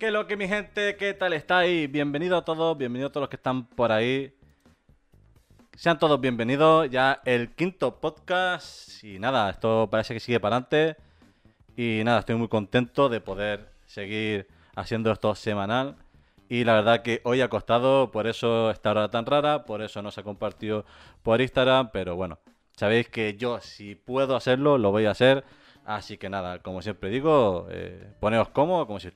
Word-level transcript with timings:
¿Qué 0.00 0.10
lo 0.10 0.26
que 0.26 0.34
mi 0.34 0.48
gente? 0.48 0.96
¿Qué 0.96 1.12
tal 1.12 1.34
estáis? 1.34 1.92
Bienvenidos 1.92 2.40
a 2.40 2.42
todos, 2.42 2.78
bienvenidos 2.78 3.10
a 3.10 3.12
todos 3.12 3.24
los 3.24 3.28
que 3.28 3.36
están 3.36 3.66
por 3.66 3.92
ahí. 3.92 4.34
Sean 5.76 5.98
todos 5.98 6.18
bienvenidos, 6.18 6.88
ya 6.88 7.20
el 7.26 7.54
quinto 7.54 8.00
podcast 8.00 9.04
y 9.04 9.18
nada, 9.18 9.50
esto 9.50 9.88
parece 9.90 10.14
que 10.14 10.20
sigue 10.20 10.40
para 10.40 10.56
adelante 10.56 10.96
y 11.76 12.00
nada, 12.02 12.20
estoy 12.20 12.36
muy 12.36 12.48
contento 12.48 13.10
de 13.10 13.20
poder 13.20 13.72
seguir 13.84 14.48
haciendo 14.74 15.12
esto 15.12 15.34
semanal 15.34 15.96
y 16.48 16.64
la 16.64 16.72
verdad 16.76 17.02
que 17.02 17.20
hoy 17.24 17.42
ha 17.42 17.50
costado, 17.50 18.10
por 18.10 18.26
eso 18.26 18.70
esta 18.70 18.92
hora 18.92 19.10
tan 19.10 19.26
rara, 19.26 19.66
por 19.66 19.82
eso 19.82 20.00
no 20.00 20.10
se 20.10 20.22
ha 20.22 20.24
compartido 20.24 20.86
por 21.22 21.42
Instagram, 21.42 21.90
pero 21.92 22.16
bueno, 22.16 22.38
sabéis 22.74 23.10
que 23.10 23.36
yo 23.36 23.60
si 23.60 23.96
puedo 23.96 24.34
hacerlo, 24.34 24.78
lo 24.78 24.92
voy 24.92 25.04
a 25.04 25.10
hacer. 25.10 25.44
Así 25.84 26.18
que 26.18 26.28
nada, 26.28 26.60
como 26.60 26.82
siempre 26.82 27.10
digo, 27.10 27.66
eh, 27.70 28.12
poneos 28.20 28.48
cómodos, 28.50 28.86
como 28.86 29.00
si, 29.00 29.10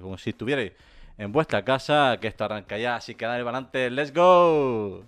como 0.00 0.18
si 0.18 0.30
estuvierais 0.30 0.72
en 1.18 1.30
vuestra 1.32 1.64
casa, 1.64 2.18
que 2.20 2.26
esto 2.28 2.44
arranca 2.44 2.78
ya, 2.78 2.96
así 2.96 3.14
que 3.14 3.26
dale 3.26 3.42
adelante, 3.42 3.90
¡let's 3.90 4.12
go! 4.12 5.04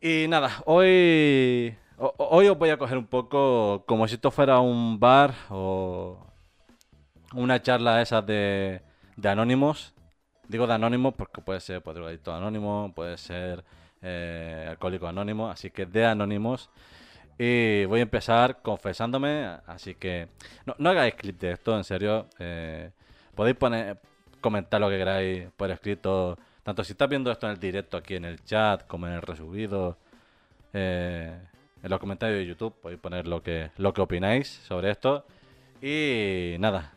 Y 0.00 0.26
nada, 0.28 0.62
hoy, 0.66 1.74
ho- 1.98 2.14
hoy 2.18 2.48
os 2.48 2.58
voy 2.58 2.70
a 2.70 2.76
coger 2.78 2.98
un 2.98 3.06
poco 3.06 3.84
como 3.86 4.06
si 4.08 4.14
esto 4.14 4.30
fuera 4.30 4.60
un 4.60 5.00
bar 5.00 5.34
o 5.50 6.18
una 7.34 7.60
charla 7.62 8.00
esas 8.02 8.24
de, 8.26 8.82
de 9.16 9.28
anónimos. 9.28 9.94
Digo 10.48 10.66
de 10.66 10.74
anónimos 10.74 11.14
porque 11.16 11.40
puede 11.42 11.60
ser 11.60 11.82
pues, 11.82 11.94
drogadicto 11.94 12.32
anónimo, 12.34 12.92
puede 12.94 13.18
ser 13.18 13.64
eh, 14.02 14.66
alcohólico 14.70 15.06
anónimo, 15.08 15.50
así 15.50 15.70
que 15.70 15.86
de 15.86 16.06
anónimos. 16.06 16.70
Y 17.38 17.84
voy 17.84 18.00
a 18.00 18.02
empezar 18.02 18.62
confesándome, 18.62 19.44
así 19.66 19.94
que 19.94 20.28
no, 20.64 20.74
no 20.78 20.90
hagáis 20.90 21.14
clip 21.14 21.38
de 21.38 21.52
esto, 21.52 21.76
en 21.76 21.84
serio. 21.84 22.28
eh, 22.38 22.90
podéis 23.34 23.56
poner, 23.56 23.98
comentar 24.40 24.80
lo 24.80 24.88
que 24.88 24.96
queráis 24.96 25.48
por 25.56 25.70
escrito, 25.70 26.38
tanto 26.62 26.82
si 26.82 26.92
estás 26.92 27.08
viendo 27.08 27.30
esto 27.30 27.46
en 27.46 27.52
el 27.52 27.60
directo 27.60 27.96
aquí 27.98 28.14
en 28.16 28.24
el 28.24 28.42
chat, 28.42 28.86
como 28.86 29.06
en 29.06 29.12
el 29.12 29.22
resubido, 29.22 29.98
eh, 30.72 31.38
en 31.82 31.90
los 31.90 32.00
comentarios 32.00 32.38
de 32.38 32.46
YouTube, 32.46 32.74
podéis 32.80 33.00
poner 33.00 33.28
lo 33.28 33.42
que, 33.42 33.70
lo 33.76 33.92
que 33.92 34.00
opináis 34.00 34.48
sobre 34.48 34.90
esto. 34.90 35.26
Y 35.82 36.56
nada. 36.58 36.92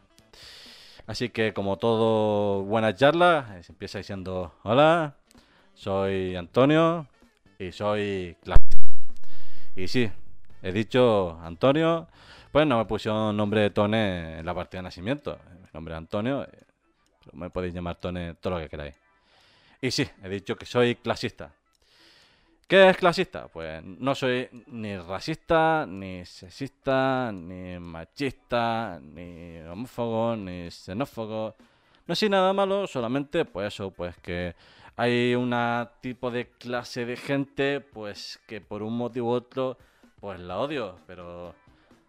Así 1.05 1.29
que 1.29 1.53
como 1.53 1.77
todo 1.77 2.63
buena 2.63 2.95
charla, 2.95 3.57
se 3.61 3.71
empieza 3.73 3.97
diciendo, 3.97 4.53
hola, 4.63 5.15
soy 5.73 6.35
Antonio 6.35 7.07
y 7.57 7.71
soy 7.71 8.37
clásico. 8.41 8.69
Y 9.75 9.87
sí, 9.87 10.11
he 10.61 10.71
dicho 10.71 11.39
Antonio, 11.41 12.07
pues 12.51 12.65
no 12.67 12.77
me 12.77 12.85
pusieron 12.85 13.35
nombre 13.35 13.61
de 13.61 13.69
Tone 13.69 14.39
en 14.39 14.45
la 14.45 14.53
partida 14.53 14.79
de 14.79 14.83
nacimiento. 14.83 15.39
Mi 15.61 15.67
nombre 15.73 15.93
es 15.93 15.97
Antonio, 15.97 16.43
eh, 16.43 16.63
me 17.33 17.49
podéis 17.49 17.73
llamar 17.73 17.95
Tone 17.95 18.35
todo 18.35 18.55
lo 18.55 18.59
que 18.59 18.69
queráis. 18.69 18.95
Y 19.81 19.91
sí, 19.91 20.07
he 20.23 20.29
dicho 20.29 20.55
que 20.55 20.65
soy 20.65 20.95
clasista. 20.95 21.53
¿Qué 22.67 22.89
es 22.89 22.97
clasista? 22.97 23.47
Pues 23.47 23.83
no 23.83 24.13
soy 24.13 24.47
ni 24.67 24.95
racista, 24.97 25.85
ni 25.87 26.23
sexista, 26.25 27.31
ni 27.33 27.79
machista, 27.79 28.99
ni 29.01 29.57
homófobo, 29.61 30.35
ni 30.35 30.69
xenófobo. 30.69 31.55
No 32.05 32.15
soy 32.15 32.29
nada 32.29 32.53
malo, 32.53 32.85
solamente 32.85 33.45
pues 33.45 33.73
eso, 33.73 33.89
pues 33.89 34.15
que 34.17 34.55
hay 34.95 35.33
una 35.33 35.93
tipo 36.01 36.29
de 36.29 36.49
clase 36.49 37.05
de 37.05 37.15
gente 37.15 37.81
pues 37.81 38.39
que 38.45 38.61
por 38.61 38.83
un 38.83 38.97
motivo 38.97 39.29
u 39.29 39.33
otro 39.33 39.77
pues 40.19 40.39
la 40.39 40.59
odio, 40.59 40.97
pero 41.07 41.53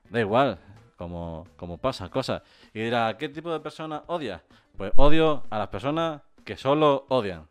da 0.08 0.20
igual, 0.20 0.58
como, 0.96 1.46
como 1.56 1.78
pasa, 1.78 2.08
cosas. 2.08 2.42
Y 2.74 2.80
dirá, 2.80 3.16
¿qué 3.16 3.28
tipo 3.28 3.52
de 3.52 3.60
personas 3.60 4.02
odias? 4.06 4.42
Pues 4.76 4.92
odio 4.96 5.44
a 5.50 5.58
las 5.58 5.68
personas 5.68 6.22
que 6.44 6.56
solo 6.56 7.06
odian. 7.08 7.46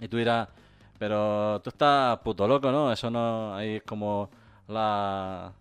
Y 0.00 0.08
tú 0.08 0.16
dirás, 0.16 0.48
pero 0.98 1.60
tú 1.62 1.70
estás 1.70 2.18
puto 2.18 2.46
loco, 2.46 2.70
¿no? 2.70 2.92
Eso 2.92 3.10
no, 3.10 3.54
ahí 3.54 3.76
es 3.76 3.82
como 3.82 4.30
la, 4.66 5.52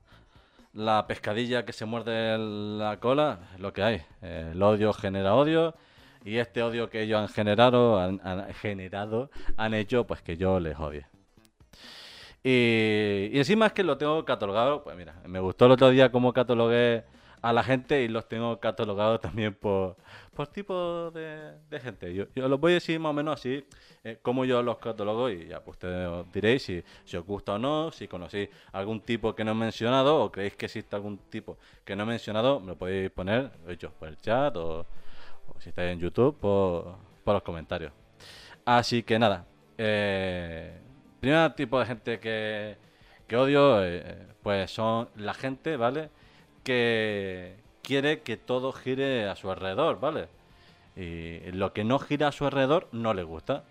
la 0.74 1.08
pescadilla 1.08 1.66
que 1.66 1.74
se 1.74 1.86
muerde 1.86 2.38
la 2.38 3.00
cola, 3.00 3.40
es 3.54 3.60
lo 3.60 3.74
que 3.74 3.84
hay. 3.84 4.02
El 4.22 4.62
odio 4.62 4.94
genera 4.94 5.36
odio 5.36 5.76
y 6.26 6.38
este 6.38 6.62
odio 6.62 6.90
que 6.90 7.04
ellos 7.04 7.22
han 7.22 7.30
generado, 7.30 8.00
han, 8.00 8.20
han 8.24 8.54
generado, 8.54 9.30
han 9.56 9.74
hecho 9.74 10.06
pues 10.06 10.22
que 10.22 10.38
yo 10.38 10.60
les 10.60 10.78
odie. 10.78 11.06
Y, 12.50 13.38
encima 13.38 13.66
es 13.66 13.74
que 13.74 13.84
lo 13.84 13.98
tengo 13.98 14.24
catalogado, 14.24 14.82
pues 14.82 14.96
mira, 14.96 15.22
me 15.26 15.42
gustó 15.42 15.66
el 15.66 15.74
otro 15.74 15.90
día 15.90 16.14
cómo 16.14 16.32
catalogué 16.32 17.04
a 17.42 17.52
la 17.52 17.62
gente 17.62 18.02
y 18.04 18.08
los 18.08 18.26
tengo 18.30 18.58
catalogados 18.62 19.20
también 19.20 19.54
por, 19.54 19.98
por 20.34 20.48
tipo 20.48 21.12
de, 21.12 21.58
gente. 21.82 22.14
Yo, 22.14 22.24
yo 22.34 22.48
los 22.48 22.58
voy 22.58 22.72
a 22.72 22.76
decir 22.76 23.02
más 23.02 23.10
o 23.10 23.14
menos 23.14 23.38
así, 23.38 23.66
eh, 24.02 24.20
cómo 24.22 24.46
yo 24.46 24.64
los 24.64 24.78
catalogo 24.78 25.30
y 25.30 25.48
ya 25.48 25.62
pues 25.62 25.76
ustedes 25.76 26.10
diréis 26.32 26.64
si, 26.64 27.18
os 27.18 27.26
gusta 27.26 27.56
o 27.56 27.58
no, 27.58 27.92
si 27.92 28.08
conocéis 28.08 28.48
algún 28.72 29.02
tipo 29.02 29.36
que 29.36 29.44
no 29.44 29.52
he 29.52 29.56
mencionado 29.56 30.24
o 30.24 30.32
creéis 30.32 30.56
que 30.56 30.68
existe 30.68 30.96
algún 30.96 31.18
tipo 31.30 31.58
que 31.84 31.98
no 31.98 32.04
he 32.04 32.06
mencionado, 32.06 32.62
me 32.62 32.68
lo 32.68 32.78
podéis 32.78 33.12
poner, 33.12 33.52
lo 33.62 33.68
he 33.68 33.72
dicho, 33.72 33.92
por 34.00 34.08
el 34.08 34.16
chat 34.22 34.56
o, 34.56 34.86
o 35.50 35.60
si 35.60 35.68
estáis 35.68 35.92
en 35.92 36.00
YouTube, 36.00 36.38
por, 36.40 36.96
por 37.26 37.34
los 37.34 37.44
comentarios. 37.44 37.92
Así 38.64 39.04
que 39.04 39.20
nada, 39.20 39.46
eh, 39.78 40.87
primer 41.20 41.54
tipo 41.54 41.80
de 41.80 41.86
gente 41.86 42.20
que, 42.20 42.78
que 43.28 43.38
odio, 43.38 43.84
eh, 43.84 44.18
pues 44.44 44.72
son 44.72 45.10
la 45.16 45.34
gente, 45.34 45.78
¿vale? 45.78 46.10
Que 46.64 47.56
quiere 47.84 48.22
que 48.22 48.38
todo 48.38 48.72
gire 48.74 49.28
a 49.28 49.36
su 49.36 49.52
alrededor, 49.52 50.00
¿vale? 50.00 50.28
Y 50.96 51.52
lo 51.52 51.74
que 51.74 51.84
no 51.84 52.00
gira 52.00 52.30
a 52.30 52.32
su 52.32 52.46
alrededor 52.46 52.88
no 52.92 53.14
le 53.14 53.24
gusta. 53.24 53.64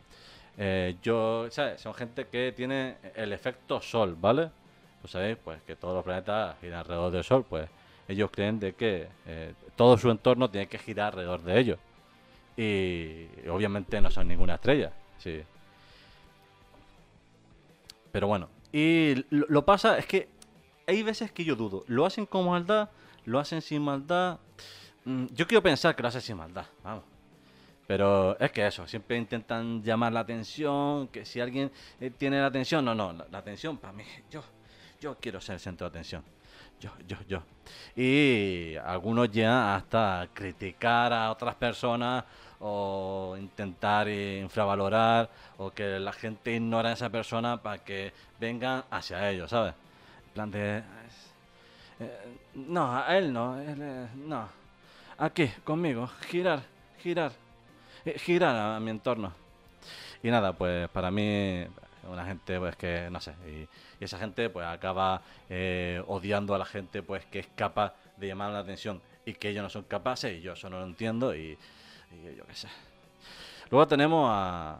Eh, 0.58 0.96
yo, 1.02 1.48
¿sabes? 1.50 1.80
Son 1.80 1.92
gente 1.94 2.26
que 2.28 2.52
tiene 2.52 2.96
el 3.14 3.32
efecto 3.32 3.80
sol, 3.80 4.16
¿vale? 4.18 4.50
Pues 5.00 5.12
sabéis, 5.12 5.36
pues 5.42 5.60
que 5.66 5.76
todos 5.76 5.94
los 5.94 6.04
planetas 6.04 6.56
giran 6.60 6.80
alrededor 6.80 7.12
del 7.12 7.24
sol, 7.24 7.44
pues 7.48 7.68
ellos 8.08 8.30
creen 8.30 8.58
de 8.60 8.74
que 8.74 9.08
eh, 9.26 9.54
todo 9.76 9.98
su 9.98 10.10
entorno 10.10 10.50
tiene 10.50 10.68
que 10.68 10.78
girar 10.78 11.12
alrededor 11.12 11.42
de 11.42 11.58
ellos. 11.58 11.78
Y 12.56 13.26
obviamente 13.48 14.00
no 14.00 14.10
son 14.10 14.28
ninguna 14.28 14.54
estrella, 14.54 14.92
sí. 15.18 15.42
Pero 18.16 18.28
bueno, 18.28 18.48
y 18.72 19.26
lo, 19.28 19.44
lo 19.46 19.66
pasa 19.66 19.98
es 19.98 20.06
que 20.06 20.30
hay 20.86 21.02
veces 21.02 21.30
que 21.32 21.44
yo 21.44 21.54
dudo, 21.54 21.84
¿lo 21.86 22.06
hacen 22.06 22.24
con 22.24 22.46
maldad? 22.46 22.88
¿Lo 23.26 23.38
hacen 23.38 23.60
sin 23.60 23.82
maldad? 23.82 24.38
Mm, 25.04 25.26
Yo 25.34 25.46
quiero 25.46 25.62
pensar 25.62 25.94
que 25.94 26.00
lo 26.00 26.08
hacen 26.08 26.22
sin 26.22 26.38
maldad, 26.38 26.64
vamos. 26.82 27.04
Pero 27.86 28.38
es 28.38 28.50
que 28.52 28.66
eso, 28.66 28.86
siempre 28.86 29.18
intentan 29.18 29.82
llamar 29.82 30.14
la 30.14 30.20
atención, 30.20 31.08
que 31.08 31.26
si 31.26 31.40
alguien 31.40 31.70
eh, 32.00 32.08
tiene 32.08 32.40
la 32.40 32.46
atención, 32.46 32.86
no, 32.86 32.94
no, 32.94 33.12
la, 33.12 33.26
la 33.30 33.36
atención 33.36 33.76
para 33.76 33.92
mí, 33.92 34.04
yo, 34.30 34.42
yo 34.98 35.14
quiero 35.20 35.38
ser 35.38 35.56
el 35.56 35.60
centro 35.60 35.84
de 35.84 35.90
atención. 35.90 36.24
Yo, 36.80 36.92
yo, 37.06 37.18
yo. 37.28 37.42
Y 37.94 38.76
algunos 38.76 39.30
llegan 39.30 39.76
hasta 39.76 40.26
criticar 40.32 41.12
a 41.12 41.30
otras 41.30 41.54
personas 41.54 42.24
o 42.60 43.36
intentar 43.38 44.08
eh, 44.08 44.40
infravalorar 44.40 45.28
o 45.58 45.70
que 45.70 45.98
la 45.98 46.12
gente 46.12 46.54
ignora 46.54 46.90
a 46.90 46.92
esa 46.92 47.10
persona 47.10 47.62
para 47.62 47.82
que 47.84 48.12
vengan 48.40 48.84
hacia 48.90 49.30
ellos, 49.30 49.50
¿sabes? 49.50 49.74
En 50.28 50.32
plan 50.32 50.50
de... 50.50 50.82
eh, 52.00 52.36
no, 52.54 52.96
a 52.96 53.16
él 53.16 53.32
no, 53.32 53.56
no. 54.14 54.48
Aquí, 55.18 55.48
conmigo, 55.64 56.08
girar, 56.28 56.62
girar, 57.02 57.32
eh, 58.04 58.18
girar 58.18 58.56
a, 58.56 58.80
mi 58.80 58.90
entorno. 58.90 59.32
Y 60.22 60.30
nada, 60.30 60.52
pues 60.52 60.88
para 60.88 61.10
mí, 61.10 61.64
una 62.10 62.24
gente 62.24 62.58
pues 62.58 62.76
que, 62.76 63.08
no 63.10 63.20
sé, 63.20 63.34
y, 63.46 63.68
y 64.00 64.04
esa 64.04 64.18
gente 64.18 64.50
pues 64.50 64.66
acaba 64.66 65.22
odiando 66.06 66.54
a 66.54 66.58
la 66.58 66.64
gente 66.64 67.02
pues 67.02 67.24
que 67.26 67.40
es 67.40 67.48
capaz 67.54 67.94
de 68.16 68.26
llamar 68.28 68.50
la 68.50 68.60
atención 68.60 69.00
y 69.24 69.34
que 69.34 69.50
ellos 69.50 69.62
no 69.62 69.70
son 69.70 69.84
capaces 69.84 70.38
y 70.38 70.40
yo 70.40 70.54
eso 70.54 70.70
no 70.70 70.80
lo 70.80 70.86
entiendo 70.86 71.34
y, 71.34 71.58
y 72.12 72.36
yo 72.36 72.44
qué 72.46 72.54
sé. 72.54 72.68
Luego 73.70 73.88
tenemos 73.88 74.28
a, 74.30 74.78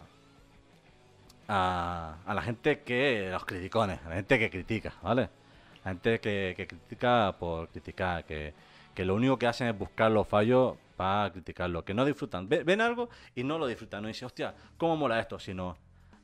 a, 1.49 2.17
la 2.35 2.43
gente 2.43 2.81
que, 2.81 3.29
los 3.31 3.45
criticones, 3.45 4.01
la 4.09 4.15
gente 4.17 4.39
que 4.39 4.51
critica, 4.51 4.93
¿vale? 5.03 5.29
La 5.85 5.91
gente 5.93 6.21
que, 6.21 6.67
critica 6.69 7.35
por 7.39 7.69
criticar, 7.69 8.25
que, 8.25 8.53
que 8.95 9.05
lo 9.05 9.15
único 9.15 9.39
que 9.39 9.47
hacen 9.47 9.69
es 9.69 9.79
buscar 9.79 10.11
los 10.11 10.27
fallos 10.27 10.75
para 10.97 11.31
criticarlo, 11.33 11.85
que 11.85 11.95
no 11.95 12.05
disfrutan. 12.05 12.49
Ve- 12.49 12.65
Ven 12.65 12.81
algo 12.81 13.09
y 13.35 13.45
no 13.45 13.59
lo 13.59 13.67
disfrutan, 13.67 14.03
no 14.03 14.09
dicen, 14.09 14.27
hostia, 14.27 14.55
¿cómo 14.79 14.97
mola 14.97 15.21
esto? 15.21 15.39
Sino 15.39 15.77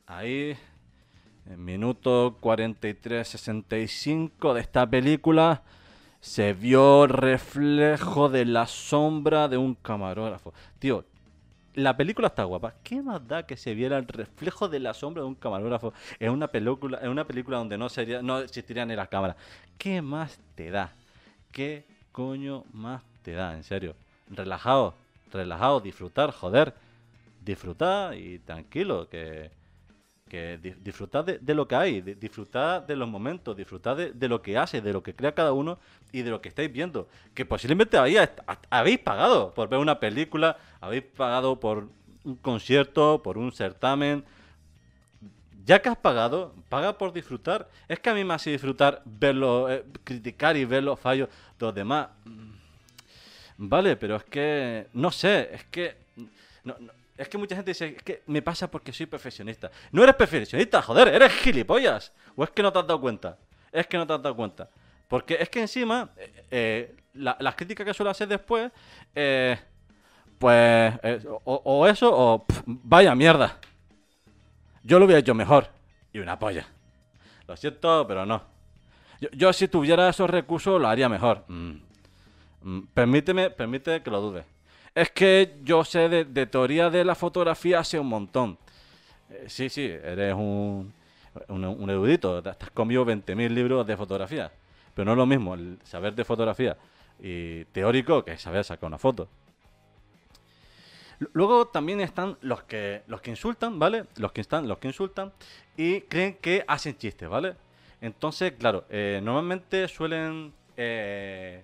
ahí, 0.07 0.57
en 1.49 1.63
minuto 1.63 2.37
43-65 2.41 4.53
de 4.53 4.61
esta 4.61 4.87
película, 4.89 5.61
se 6.23 6.53
vio 6.53 7.05
reflejo 7.05 8.29
de 8.29 8.45
la 8.45 8.65
sombra 8.65 9.49
de 9.49 9.57
un 9.57 9.75
camarógrafo. 9.75 10.53
Tío, 10.79 11.03
la 11.73 11.97
película 11.97 12.29
está 12.29 12.45
guapa. 12.45 12.75
¿Qué 12.81 13.01
más 13.01 13.27
da 13.27 13.45
que 13.45 13.57
se 13.57 13.73
viera 13.73 13.97
el 13.97 14.07
reflejo 14.07 14.69
de 14.69 14.79
la 14.79 14.93
sombra 14.93 15.21
de 15.21 15.27
un 15.27 15.35
camarógrafo 15.35 15.93
en 16.21 16.31
una 16.31 16.47
película, 16.47 16.99
en 17.01 17.09
una 17.09 17.27
película 17.27 17.57
donde 17.57 17.77
no 17.77 17.89
sería, 17.89 18.21
no 18.21 18.39
existirían 18.39 18.87
ni 18.87 18.95
las 18.95 19.09
cámaras? 19.09 19.35
¿Qué 19.77 20.01
más 20.01 20.39
te 20.55 20.71
da? 20.71 20.93
¿Qué 21.51 21.83
coño 22.13 22.63
más 22.71 23.03
te 23.21 23.33
da? 23.33 23.53
En 23.53 23.65
serio. 23.65 23.93
relajado, 24.29 24.93
relajado, 25.29 25.81
disfrutar, 25.81 26.31
joder, 26.31 26.73
disfrutar 27.43 28.15
y 28.15 28.39
tranquilo, 28.39 29.09
que, 29.09 29.51
que 30.33 30.57
disfrutar 30.83 31.23
de, 31.25 31.53
lo 31.53 31.67
que 31.67 31.75
hay, 31.75 32.01
disfrutar 32.01 32.87
de 32.87 32.95
los 32.95 33.07
momentos, 33.07 33.55
disfrutar 33.55 33.95
de, 33.95 34.27
lo 34.27 34.41
que 34.41 34.57
hace, 34.57 34.81
de 34.81 34.91
lo 34.91 35.03
que 35.03 35.13
crea 35.13 35.35
cada 35.35 35.53
uno 35.53 35.77
y 36.11 36.23
de 36.23 36.31
lo 36.31 36.41
que 36.41 36.49
estáis 36.49 36.73
viendo. 36.73 37.07
Que 37.35 37.45
posiblemente 37.45 37.97
habéis, 37.97 38.17
habéis 38.71 38.97
pagado 38.97 39.53
por 39.53 39.69
ver 39.69 39.77
una 39.77 39.99
película, 39.99 40.57
habéis 40.81 41.03
pagado 41.03 41.59
por 41.59 41.87
un 42.23 42.35
concierto, 42.37 43.21
por 43.21 43.37
un 43.37 43.51
certamen. 43.51 44.25
Ya 45.65 45.79
que 45.83 45.89
has 45.89 45.97
pagado, 45.97 46.55
paga 46.67 46.97
por 46.97 47.13
disfrutar. 47.13 47.69
Es 47.87 47.99
que 47.99 48.09
a 48.09 48.15
mí 48.15 48.23
me 48.23 48.33
hace 48.33 48.49
disfrutar 48.49 49.03
verlo, 49.05 49.71
eh, 49.71 49.85
criticar 50.03 50.57
y 50.57 50.65
ver 50.65 50.81
los 50.81 50.99
fallos 50.99 51.29
de 51.59 51.65
los 51.67 51.75
demás. 51.75 52.07
Mm, 52.25 52.53
vale, 53.69 53.97
pero 53.97 54.15
es 54.15 54.23
que, 54.23 54.87
no 54.93 55.11
sé, 55.11 55.53
es 55.53 55.63
que... 55.65 55.95
es 57.17 57.29
que 57.29 57.37
mucha 57.37 57.55
gente 57.55 57.71
dice, 57.71 57.95
es 57.97 58.03
que 58.03 58.23
me 58.27 58.41
pasa 58.41 58.69
porque 58.69 58.91
soy 58.91 59.05
perfeccionista. 59.05 59.69
No 59.91 60.03
eres 60.03 60.15
perfeccionista, 60.15 60.81
joder, 60.81 61.09
eres 61.09 61.31
gilipollas. 61.33 62.11
¿O 62.35 62.43
es 62.43 62.49
que 62.49 62.63
no 62.63 62.71
te 62.71 62.79
has 62.79 62.87
dado 62.87 62.99
cuenta? 62.99 63.37
Es 63.71 63.87
que 63.87 63.97
no 63.97 64.07
te 64.07 64.13
has 64.13 64.21
dado 64.21 64.35
cuenta. 64.35 64.69
Porque 65.07 65.37
es 65.39 65.49
que 65.49 65.61
encima, 65.61 66.09
eh, 66.17 66.45
eh, 66.49 66.95
las 67.13 67.55
críticas 67.55 67.85
que 67.85 67.93
suelo 67.93 68.09
hacer 68.09 68.27
después, 68.27 68.71
pues 70.39 70.93
o, 71.43 71.87
eso 71.87 72.09
o 72.11 72.45
vaya 72.65 73.13
mierda. 73.15 73.59
Yo 74.83 74.99
lo 74.99 75.05
hubiera 75.05 75.19
hecho 75.19 75.33
mejor. 75.33 75.69
Y 76.11 76.19
una 76.19 76.37
polla. 76.37 76.67
Lo 77.47 77.57
siento, 77.57 78.05
pero 78.07 78.25
no. 78.25 78.43
Yo, 79.31 79.53
si 79.53 79.67
tuviera 79.67 80.09
esos 80.09 80.29
recursos 80.29 80.81
lo 80.81 80.87
haría 80.87 81.09
mejor. 81.09 81.43
Mm. 81.47 81.73
Mm, 82.61 82.79
permíteme, 82.93 83.49
permíteme 83.49 84.01
que 84.01 84.11
lo 84.11 84.21
dude. 84.21 84.43
Es 84.95 85.09
que 85.09 85.57
yo 85.63 85.83
sé 85.83 86.07
de, 86.07 86.45
teoría 86.45 86.89
de 86.89 87.03
la 87.03 87.15
fotografía 87.15 87.79
hace 87.79 87.99
un 87.99 88.07
montón. 88.07 88.57
Eh, 89.29 89.45
sí, 89.47 89.69
sí, 89.69 89.85
eres 89.85 90.35
un, 90.35 90.93
un, 91.47 91.89
erudito. 91.89 92.43
Te 92.43 92.49
has 92.49 92.57
comido 92.73 93.05
20.000 93.05 93.49
libros 93.49 93.87
de 93.87 93.97
fotografía. 93.97 94.51
Pero 94.93 95.05
no 95.05 95.11
es 95.13 95.17
lo 95.17 95.25
mismo 95.25 95.55
el 95.55 95.79
saber 95.83 96.13
de 96.13 96.23
fotografía 96.23 96.77
y 97.19 97.65
teórico 97.65 98.23
que 98.23 98.37
saber 98.37 98.63
sacar 98.63 98.87
una 98.87 98.99
foto. 98.99 99.27
Luego 101.31 101.67
también 101.67 102.01
están 102.01 102.37
los 102.41 102.63
que, 102.63 103.01
los 103.07 103.21
que 103.21 103.31
insultan, 103.31 103.79
¿vale? 103.79 104.05
Los 104.17 104.31
que 104.31 104.41
están, 104.41 104.67
los 104.67 104.77
que 104.77 104.87
insultan 104.87 105.31
y 105.77 106.01
creen 106.01 106.35
que 106.35 106.63
hacen 106.67 106.97
chistes, 106.97 107.29
¿vale? 107.29 107.55
Entonces, 108.01 108.53
claro, 108.59 108.85
eh, 108.89 109.21
normalmente 109.23 109.87
suelen 109.87 110.53
eh, 110.75 111.63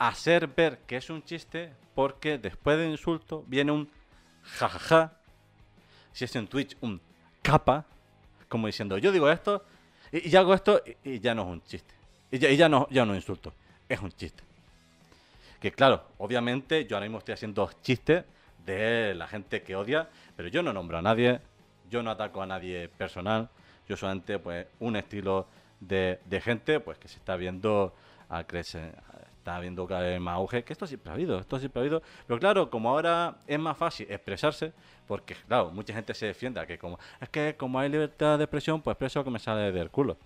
hacer 0.00 0.48
ver 0.48 0.78
que 0.86 0.96
es 0.96 1.10
un 1.10 1.22
chiste 1.22 1.72
porque 1.94 2.38
después 2.38 2.78
del 2.78 2.90
insulto 2.90 3.44
viene 3.46 3.70
un 3.70 3.88
jajaja. 4.42 5.12
Si 6.12 6.24
es 6.24 6.34
en 6.34 6.48
Twitch, 6.48 6.76
un 6.80 7.00
capa, 7.42 7.84
como 8.48 8.66
diciendo, 8.66 8.98
yo 8.98 9.12
digo 9.12 9.30
esto 9.30 9.62
y, 10.10 10.34
hago 10.34 10.54
esto 10.54 10.82
y, 11.04 11.20
ya 11.20 11.34
no 11.34 11.42
es 11.42 11.48
un 11.48 11.62
chiste. 11.62 11.94
Y 12.32 12.38
ya, 12.38 12.50
y 12.50 12.70
no, 12.70 12.88
ya 12.90 13.04
no 13.04 13.14
insulto, 13.14 13.52
es 13.88 14.00
un 14.00 14.10
chiste. 14.10 14.42
Que 15.60 15.70
claro, 15.70 16.02
obviamente 16.18 16.86
yo 16.86 16.96
ahora 16.96 17.06
mismo 17.06 17.18
estoy 17.18 17.34
haciendo 17.34 17.70
chistes 17.82 18.24
de 18.64 19.14
la 19.14 19.28
gente 19.28 19.62
que 19.62 19.76
odia, 19.76 20.08
pero 20.34 20.48
yo 20.48 20.62
no 20.62 20.72
nombro 20.72 20.96
a 20.96 21.02
nadie, 21.02 21.40
yo 21.90 22.02
no 22.02 22.10
ataco 22.10 22.40
a 22.40 22.46
nadie 22.46 22.88
personal, 22.88 23.50
yo 23.86 23.96
solamente 23.96 24.38
pues 24.38 24.66
un 24.78 24.96
estilo 24.96 25.46
de, 25.80 26.18
gente 26.42 26.80
pues 26.80 26.98
que 26.98 27.08
se 27.08 27.18
está 27.18 27.36
viendo 27.36 27.94
a 28.30 28.44
crecer, 28.44 28.94
está 29.50 29.60
viendo 29.60 29.86
cada 29.86 30.02
vez 30.02 30.20
más 30.20 30.36
auge, 30.36 30.62
que 30.62 30.72
esto 30.72 30.86
siempre 30.86 31.10
ha 31.10 31.14
habido, 31.14 31.38
esto 31.38 31.58
siempre 31.58 31.80
ha 31.80 31.82
habido, 31.82 32.02
pero 32.26 32.38
claro, 32.38 32.70
como 32.70 32.90
ahora 32.90 33.36
es 33.46 33.58
más 33.58 33.76
fácil 33.76 34.06
expresarse, 34.08 34.72
porque 35.08 35.34
claro, 35.48 35.70
mucha 35.72 35.92
gente 35.92 36.14
se 36.14 36.26
defienda 36.26 36.66
que 36.66 36.78
como 36.78 36.98
es 37.20 37.28
que 37.28 37.56
como 37.56 37.78
hay 37.80 37.88
libertad 37.88 38.38
de 38.38 38.44
expresión, 38.44 38.80
pues 38.80 38.94
expreso 38.94 39.24
que 39.24 39.30
me 39.30 39.38
sale 39.38 39.72
del 39.72 39.90
culo. 39.90 40.16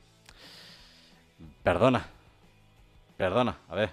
Perdona, 1.63 2.07
perdona, 3.17 3.57
a 3.69 3.75
ver, 3.75 3.91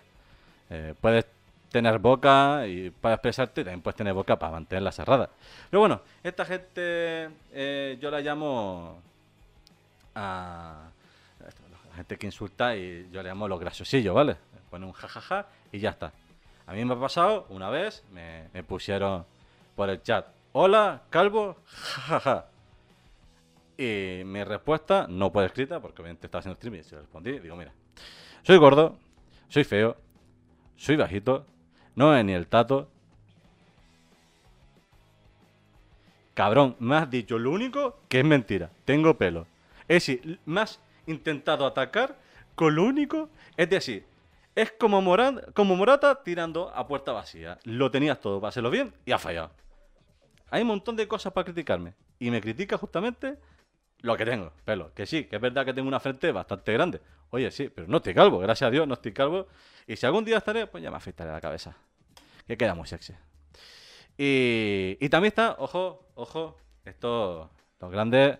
eh, 0.69 0.93
puedes 0.99 1.25
tener 1.71 1.97
boca 1.99 2.67
y 2.67 2.89
para 2.89 3.15
expresarte, 3.15 3.63
también 3.63 3.81
puedes 3.81 3.95
tener 3.95 4.13
boca 4.13 4.37
para 4.37 4.51
mantenerla 4.51 4.91
cerrada. 4.91 5.29
Pero 5.69 5.79
bueno, 5.79 6.01
esta 6.23 6.43
gente 6.43 7.29
eh, 7.53 7.97
yo 8.01 8.11
la 8.11 8.19
llamo 8.19 9.01
a 10.13 10.89
la 11.89 11.95
gente 11.95 12.17
que 12.17 12.25
insulta 12.25 12.75
y 12.75 13.09
yo 13.11 13.23
le 13.23 13.29
llamo 13.29 13.47
los 13.47 13.59
graciosillos, 13.59 14.13
¿vale? 14.13 14.35
Pone 14.71 14.85
un 14.85 14.93
jajaja 14.93 15.47
y 15.71 15.79
ya 15.79 15.89
está. 15.89 16.13
A 16.65 16.73
mí 16.73 16.85
me 16.85 16.93
ha 16.93 16.99
pasado 16.99 17.45
una 17.49 17.69
vez, 17.69 18.05
me, 18.13 18.63
pusieron 18.63 19.25
por 19.75 19.89
el 19.89 20.01
chat, 20.01 20.27
hola, 20.53 21.01
calvo, 21.09 21.57
jajaja. 21.65 22.45
Y 23.77 24.21
mi 24.23 24.43
respuesta, 24.45 25.07
no 25.09 25.31
puede 25.31 25.47
escrita, 25.47 25.81
porque 25.81 26.01
obviamente 26.01 26.27
estaba 26.27 26.39
haciendo 26.39 26.53
streaming 26.53 26.79
y 26.79 26.83
se 26.83 26.97
respondí, 26.97 27.39
digo, 27.39 27.57
mira, 27.57 27.73
soy 28.43 28.57
gordo, 28.57 28.97
soy 29.49 29.65
feo, 29.65 29.97
soy 30.77 30.95
bajito, 30.95 31.45
no 31.95 32.15
es 32.15 32.23
ni 32.23 32.31
el 32.31 32.47
tato. 32.47 32.89
Cabrón, 36.33 36.77
me 36.79 36.95
has 36.95 37.09
dicho 37.09 37.37
lo 37.37 37.51
único 37.51 37.99
que 38.07 38.19
es 38.19 38.25
mentira. 38.25 38.71
Tengo 38.85 39.17
pelo. 39.17 39.47
Es 39.89 40.07
decir, 40.07 40.39
me 40.45 40.61
has 40.61 40.79
intentado 41.07 41.65
atacar 41.65 42.17
con 42.55 42.75
lo 42.75 42.85
único. 42.85 43.29
Es 43.57 43.69
decir, 43.69 44.05
es 44.55 44.71
como, 44.71 45.01
como 45.53 45.75
Morata 45.75 46.23
tirando 46.23 46.69
a 46.75 46.87
puerta 46.87 47.11
vacía. 47.11 47.59
Lo 47.63 47.89
tenías 47.91 48.19
todo 48.19 48.39
para 48.39 48.49
hacerlo 48.49 48.69
bien 48.69 48.93
y 49.05 49.11
ha 49.11 49.17
fallado. 49.17 49.51
Hay 50.49 50.61
un 50.63 50.67
montón 50.67 50.95
de 50.95 51.07
cosas 51.07 51.31
para 51.31 51.45
criticarme. 51.45 51.93
Y 52.19 52.29
me 52.29 52.41
critica 52.41 52.77
justamente 52.77 53.37
lo 53.99 54.17
que 54.17 54.25
tengo, 54.25 54.51
pelo. 54.65 54.93
Que 54.93 55.05
sí, 55.05 55.25
que 55.25 55.37
es 55.37 55.41
verdad 55.41 55.65
que 55.65 55.73
tengo 55.73 55.87
una 55.87 55.99
frente 55.99 56.31
bastante 56.31 56.73
grande. 56.73 57.01
Oye, 57.29 57.49
sí, 57.49 57.69
pero 57.69 57.87
no 57.87 57.97
estoy 57.97 58.13
calvo, 58.13 58.39
gracias 58.39 58.67
a 58.67 58.71
Dios 58.71 58.87
no 58.87 58.95
estoy 58.95 59.13
calvo. 59.13 59.47
Y 59.87 59.95
si 59.95 60.05
algún 60.05 60.25
día 60.25 60.37
estaré, 60.37 60.67
pues 60.67 60.83
ya 60.83 60.91
me 60.91 60.97
afeitaré 60.97 61.31
la 61.31 61.41
cabeza. 61.41 61.75
Que 62.45 62.57
queda 62.57 62.75
muy 62.75 62.87
sexy. 62.87 63.13
Y, 64.17 64.97
y 64.99 65.09
también 65.09 65.29
está, 65.29 65.55
ojo, 65.57 66.11
ojo, 66.15 66.57
estos, 66.83 67.49
los 67.79 67.91
grandes, 67.91 68.37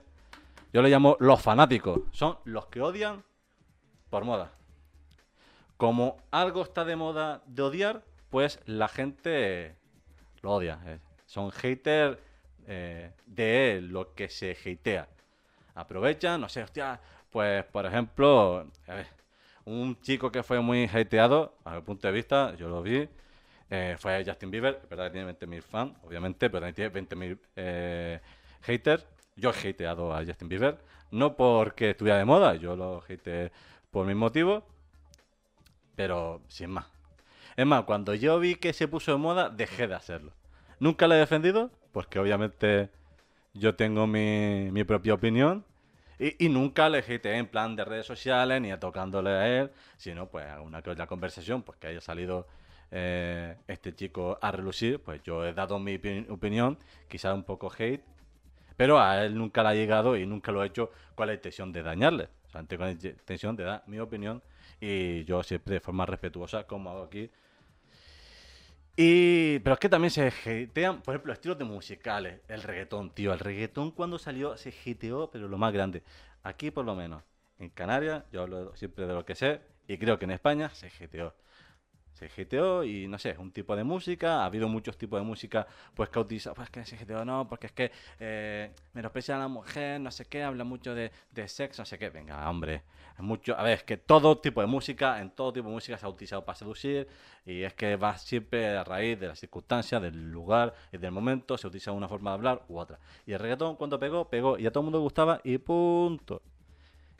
yo 0.74 0.82
le 0.82 0.90
llamo 0.90 1.16
los 1.20 1.42
fanáticos. 1.42 2.02
Son 2.12 2.38
los 2.44 2.66
que 2.68 2.82
odian 2.82 3.24
por 4.10 4.26
moda. 4.26 4.52
Como 5.82 6.18
algo 6.30 6.62
está 6.62 6.86
de 6.86 6.96
moda 6.96 7.42
de 7.48 7.64
odiar, 7.64 8.04
pues 8.30 8.60
la 8.68 8.88
gente 8.88 9.74
lo 10.44 10.52
odia. 10.52 10.80
Eh, 10.86 11.00
son 11.26 11.50
haters 11.50 12.20
eh, 12.68 13.10
de 13.26 13.82
lo 13.82 14.14
que 14.14 14.30
se 14.30 14.52
hatea 14.52 15.08
aprovechan, 15.74 16.40
no 16.40 16.50
sé, 16.50 16.62
hostia, 16.62 17.02
pues 17.32 17.66
por 17.66 17.88
ejemplo, 17.88 18.68
un 19.66 20.00
chico 20.02 20.32
que 20.32 20.44
fue 20.44 20.60
muy 20.60 20.86
hateado, 20.86 21.56
a 21.64 21.74
mi 21.74 21.82
punto 21.82 22.06
de 22.06 22.14
vista, 22.14 22.54
yo 22.58 22.70
lo 22.70 22.84
vi, 22.84 23.10
eh, 23.72 23.96
fue 23.98 24.24
Justin 24.24 24.52
Bieber, 24.52 24.82
es 24.84 24.88
verdad 24.88 25.06
que 25.06 25.14
tiene 25.14 25.34
20.000 25.34 25.64
fans, 25.64 25.94
obviamente, 26.04 26.52
pero 26.52 26.68
también 26.68 26.92
tiene 26.92 27.08
20.000 27.08 27.40
eh, 27.56 28.20
haters. 28.62 29.08
Yo 29.36 29.50
he 29.50 29.70
hateado 29.70 30.14
a 30.14 30.24
Justin 30.24 30.48
Bieber, 30.48 30.78
no 31.10 31.36
porque 31.36 31.90
estuviera 31.90 32.20
de 32.20 32.26
moda, 32.26 32.54
yo 32.54 32.76
lo 32.76 33.04
hateé 33.10 33.52
por 33.90 34.06
mis 34.06 34.16
motivos, 34.16 34.64
pero 36.02 36.42
sin 36.48 36.72
más. 36.72 36.88
Es 37.56 37.64
más, 37.64 37.84
cuando 37.84 38.16
yo 38.16 38.40
vi 38.40 38.56
que 38.56 38.74
se 38.74 38.88
puso 38.88 39.12
de 39.12 39.20
moda, 39.20 39.52
dejé 39.52 39.88
de 39.88 39.94
hacerlo. 39.94 40.32
Nunca 40.80 41.08
lo 41.08 41.14
he 41.14 41.20
defendido, 41.20 41.70
porque 41.92 42.18
obviamente 42.18 42.90
yo 43.54 43.76
tengo 43.76 44.08
mi, 44.08 44.72
mi 44.72 44.84
propia 44.84 45.14
opinión 45.14 45.64
y, 46.18 46.50
nunca 46.50 46.90
le 46.90 47.04
hate 47.08 47.28
en 47.28 47.46
plan 47.46 47.76
de 47.76 47.86
redes 47.86 48.08
sociales 48.08 48.60
ni 48.60 48.72
a 48.72 48.80
tocándole 48.80 49.30
a 49.30 49.62
él, 49.62 49.72
sino 49.98 50.26
pues 50.26 50.48
alguna 50.48 50.82
que 50.82 50.90
otra 50.90 51.06
conversación, 51.06 51.62
pues 51.62 51.78
que 51.78 51.86
haya 51.86 52.02
salido 52.02 52.48
eh, 52.90 53.58
este 53.68 53.94
chico 53.94 54.40
a 54.42 54.52
relucir, 54.52 55.00
pues 55.02 55.22
yo 55.22 55.46
he 55.46 55.54
dado 55.54 55.78
mi 55.78 56.00
opinión, 56.30 56.80
quizá 57.10 57.32
un 57.32 57.44
poco 57.44 57.72
hate, 57.78 58.04
pero 58.76 59.00
a 59.00 59.24
él 59.24 59.38
nunca 59.38 59.62
le 59.62 59.70
ha 59.70 59.76
llegado 59.76 60.18
y 60.18 60.26
nunca 60.26 60.52
lo 60.52 60.64
he 60.64 60.68
hecho 60.68 60.90
con 61.14 61.28
la 61.28 61.36
intención 61.36 61.72
de 61.72 61.84
dañarle, 61.84 62.30
o 62.48 62.50
sea, 62.50 62.66
con 62.66 62.80
la 62.80 62.92
intención 62.92 63.56
de 63.56 63.66
dar 63.66 63.84
mi 63.86 64.00
opinión 64.00 64.42
y 64.82 65.24
yo 65.24 65.42
siempre 65.44 65.76
de 65.76 65.80
forma 65.80 66.06
respetuosa, 66.06 66.66
como 66.66 66.90
hago 66.90 67.04
aquí, 67.04 67.30
y, 68.96 69.60
pero 69.60 69.74
es 69.74 69.80
que 69.80 69.90
también 69.90 70.12
se 70.12 70.28
hatean, 70.28 71.02
por 71.02 71.16
ejemplo, 71.16 71.34
estilos 71.34 71.58
de 71.58 71.66
musicales. 71.66 72.42
El 72.48 72.62
reggaetón, 72.62 73.10
tío. 73.12 73.34
El 73.34 73.40
reggaetón 73.40 73.92
cuando 73.92 74.20
salió 74.20 74.58
se 74.58 74.70
hateó, 74.86 75.30
pero 75.32 75.48
lo 75.48 75.58
más 75.58 75.74
grande. 75.74 76.04
Aquí, 76.44 76.72
por 76.72 76.86
lo 76.86 76.96
menos. 76.96 77.24
En 77.60 77.70
Canarias, 77.70 78.24
yo 78.32 78.42
hablo 78.42 78.76
siempre 78.76 79.08
de 79.08 79.14
lo 79.14 79.26
que 79.26 79.36
sé. 79.36 79.62
Y 79.88 79.98
creo 79.98 80.20
que 80.20 80.26
en 80.26 80.32
España 80.32 80.70
se 80.70 80.88
hateó. 81.04 81.34
GTO 82.30 82.84
y 82.84 83.08
no 83.08 83.18
sé, 83.18 83.36
un 83.38 83.52
tipo 83.52 83.76
de 83.76 83.84
música. 83.84 84.42
Ha 84.42 84.46
habido 84.46 84.68
muchos 84.68 84.98
tipos 84.98 85.20
de 85.20 85.26
música 85.26 85.68
pues 85.94 86.10
que 86.10 86.20
ha 86.20 86.22
utilizado, 86.22 86.56
pues 86.56 86.70
que 86.70 86.86
se 86.86 86.98
GTO 86.98 87.26
no, 87.26 87.48
porque 87.48 87.68
es 87.68 87.74
que 87.74 87.92
eh, 88.20 88.72
menosprecia 88.94 89.36
a 89.36 89.40
la 89.40 89.48
mujer, 89.48 90.00
no 90.00 90.12
sé 90.12 90.26
qué, 90.26 90.44
habla 90.44 90.64
mucho 90.64 90.96
de, 90.96 91.12
de 91.32 91.48
sexo, 91.48 91.82
no 91.82 91.86
sé 91.86 91.98
qué. 91.98 92.10
Venga, 92.10 92.50
hombre, 92.50 92.84
es 93.16 93.24
mucho. 93.24 93.58
A 93.58 93.64
ver, 93.64 93.74
es 93.74 93.84
que 93.84 93.98
todo 93.98 94.38
tipo 94.38 94.62
de 94.62 94.68
música, 94.68 95.20
en 95.22 95.32
todo 95.32 95.54
tipo 95.54 95.68
de 95.68 95.74
música 95.74 95.98
se 95.98 96.06
ha 96.06 96.10
utilizado 96.10 96.44
para 96.46 96.58
seducir 96.58 97.08
y 97.46 97.64
es 97.64 97.74
que 97.74 97.96
va 97.96 98.18
siempre 98.18 98.78
a 98.78 98.84
raíz 98.84 99.20
de 99.20 99.28
las 99.28 99.40
circunstancias, 99.40 100.02
del 100.02 100.32
lugar 100.32 100.74
y 100.92 100.98
del 100.98 101.12
momento, 101.12 101.58
se 101.58 101.68
utiliza 101.68 101.92
una 101.92 102.08
forma 102.08 102.32
de 102.32 102.36
hablar 102.36 102.64
u 102.70 102.78
otra. 102.78 103.00
Y 103.26 103.34
el 103.34 103.40
reggaetón 103.40 103.76
cuando 103.76 104.00
pegó, 104.00 104.30
pegó 104.30 104.58
y 104.58 104.66
a 104.66 104.72
todo 104.72 104.82
el 104.82 104.86
mundo 104.86 105.00
le 105.00 105.04
gustaba 105.04 105.42
y 105.44 105.58
punto. 105.58 106.42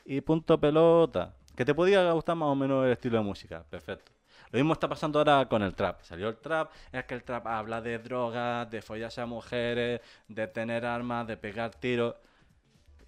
Y 0.04 0.20
punto 0.20 0.58
pelota. 0.58 1.34
Que 1.56 1.64
te 1.64 1.74
podía 1.74 2.10
gustar 2.12 2.36
más 2.36 2.48
o 2.48 2.54
menos 2.54 2.86
el 2.86 2.92
estilo 2.92 3.18
de 3.18 3.24
música, 3.24 3.64
perfecto. 3.68 4.11
Lo 4.52 4.58
mismo 4.58 4.74
está 4.74 4.86
pasando 4.88 5.18
ahora 5.18 5.48
con 5.48 5.62
el 5.62 5.74
trap. 5.74 6.02
Salió 6.02 6.28
el 6.28 6.36
trap, 6.36 6.70
es 6.92 7.04
que 7.04 7.14
el 7.14 7.24
trap 7.24 7.46
habla 7.46 7.80
de 7.80 7.98
drogas, 7.98 8.70
de 8.70 8.82
follarse 8.82 9.22
a 9.22 9.26
mujeres, 9.26 10.02
de 10.28 10.46
tener 10.46 10.84
armas, 10.84 11.26
de 11.26 11.38
pegar 11.38 11.74
tiros. 11.74 12.14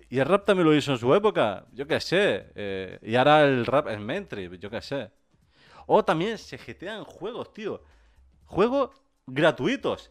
Y 0.09 0.19
el 0.19 0.27
rap 0.27 0.47
también 0.47 0.67
lo 0.67 0.75
hizo 0.75 0.93
en 0.93 0.99
su 0.99 1.15
época, 1.15 1.67
yo 1.73 1.87
qué 1.87 2.01
sé. 2.01 2.51
eh, 2.55 2.99
y 3.03 3.15
ahora 3.17 3.45
el 3.45 3.67
rap 3.67 3.89
es 3.89 4.01
mainstream, 4.01 4.55
yo 4.55 4.71
qué 4.71 4.81
sé. 4.81 5.11
O 5.87 6.03
también 6.03 6.39
se 6.39 6.57
jetean 6.57 7.05
juegos, 7.05 7.53
tío. 7.53 7.83
Juegos 8.47 8.91
gratuitos. 9.27 10.11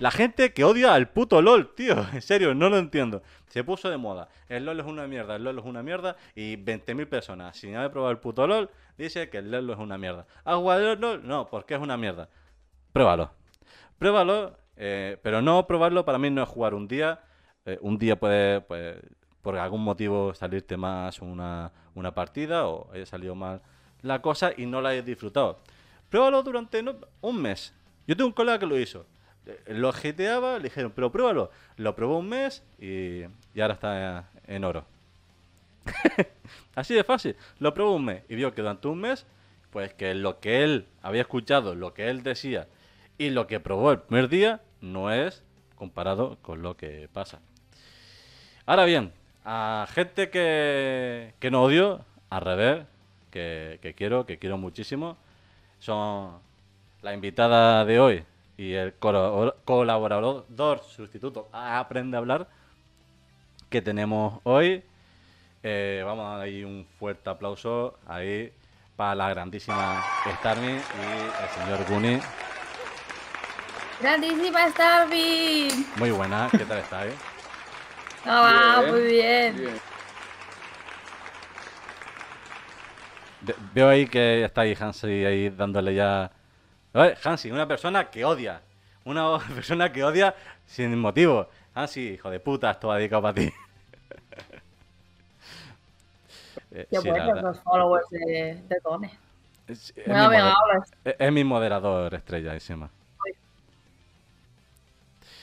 La 0.00 0.10
gente 0.10 0.54
que 0.54 0.64
odia 0.64 0.94
al 0.94 1.10
puto 1.10 1.42
LOL, 1.42 1.74
tío. 1.74 1.94
En 2.14 2.22
serio, 2.22 2.54
no 2.54 2.70
lo 2.70 2.78
entiendo. 2.78 3.22
Se 3.48 3.62
puso 3.62 3.90
de 3.90 3.98
moda. 3.98 4.28
El 4.48 4.64
LOL 4.64 4.80
es 4.80 4.86
una 4.86 5.06
mierda, 5.06 5.36
el 5.36 5.44
LOL 5.44 5.58
es 5.58 5.64
una 5.66 5.82
mierda. 5.82 6.16
Y 6.34 6.56
20.000 6.56 7.06
personas, 7.06 7.56
sin 7.58 7.76
haber 7.76 7.90
probado 7.90 8.10
el 8.10 8.18
puto 8.18 8.46
LOL, 8.46 8.70
dice 8.96 9.28
que 9.28 9.38
el 9.38 9.50
LOL 9.50 9.70
es 9.70 9.76
una 9.78 9.98
mierda. 9.98 10.26
¿Has 10.42 10.56
jugado 10.56 10.90
al 10.90 11.00
LOL? 11.00 11.28
No, 11.28 11.50
porque 11.50 11.74
es 11.74 11.80
una 11.80 11.98
mierda. 11.98 12.30
Pruébalo. 12.94 13.30
Pruébalo, 13.98 14.56
eh, 14.76 15.18
pero 15.22 15.42
no 15.42 15.66
probarlo 15.66 16.06
para 16.06 16.18
mí 16.18 16.30
no 16.30 16.42
es 16.42 16.48
jugar 16.48 16.72
un 16.72 16.88
día. 16.88 17.20
Eh, 17.66 17.78
un 17.82 17.98
día 17.98 18.18
puede, 18.18 18.62
pues, 18.62 18.96
por 19.42 19.58
algún 19.58 19.84
motivo 19.84 20.32
salirte 20.32 20.78
más 20.78 21.20
una, 21.20 21.72
una 21.94 22.14
partida 22.14 22.66
o 22.66 22.90
haya 22.92 23.04
salido 23.04 23.34
mal 23.34 23.60
la 24.00 24.22
cosa 24.22 24.52
y 24.56 24.64
no 24.64 24.80
la 24.80 24.90
hayas 24.90 25.04
disfrutado. 25.04 25.58
Pruébalo 26.08 26.42
durante 26.42 26.82
un 27.20 27.42
mes. 27.42 27.74
Yo 28.06 28.16
tengo 28.16 28.28
un 28.28 28.32
colega 28.32 28.58
que 28.58 28.66
lo 28.66 28.78
hizo. 28.78 29.04
Eh, 29.46 29.74
Lo 29.74 29.92
jeteaba, 29.92 30.58
le 30.58 30.64
dijeron, 30.64 30.92
pero 30.94 31.10
pruébalo. 31.12 31.50
Lo 31.76 31.94
probó 31.94 32.18
un 32.18 32.28
mes 32.28 32.62
y, 32.78 33.22
y 33.54 33.60
ahora 33.60 33.74
está 33.74 34.30
en 34.46 34.64
oro. 34.64 34.84
Así 36.74 36.94
de 36.94 37.04
fácil. 37.04 37.36
Lo 37.58 37.74
probó 37.74 37.94
un 37.96 38.04
mes 38.04 38.22
y 38.28 38.34
vio 38.34 38.54
que 38.54 38.62
durante 38.62 38.88
un 38.88 39.00
mes, 39.00 39.26
pues 39.70 39.94
que 39.94 40.14
lo 40.14 40.40
que 40.40 40.62
él 40.64 40.86
había 41.02 41.22
escuchado, 41.22 41.74
lo 41.74 41.94
que 41.94 42.08
él 42.10 42.22
decía 42.22 42.68
y 43.18 43.30
lo 43.30 43.46
que 43.46 43.60
probó 43.60 43.92
el 43.92 44.00
primer 44.00 44.28
día 44.28 44.60
no 44.80 45.10
es 45.12 45.44
comparado 45.76 46.38
con 46.42 46.62
lo 46.62 46.76
que 46.76 47.08
pasa. 47.12 47.40
Ahora 48.66 48.84
bien, 48.84 49.12
a 49.44 49.86
gente 49.92 50.30
que, 50.30 51.34
que 51.38 51.50
no 51.50 51.62
odio, 51.62 52.04
al 52.30 52.42
revés, 52.42 52.86
que, 53.30 53.78
que 53.82 53.94
quiero, 53.94 54.26
que 54.26 54.38
quiero 54.38 54.58
muchísimo, 54.58 55.16
son 55.78 56.38
la 57.02 57.14
invitada 57.14 57.84
de 57.84 58.00
hoy 58.00 58.24
y 58.60 58.74
el 58.74 58.92
colaborador 59.64 60.82
sustituto 60.82 61.48
a 61.50 61.78
Aprende 61.78 62.18
a 62.18 62.20
Hablar 62.20 62.46
que 63.70 63.80
tenemos 63.80 64.38
hoy. 64.42 64.84
Eh, 65.62 66.02
vamos 66.04 66.26
a 66.26 66.32
dar 66.32 66.40
ahí 66.42 66.62
un 66.62 66.86
fuerte 66.98 67.30
aplauso 67.30 67.98
ahí 68.06 68.52
para 68.96 69.14
la 69.14 69.30
grandísima 69.30 70.04
Starmy 70.40 70.72
y 70.72 70.74
el 70.74 71.48
señor 71.64 71.86
Guni. 71.88 72.20
Grandísima 74.02 74.68
Starvin. 74.68 75.86
Muy 75.96 76.10
buena, 76.10 76.48
¿qué 76.50 76.66
tal 76.66 76.78
estáis? 76.78 77.14
Ah, 78.26 78.80
Bien, 78.82 78.92
muy 78.92 79.02
bien. 79.04 79.56
Bien. 79.56 79.80
Ve- 83.40 83.54
Veo 83.72 83.88
ahí 83.88 84.06
que 84.06 84.44
está 84.44 84.60
ahí 84.60 84.76
Hansi 84.78 85.24
ahí 85.24 85.48
dándole 85.48 85.94
ya. 85.94 86.30
Hansi, 86.94 87.50
una 87.50 87.66
persona 87.68 88.10
que 88.10 88.24
odia. 88.24 88.62
Una 89.04 89.38
persona 89.54 89.92
que 89.92 90.04
odia 90.04 90.34
sin 90.66 90.98
motivo. 90.98 91.48
Hansi, 91.74 92.00
hijo 92.14 92.30
de 92.30 92.40
puta, 92.40 92.70
esto 92.72 92.88
va 92.88 92.96
dedicado 92.98 93.22
para 93.22 93.34
ti. 93.34 93.52
Eh, 96.72 96.86
Qué 96.90 96.98
sí, 96.98 97.08
buenos 97.08 97.40
los 97.40 97.60
followers 97.62 98.06
de, 98.10 98.62
de 98.68 98.80
Tone. 98.82 99.18
Es, 99.66 99.92
es 99.96 100.06
No, 100.06 100.14
mi 100.16 100.28
venga, 100.28 100.52
es- 101.04 101.16
es 101.18 101.32
mi 101.32 101.44
moderador 101.44 102.14
estrella 102.14 102.54
encima. 102.54 102.90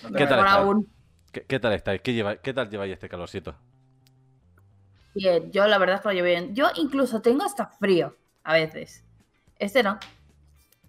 No 0.01 0.09
¿Qué 0.17 0.27
tal 0.27 0.39
qué 1.47 1.59
tal 1.59 1.73
estáis? 1.73 2.01
¿Qué, 2.01 2.13
lleva- 2.13 2.37
¿Qué 2.37 2.53
tal 2.53 2.69
lleváis 2.69 2.93
este 2.93 3.09
calorcito? 3.09 3.55
Bien, 5.13 5.51
yo 5.51 5.67
la 5.67 5.77
verdad 5.79 5.95
es 5.97 6.01
que 6.01 6.07
lo 6.09 6.13
llevo 6.13 6.25
bien. 6.27 6.55
Yo 6.55 6.67
incluso 6.75 7.21
tengo 7.21 7.43
hasta 7.43 7.67
frío 7.67 8.15
a 8.43 8.53
veces. 8.53 9.03
Este 9.57 9.83
no. 9.83 9.99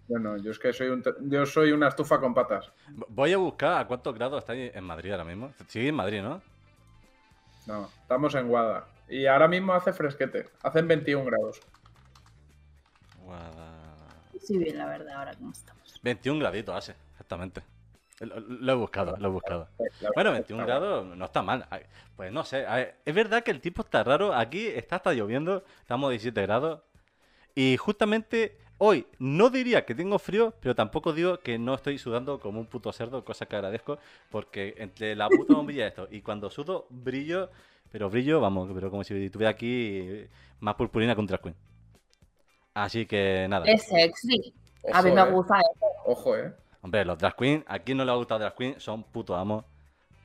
Bueno, 0.09 0.37
yo 0.39 0.51
es 0.51 0.59
que 0.59 0.73
soy 0.73 0.89
un 0.89 1.03
yo 1.21 1.45
soy 1.47 1.71
una 1.73 1.89
estufa 1.89 2.19
con 2.19 2.33
patas. 2.35 2.73
Voy 3.09 3.33
a 3.33 3.37
buscar 3.37 3.79
a 3.81 3.87
cuántos 3.87 4.15
grados 4.15 4.39
estáis 4.41 4.75
en 4.75 4.85
Madrid 4.85 5.13
ahora 5.13 5.25
mismo. 5.25 5.53
Sigue 5.69 5.89
en 5.89 5.95
Madrid, 5.95 6.23
¿no? 6.23 6.41
No, 7.67 7.91
estamos 8.03 8.35
en 8.35 8.49
Guada. 8.49 8.87
Y 9.09 9.27
ahora 9.27 9.49
mismo 9.49 9.75
hace 9.75 9.93
fresquete. 9.93 10.49
Hacen 10.63 10.89
21 10.89 11.25
grados. 11.27 11.61
Guada- 13.23 13.75
Sí, 14.43 14.57
bien, 14.57 14.79
la 14.79 14.87
verdad, 14.87 15.15
ahora 15.19 15.35
cómo 15.35 15.53
estamos. 15.53 16.01
21 16.03 16.41
graditos 16.41 16.75
hace, 16.75 16.95
exactamente. 17.13 17.63
Lo, 18.21 18.41
lo 18.41 18.73
he 18.73 18.75
buscado, 18.77 19.17
lo 19.19 19.29
he 19.29 19.31
buscado. 19.31 19.69
La 20.01 20.11
Bueno, 20.15 20.31
verdad 20.31 20.33
21 20.49 20.63
está 20.63 20.75
grados 20.79 21.07
no 21.17 21.25
está 21.25 21.43
mal. 21.43 21.67
Pues 22.17 22.33
no 22.33 22.45
sé, 22.45 22.67
a 22.67 22.77
ver, 22.77 22.97
es 23.05 23.15
verdad 23.15 23.43
que 23.45 23.51
el 23.51 23.61
tiempo 23.61 23.83
está 23.83 24.03
raro. 24.03 24.35
Aquí 24.35 24.67
está 24.67 24.97
hasta 24.97 25.13
lloviendo, 25.13 25.65
estamos 25.81 26.09
a 26.09 26.11
17 26.13 26.43
grados. 26.43 26.81
Y 27.55 27.77
justamente 27.77 28.59
hoy 28.79 29.07
no 29.19 29.51
diría 29.51 29.85
que 29.85 29.95
tengo 29.95 30.19
frío, 30.19 30.55
pero 30.61 30.75
tampoco 30.75 31.13
digo 31.13 31.39
que 31.41 31.59
no 31.59 31.75
estoy 31.75 31.99
sudando 31.99 32.41
como 32.41 32.61
un 32.61 32.67
puto 32.67 32.93
cerdo, 32.93 33.25
cosa 33.25 33.47
que 33.47 33.57
agradezco, 33.57 33.99
porque 34.31 34.75
entre 34.79 35.15
la 35.15 35.29
puta 35.29 35.55
bombilla 35.55 35.83
de 35.83 35.89
esto 35.89 36.09
y 36.11 36.23
cuando 36.23 36.51
sudo 36.51 36.87
brillo, 36.89 37.51
pero 37.91 38.09
brillo, 38.11 38.41
vamos, 38.41 38.71
pero 38.75 38.91
como 38.91 39.05
si 39.05 39.31
tuviera 39.31 39.51
aquí 39.51 40.27
más 40.61 40.75
purpurina 40.75 41.15
que 41.15 41.21
un 41.21 41.27
drag 41.27 41.41
queen. 41.41 41.57
Así 42.75 43.07
que 43.07 43.47
nada. 43.49 43.67
Es 43.67 43.83
sexy. 43.89 44.55
Ojo, 44.83 44.97
a 44.97 45.03
mí 45.03 45.11
me 45.11 45.21
eh. 45.21 45.31
gusta 45.31 45.59
eso. 45.59 45.87
Ojo, 46.05 46.37
eh. 46.37 46.55
Hombre, 46.81 47.05
los 47.05 47.19
drag 47.19 47.35
queen, 47.37 47.65
a 47.67 47.79
quien 47.81 47.99
no 47.99 48.05
le 48.05 48.13
ha 48.13 48.15
gustado 48.15 48.41
drag 48.41 48.55
queen, 48.55 48.81
son 48.81 49.03
puto 49.03 49.35
amos, 49.35 49.65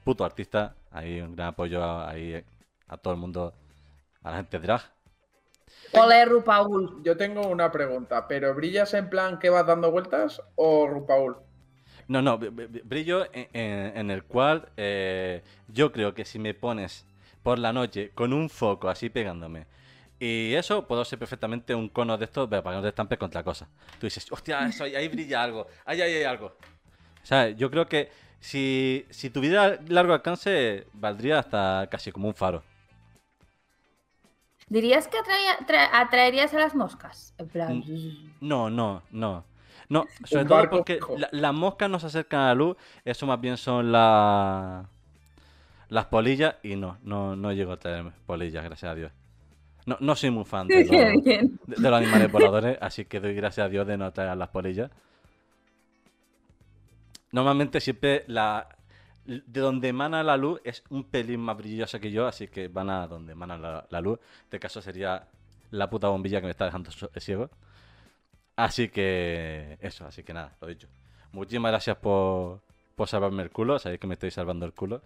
puto 0.03 0.23
artistas. 0.23 0.73
Ahí 0.91 1.21
un 1.21 1.35
gran 1.35 1.49
apoyo 1.49 1.83
a, 1.83 2.09
ahí 2.09 2.43
a 2.87 2.97
todo 2.97 3.13
el 3.13 3.19
mundo, 3.19 3.53
a 4.21 4.31
la 4.31 4.37
gente 4.37 4.59
drag. 4.59 4.81
Ole, 5.93 6.25
Rupaul. 6.25 7.01
Yo 7.03 7.15
tengo 7.15 7.47
una 7.47 7.71
pregunta, 7.71 8.27
¿pero 8.27 8.53
brillas 8.53 8.93
en 8.93 9.09
plan 9.09 9.39
que 9.39 9.49
vas 9.49 9.65
dando 9.65 9.91
vueltas 9.91 10.41
o 10.55 10.87
Rupaul? 10.87 11.37
No, 12.07 12.21
no, 12.21 12.37
br- 12.39 12.51
br- 12.51 12.81
brillo 12.83 13.25
en, 13.33 13.47
en- 13.53 13.97
en 13.97 14.11
el 14.11 14.23
cual 14.23 14.69
eh, 14.77 15.41
yo 15.67 15.91
creo 15.91 16.13
que 16.13 16.25
si 16.25 16.39
me 16.39 16.53
pones 16.53 17.05
por 17.43 17.59
la 17.59 17.73
noche 17.73 18.11
con 18.13 18.33
un 18.33 18.49
foco 18.49 18.89
así 18.89 19.09
pegándome 19.09 19.65
y 20.19 20.53
eso, 20.53 20.87
puedo 20.87 21.03
ser 21.05 21.19
perfectamente 21.19 21.75
un 21.75 21.89
cono 21.89 22.17
de 22.17 22.25
estos 22.25 22.47
para 22.49 22.61
que 22.63 22.69
no 22.71 22.81
te 22.81 22.89
estampes 22.89 23.17
contra 23.17 23.43
cosas. 23.43 23.67
Tú 23.99 24.07
dices, 24.07 24.31
hostia, 24.31 24.67
eso, 24.67 24.85
ahí 24.85 24.95
ahí 24.95 25.07
brilla 25.09 25.43
algo, 25.43 25.67
ahí, 25.85 26.01
ahí 26.01 26.13
hay 26.13 26.23
algo. 26.23 26.47
O 27.23 27.25
sea, 27.25 27.49
yo 27.49 27.71
creo 27.71 27.87
que 27.87 28.09
si, 28.39 29.05
si 29.09 29.29
tuviera 29.29 29.79
largo 29.89 30.13
alcance, 30.13 30.87
valdría 30.93 31.39
hasta 31.39 31.87
casi 31.91 32.11
como 32.11 32.27
un 32.29 32.35
faro. 32.35 32.63
¿Dirías 34.73 35.07
que 35.07 35.19
atraía- 35.19 35.59
tra- 35.67 35.89
atraerías 35.93 36.51
a 36.55 36.57
las 36.57 36.73
moscas? 36.73 37.35
En 37.37 37.47
plan. 37.47 37.83
No, 38.41 38.71
no, 38.71 39.03
no. 39.11 39.45
No, 39.87 40.07
sobre 40.23 40.45
todo 40.45 40.67
porque 40.71 40.99
la- 41.15 41.29
las 41.31 41.53
moscas 41.53 41.87
no 41.91 41.99
se 41.99 42.07
acercan 42.07 42.39
a 42.39 42.47
la 42.47 42.55
luz, 42.55 42.75
eso 43.05 43.27
más 43.27 43.39
bien 43.39 43.57
son 43.57 43.91
la- 43.91 44.85
las 45.89 46.05
polillas 46.05 46.55
y 46.63 46.75
no, 46.75 46.97
no, 47.03 47.35
no 47.35 47.51
llego 47.53 47.73
a 47.73 47.77
traer 47.77 48.11
polillas, 48.25 48.63
gracias 48.63 48.91
a 48.91 48.95
Dios. 48.95 49.11
No, 49.85 49.97
no 49.99 50.15
soy 50.15 50.31
muy 50.31 50.43
fan 50.45 50.67
de 50.67 50.85
los, 50.85 51.23
bien. 51.23 51.59
de, 51.67 51.75
de 51.75 51.89
los 51.91 51.93
animales 52.01 52.31
voladores, 52.31 52.77
así 52.81 53.05
que 53.05 53.19
doy 53.19 53.35
gracias 53.35 53.67
a 53.67 53.69
Dios 53.69 53.85
de 53.85 53.95
no 53.97 54.11
traer 54.11 54.35
las 54.35 54.49
polillas. 54.49 54.89
Normalmente 57.31 57.79
siempre 57.79 58.23
la 58.25 58.67
de 59.25 59.61
donde 59.61 59.87
emana 59.89 60.21
la 60.23 60.35
luz 60.37 60.59
es 60.63 60.83
un 60.89 61.03
pelín 61.05 61.39
más 61.39 61.57
brillosa 61.57 61.99
que 61.99 62.11
yo, 62.11 62.27
así 62.27 62.47
que 62.47 62.67
van 62.67 62.89
a 62.89 63.07
donde 63.07 63.31
emana 63.33 63.57
la, 63.57 63.85
la 63.89 64.01
luz. 64.01 64.19
En 64.19 64.43
este 64.43 64.59
caso 64.59 64.81
sería 64.81 65.27
la 65.71 65.89
puta 65.89 66.07
bombilla 66.09 66.39
que 66.39 66.45
me 66.45 66.51
está 66.51 66.65
dejando 66.65 66.91
ciego. 67.17 67.49
Así 68.55 68.89
que 68.89 69.77
eso, 69.81 70.05
así 70.05 70.23
que 70.23 70.33
nada, 70.33 70.55
lo 70.61 70.67
dicho. 70.67 70.87
Muchísimas 71.31 71.71
gracias 71.71 71.97
por, 71.97 72.61
por 72.95 73.07
salvarme 73.07 73.41
el 73.43 73.49
culo, 73.51 73.79
sabéis 73.79 73.99
que 73.99 74.07
me 74.07 74.13
estoy 74.13 74.29
salvando 74.31 74.65
el 74.65 74.73
culo. 74.73 75.01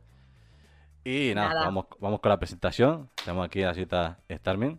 Y 1.05 1.31
nada, 1.33 1.49
Nada. 1.53 1.65
Vamos, 1.65 1.85
vamos 1.99 2.19
con 2.19 2.29
la 2.29 2.37
presentación. 2.37 3.09
Tenemos 3.23 3.45
aquí 3.45 3.63
a 3.63 3.67
la 3.67 3.73
cita 3.73 4.19
Starmin. 4.29 4.77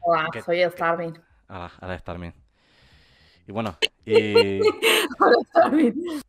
Hola, 0.00 0.28
¿Qué- 0.32 0.40
soy 0.40 0.62
Starvin. 0.70 1.20
A 1.48 1.58
la, 1.58 1.66
a 1.80 1.86
la 1.86 1.98
Starmin. 1.98 2.32
Y 3.46 3.52
bueno, 3.52 3.76
y, 4.06 4.60
Hola, 5.20 5.36
Starmin. 5.50 5.94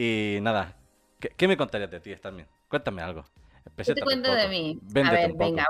y 0.00 0.38
nada. 0.42 0.76
¿Qué, 1.18 1.30
qué 1.30 1.48
me 1.48 1.56
contarías 1.56 1.90
de 1.90 1.98
ti, 1.98 2.14
Starmin? 2.14 2.46
Cuéntame 2.68 3.02
algo. 3.02 3.24
¿Qué 3.76 3.94
te 3.94 4.00
cuento 4.00 4.32
de 4.32 4.46
mí? 4.46 4.78
Véndete 4.80 5.24
a 5.24 5.26
ver, 5.26 5.36
venga. 5.36 5.66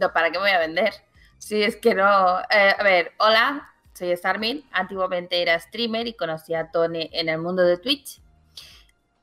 No, 0.00 0.10
¿Para 0.14 0.30
qué 0.30 0.38
me 0.38 0.44
voy 0.44 0.50
a 0.50 0.58
vender? 0.58 0.94
Si 1.36 1.62
es 1.62 1.76
que 1.76 1.94
no. 1.94 2.40
eh, 2.40 2.74
a 2.78 2.82
ver, 2.82 3.12
hola, 3.18 3.70
soy 3.92 4.16
Starmin. 4.16 4.64
Antiguamente 4.72 5.42
era 5.42 5.58
streamer 5.58 6.06
y 6.06 6.14
conocí 6.14 6.54
a 6.54 6.70
Tone 6.70 7.10
en 7.12 7.28
el 7.28 7.38
mundo 7.38 7.62
de 7.62 7.76
Twitch. 7.76 8.22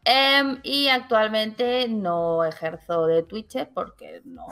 Em, 0.03 0.59
y 0.61 0.87
actualmente 0.89 1.87
no 1.87 2.45
ejerzo 2.45 3.07
de 3.07 3.23
Twitcher 3.23 3.71
porque 3.73 4.21
no, 4.23 4.45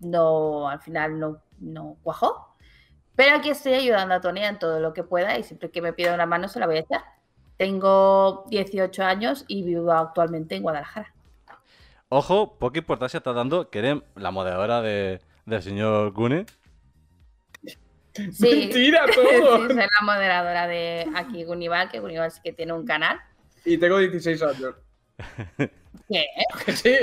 no, 0.00 0.68
al 0.68 0.80
final 0.82 1.18
no, 1.18 1.40
no 1.58 1.96
cuajó. 2.02 2.54
Pero 3.16 3.36
aquí 3.36 3.48
estoy 3.48 3.72
ayudando 3.72 4.14
a 4.14 4.20
Tony 4.20 4.44
en 4.44 4.58
todo 4.58 4.78
lo 4.78 4.92
que 4.92 5.04
pueda 5.04 5.38
y 5.38 5.42
siempre 5.42 5.70
que 5.70 5.80
me 5.80 5.94
pida 5.94 6.12
una 6.12 6.26
mano 6.26 6.48
se 6.48 6.60
la 6.60 6.66
voy 6.66 6.76
a 6.76 6.80
echar. 6.80 7.17
Tengo 7.58 8.44
18 8.48 9.02
años 9.02 9.44
y 9.48 9.64
vivo 9.64 9.92
actualmente 9.92 10.54
en 10.54 10.62
Guadalajara. 10.62 11.12
Ojo, 12.08 12.56
poca 12.58 12.78
importancia 12.78 13.18
está 13.18 13.32
dando 13.32 13.68
que 13.68 13.80
eres 13.80 13.96
la 14.14 14.30
moderadora 14.30 14.80
de, 14.80 15.20
del 15.44 15.62
señor 15.62 16.12
Gune. 16.12 16.46
Sí, 17.64 17.76
Mentira 18.38 19.06
sí, 19.08 19.14
todo. 19.14 19.66
soy 19.66 19.76
la 19.76 19.88
moderadora 20.02 20.66
de 20.68 21.06
aquí 21.14 21.44
Gunival, 21.44 21.90
que 21.90 22.00
Gunival 22.00 22.30
sí 22.30 22.40
que 22.42 22.52
tiene 22.52 22.72
un 22.72 22.86
canal. 22.86 23.20
Y 23.64 23.76
tengo 23.76 23.98
16 23.98 24.42
años. 24.42 24.74
¿Qué? 26.08 26.24
Sí. 26.74 26.94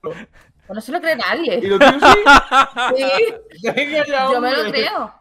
Pues 0.00 0.76
no 0.76 0.80
se 0.80 0.92
lo 0.92 1.00
cree 1.00 1.16
nadie. 1.16 1.60
¿Y 1.62 1.66
lo 1.66 1.78
tienes 1.78 2.02
así? 2.02 2.18
Sí, 3.60 3.62
ya, 3.62 4.32
yo 4.32 4.40
me 4.40 4.50
lo 4.50 4.70
creo. 4.70 5.14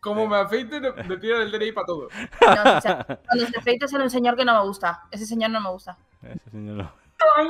Como 0.00 0.26
me 0.26 0.36
afeite, 0.36 0.80
me 0.80 1.16
tiran 1.18 1.42
el 1.42 1.50
DNI 1.52 1.72
para 1.72 1.86
todo. 1.86 2.08
No, 2.40 2.76
o 2.78 2.80
sea, 2.80 3.04
cuando 3.04 3.46
se 3.46 3.58
afeita 3.58 3.86
sale 3.86 4.04
un 4.04 4.10
señor 4.10 4.36
que 4.36 4.44
no 4.44 4.54
me 4.58 4.66
gusta. 4.66 5.02
Ese 5.10 5.26
señor 5.26 5.50
no 5.50 5.60
me 5.60 5.70
gusta. 5.70 5.96
Ese 6.22 6.50
señor 6.50 6.76
no. 6.76 6.92
Ay, 7.36 7.48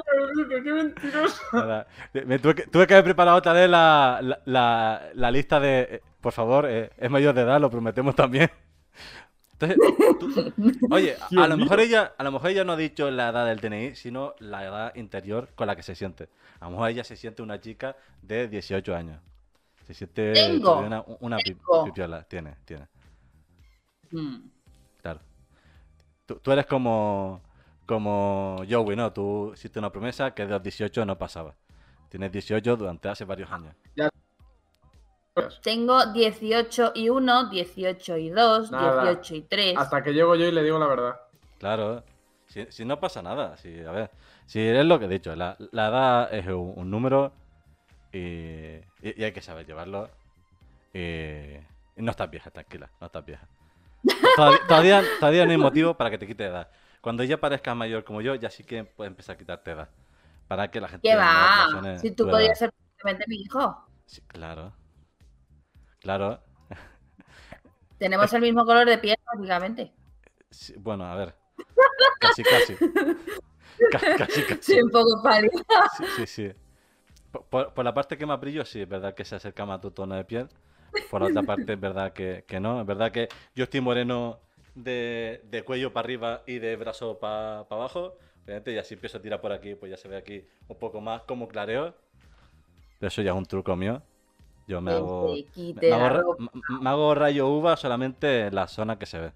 qué 0.64 0.72
mentiroso. 0.72 1.40
Nada. 1.52 1.86
Me 2.26 2.40
tuve, 2.40 2.56
que, 2.56 2.66
tuve 2.66 2.86
que 2.88 2.94
haber 2.94 3.04
preparado 3.04 3.36
otra 3.36 3.52
vez 3.52 3.70
la, 3.70 4.18
la, 4.20 4.40
la- 4.46 5.02
la 5.14 5.30
lista 5.30 5.60
de. 5.60 5.80
eh, 5.90 6.02
por 6.20 6.32
favor, 6.32 6.66
eh, 6.68 6.90
es 6.98 7.08
mayor 7.08 7.34
de 7.34 7.42
edad, 7.42 7.60
lo 7.60 7.70
prometemos 7.70 8.16
también. 8.16 8.50
Entonces, 9.52 9.78
tú- 10.18 10.52
oye, 10.90 11.16
a, 11.38 11.46
lo 11.46 11.56
mejor 11.56 11.78
ella, 11.80 12.14
a 12.18 12.24
lo 12.24 12.32
mejor 12.32 12.50
ella 12.50 12.64
no 12.64 12.72
ha 12.72 12.76
dicho 12.76 13.10
la 13.12 13.28
edad 13.28 13.46
del 13.46 13.60
DNI, 13.60 13.94
sino 13.94 14.34
la 14.40 14.64
edad 14.64 14.94
interior 14.96 15.50
con 15.54 15.68
la 15.68 15.76
que 15.76 15.82
se 15.84 15.94
siente. 15.94 16.28
A 16.58 16.64
lo 16.64 16.72
mejor 16.72 16.88
ella 16.90 17.04
se 17.04 17.14
siente 17.14 17.42
una 17.42 17.60
chica 17.60 17.94
de 18.22 18.48
18 18.48 18.96
años. 18.96 19.20
Se 19.90 19.94
siente 19.94 20.32
Tengo, 20.32 20.78
una, 20.78 21.04
una 21.18 21.36
tengo. 21.38 21.84
pipiola. 21.84 22.22
Tiene, 22.22 22.54
tiene. 22.64 22.86
Mm. 24.12 24.36
Claro. 25.02 25.18
Tú, 26.26 26.36
tú 26.36 26.52
eres 26.52 26.64
como, 26.66 27.40
como 27.86 28.62
Joey, 28.70 28.94
¿no? 28.94 29.12
Tú 29.12 29.50
hiciste 29.52 29.80
una 29.80 29.90
promesa 29.90 30.32
que 30.32 30.46
de 30.46 30.52
los 30.52 30.62
18 30.62 31.04
no 31.04 31.18
pasaba. 31.18 31.56
Tienes 32.08 32.30
18 32.30 32.76
durante 32.76 33.08
hace 33.08 33.24
varios 33.24 33.50
años. 33.50 33.74
Tengo 35.62 36.06
18 36.12 36.92
y 36.94 37.08
1, 37.08 37.48
18 37.50 38.16
y 38.16 38.30
2, 38.30 38.70
Nada. 38.70 39.02
18 39.02 39.34
y 39.34 39.42
3. 39.42 39.76
Hasta 39.76 40.04
que 40.04 40.12
llego 40.12 40.36
yo 40.36 40.46
y 40.46 40.52
le 40.52 40.62
digo 40.62 40.78
la 40.78 40.86
verdad. 40.86 41.20
Claro. 41.58 42.04
Si, 42.46 42.64
si 42.70 42.84
no 42.84 43.00
pasa 43.00 43.22
nada. 43.22 43.56
Si, 43.56 43.80
a 43.80 43.90
ver, 43.90 44.10
si 44.46 44.60
es 44.60 44.84
lo 44.84 45.00
que 45.00 45.06
he 45.06 45.08
dicho. 45.08 45.34
La, 45.34 45.56
la 45.72 45.88
edad 45.88 46.34
es 46.34 46.46
un, 46.46 46.74
un 46.76 46.90
número 46.90 47.32
y, 48.12 48.18
y- 48.18 49.14
y 49.20 49.24
hay 49.24 49.32
que 49.32 49.42
saber 49.42 49.66
llevarlo. 49.66 50.10
Y 50.92 51.56
no 51.96 52.10
estás 52.10 52.30
vieja, 52.30 52.50
tranquila. 52.50 52.90
No 53.00 53.06
estás 53.06 53.24
vieja. 53.24 53.46
Todavía, 54.36 54.58
todavía, 54.68 55.02
todavía 55.20 55.44
no 55.44 55.50
hay 55.52 55.56
motivo 55.58 55.94
para 55.96 56.10
que 56.10 56.18
te 56.18 56.26
quite 56.26 56.44
edad. 56.46 56.70
Cuando 57.00 57.22
ya 57.24 57.38
parezcas 57.40 57.74
mayor 57.76 58.04
como 58.04 58.20
yo, 58.20 58.34
ya 58.34 58.50
sí 58.50 58.64
que 58.64 58.84
puedes 58.84 59.10
empezar 59.10 59.34
a 59.36 59.38
quitarte 59.38 59.70
edad. 59.70 59.88
Para 60.48 60.70
que 60.70 60.80
la 60.80 60.88
gente 60.88 61.08
¿Qué 61.08 61.16
va? 61.16 61.98
Si 62.00 62.10
tú 62.10 62.28
podías 62.28 62.58
ser 62.58 62.72
perfectamente 62.72 63.24
mi 63.28 63.36
hijo. 63.42 63.86
Sí, 64.06 64.20
claro. 64.26 64.72
Claro. 66.00 66.42
Tenemos 67.98 68.32
el 68.32 68.40
mismo 68.40 68.64
color 68.64 68.88
de 68.88 68.98
piel, 68.98 69.16
básicamente. 69.32 69.92
Sí, 70.50 70.74
bueno, 70.78 71.04
a 71.04 71.14
ver. 71.14 71.34
Casi, 72.18 72.42
casi. 72.42 72.74
Ca- 73.92 74.16
casi, 74.16 74.42
casi. 74.44 74.62
Sí, 74.62 74.82
un 74.82 74.90
poco 74.90 75.22
pálido. 75.22 75.52
Sí, 75.96 76.04
sí, 76.16 76.26
sí. 76.26 76.52
Por, 77.30 77.84
la 77.84 77.94
parte 77.94 78.18
que 78.18 78.26
más 78.26 78.40
brillo, 78.40 78.64
sí, 78.64 78.80
es 78.80 78.88
verdad 78.88 79.14
que 79.14 79.24
se 79.24 79.36
acerca 79.36 79.64
más 79.64 79.78
a 79.78 79.80
tu 79.80 79.90
tono 79.90 80.16
de 80.16 80.24
piel. 80.24 80.48
Por 81.10 81.20
la 81.22 81.28
otra 81.28 81.42
parte, 81.42 81.74
es 81.74 81.80
verdad 81.80 82.12
que, 82.12 82.44
que 82.46 82.58
no. 82.58 82.80
Es 82.80 82.86
verdad 82.86 83.12
que 83.12 83.28
yo 83.54 83.64
estoy 83.64 83.80
moreno 83.80 84.40
de, 84.74 85.40
de 85.48 85.62
cuello 85.62 85.92
para 85.92 86.06
arriba 86.06 86.42
y 86.46 86.58
de 86.58 86.76
brazo 86.76 87.18
para 87.18 87.60
abajo. 87.60 88.16
Y 88.66 88.78
así 88.78 88.94
empiezo 88.94 89.18
a 89.18 89.22
tirar 89.22 89.40
por 89.40 89.52
aquí, 89.52 89.76
pues 89.76 89.90
ya 89.90 89.96
se 89.96 90.08
ve 90.08 90.16
aquí 90.16 90.44
un 90.66 90.76
poco 90.76 91.00
más 91.00 91.22
como 91.22 91.46
clareo. 91.46 91.94
Pero 92.98 93.08
eso 93.08 93.22
ya 93.22 93.30
es 93.30 93.36
un 93.36 93.46
truco 93.46 93.76
mío. 93.76 94.02
Yo 94.66 94.80
me 94.80 94.92
hago, 94.92 95.34
me, 95.56 95.92
hago, 95.92 96.36
me 96.80 96.90
hago 96.90 97.14
rayo 97.14 97.48
uva 97.48 97.76
solamente 97.76 98.46
en 98.46 98.54
la 98.54 98.66
zona 98.66 98.98
que 98.98 99.06
se 99.06 99.18
ve. 99.18 99.32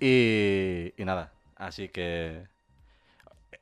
Y, 0.00 1.00
y 1.00 1.04
nada, 1.04 1.32
así 1.56 1.88
que 1.88 2.46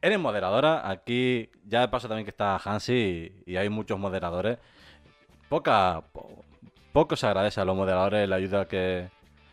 eres 0.00 0.18
moderadora. 0.18 0.88
Aquí 0.88 1.50
ya 1.64 1.80
de 1.80 1.88
paso 1.88 2.08
también 2.08 2.24
que 2.24 2.30
está 2.30 2.56
Hansi 2.56 3.42
y, 3.46 3.52
y 3.52 3.56
hay 3.56 3.68
muchos 3.68 3.98
moderadores. 3.98 4.58
Poca, 5.48 6.02
po- 6.12 6.44
poco 6.92 7.16
se 7.16 7.26
agradece 7.26 7.60
a 7.60 7.64
los 7.64 7.76
moderadores 7.76 8.28
la 8.28 8.36
ayuda 8.36 8.68
que, 8.68 9.08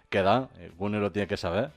que 0.10 0.21
dan. 0.21 0.50
Eh, 0.58 0.71
Uno 0.78 1.00
lo 1.00 1.12
tiene 1.12 1.28
que 1.28 1.38
saber. 1.38 1.71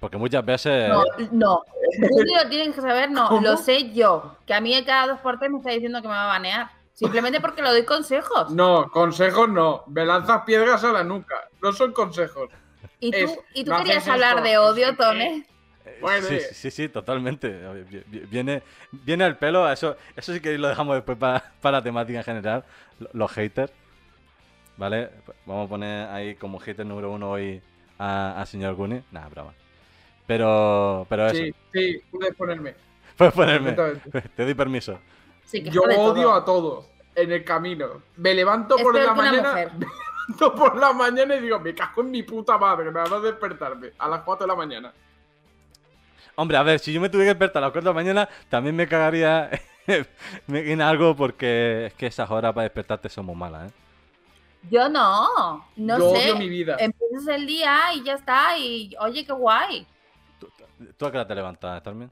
Porque 0.00 0.16
muchas 0.16 0.44
veces... 0.44 0.88
No, 0.88 1.02
no. 1.32 1.62
Ni 1.98 2.34
lo 2.34 2.48
tienes 2.48 2.74
que 2.74 2.80
saber, 2.80 3.10
no. 3.10 3.28
¿Cómo? 3.28 3.40
Lo 3.40 3.56
sé 3.56 3.92
yo. 3.92 4.36
Que 4.46 4.54
a 4.54 4.60
mí 4.60 4.80
cada 4.84 5.08
dos 5.08 5.18
por 5.20 5.38
tres 5.40 5.50
me 5.50 5.58
está 5.58 5.70
diciendo 5.70 6.00
que 6.00 6.06
me 6.06 6.14
va 6.14 6.24
a 6.24 6.28
banear. 6.28 6.70
Simplemente 6.92 7.40
porque 7.40 7.62
le 7.62 7.70
doy 7.70 7.84
consejos. 7.84 8.50
No, 8.50 8.90
consejos 8.90 9.48
no. 9.48 9.82
Me 9.88 10.04
lanzas 10.04 10.42
piedras 10.44 10.84
a 10.84 10.92
la 10.92 11.02
nuca. 11.02 11.48
No 11.60 11.72
son 11.72 11.92
consejos. 11.92 12.48
Y 13.00 13.10
tú, 13.10 13.16
es, 13.16 13.38
y 13.54 13.64
tú 13.64 13.72
no 13.72 13.78
querías 13.78 14.06
hablar 14.08 14.36
esto, 14.36 14.48
de 14.48 14.58
odio. 14.58 14.96
Tone. 14.96 15.46
Eh, 15.88 15.98
Bueno, 16.00 16.26
sí, 16.26 16.34
eh. 16.34 16.40
sí, 16.40 16.54
sí, 16.54 16.70
sí, 16.70 16.88
totalmente. 16.88 17.48
Vi- 17.84 18.02
vi- 18.06 18.18
Viene, 18.26 18.62
viene 18.92 19.24
al 19.24 19.36
pelo, 19.36 19.70
eso, 19.70 19.96
eso 20.16 20.32
sí 20.32 20.40
que 20.40 20.56
lo 20.58 20.68
dejamos 20.68 20.94
después 20.96 21.16
para, 21.18 21.52
para 21.60 21.78
la 21.78 21.82
temática 21.82 22.18
en 22.18 22.24
general, 22.24 22.64
lo- 23.00 23.10
los 23.12 23.32
haters. 23.32 23.72
¿Vale? 24.76 25.10
Vamos 25.44 25.66
a 25.66 25.68
poner 25.68 26.08
ahí 26.08 26.34
como 26.36 26.58
hater 26.60 26.86
número 26.86 27.10
uno 27.10 27.30
hoy 27.30 27.60
a- 27.98 28.44
señor 28.46 28.74
Guni. 28.74 29.02
Nada, 29.10 29.28
broma. 29.28 29.52
Pero, 30.26 31.06
pero 31.08 31.26
eso, 31.26 31.36
Sí, 31.36 31.54
sí, 31.72 32.00
puedes 32.10 32.34
ponerme. 32.36 32.74
puedes 33.16 33.32
ponerme. 33.34 33.72
Te 33.72 34.44
doy 34.44 34.54
permiso. 34.54 34.98
Sí, 35.44 35.62
Yo 35.64 35.82
odio 35.82 36.22
todo. 36.24 36.34
a 36.34 36.44
todos 36.44 36.86
en 37.14 37.32
el 37.32 37.42
camino. 37.44 38.02
Me 38.16 38.34
levanto 38.34 38.76
Es 38.76 38.82
por 38.82 38.94
la 38.94 39.14
mañana. 39.14 39.48
mujer. 39.50 39.72
Me 39.78 39.86
levanto 40.36 40.54
por 40.54 40.76
la 40.76 40.92
mañana 40.92 41.36
y 41.36 41.40
digo, 41.40 41.58
me 41.58 41.74
cago 41.74 42.02
en 42.02 42.10
mi 42.10 42.22
puta 42.22 42.58
madre, 42.58 42.84
me 42.90 43.00
va 43.00 43.16
a 43.16 43.20
despertarme 43.20 43.92
a 43.98 44.08
las 44.10 44.20
4 44.20 44.44
de 44.46 44.48
la 44.48 44.54
mañana. 44.56 44.92
Hombre, 46.40 46.56
a 46.56 46.62
ver, 46.62 46.78
si 46.78 46.92
yo 46.92 47.00
me 47.00 47.08
tuviera 47.08 47.32
que 47.32 47.34
despertar 47.34 47.64
a 47.64 47.66
las 47.66 47.72
4 47.72 47.90
de 47.90 47.92
la 47.92 48.00
mañana, 48.00 48.28
también 48.48 48.76
me 48.76 48.86
cagaría 48.86 49.50
en 50.46 50.80
algo 50.80 51.16
porque 51.16 51.86
es 51.86 51.94
que 51.94 52.06
esas 52.06 52.30
horas 52.30 52.54
para 52.54 52.62
despertarte 52.62 53.08
son 53.08 53.26
muy 53.26 53.34
malas, 53.34 53.68
¿eh? 53.68 53.74
Yo 54.70 54.88
no. 54.88 55.66
No 55.74 55.98
Yo 55.98 56.14
sé. 56.14 56.30
odio 56.30 56.36
mi 56.36 56.48
vida. 56.48 56.76
Empiezas 56.78 57.26
el 57.26 57.44
día 57.44 57.92
y 57.92 58.04
ya 58.04 58.14
está. 58.14 58.56
Y 58.56 58.94
oye, 59.00 59.24
qué 59.26 59.32
guay. 59.32 59.84
¿Tú, 60.38 60.48
tú 60.96 61.06
a 61.06 61.10
qué 61.10 61.18
hora 61.18 61.26
te 61.26 61.34
levantas, 61.34 61.80
Starmin? 61.80 62.08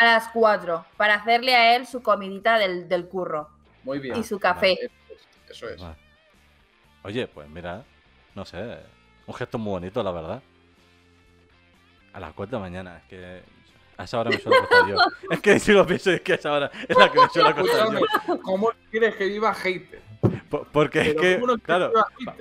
A 0.00 0.04
las 0.04 0.28
4. 0.28 0.84
Para 0.98 1.14
hacerle 1.14 1.54
a 1.54 1.76
él 1.76 1.86
su 1.86 2.02
comidita 2.02 2.58
del, 2.58 2.90
del 2.90 3.08
curro. 3.08 3.48
Muy 3.84 4.00
bien. 4.00 4.18
Y 4.18 4.22
su 4.22 4.38
café. 4.38 4.72
Eso 4.72 4.92
es. 5.14 5.28
Eso 5.50 5.68
es. 5.70 5.80
Vale. 5.80 5.96
Oye, 7.04 7.26
pues 7.26 7.48
mira, 7.48 7.84
no 8.34 8.44
sé, 8.44 8.78
un 9.26 9.34
gesto 9.34 9.56
muy 9.56 9.70
bonito, 9.70 10.02
la 10.02 10.10
verdad. 10.12 10.42
A 12.14 12.20
las 12.20 12.32
4 12.32 12.56
de 12.58 12.62
la 12.62 12.70
mañana, 12.70 12.96
es 12.98 13.02
que 13.04 13.40
a 13.96 14.04
esa 14.04 14.18
hora 14.20 14.30
me 14.30 14.38
suelo 14.38 14.56
acostar 14.58 14.88
yo. 14.88 14.96
Es 15.30 15.40
que 15.40 15.58
si 15.58 15.72
lo 15.72 15.86
pienso, 15.86 16.10
es 16.10 16.20
que 16.20 16.32
a 16.32 16.36
esa 16.36 16.52
hora 16.52 16.70
es 16.88 16.96
la 16.96 17.10
que 17.12 17.20
me 17.20 17.28
suelo 17.28 17.48
acostar 17.48 17.88
yo. 17.92 18.40
¿cómo 18.42 18.70
quieres 18.90 19.14
que 19.16 19.26
viva 19.26 19.52
hater? 19.54 20.00
Po- 20.48 20.66
Porque 20.72 21.00
es 21.00 21.14
que, 21.14 21.34
¿cómo 21.40 21.46
no 21.52 21.58
quieres 21.58 21.64
claro, 21.64 21.92
que 22.18 22.24
pa- 22.24 22.34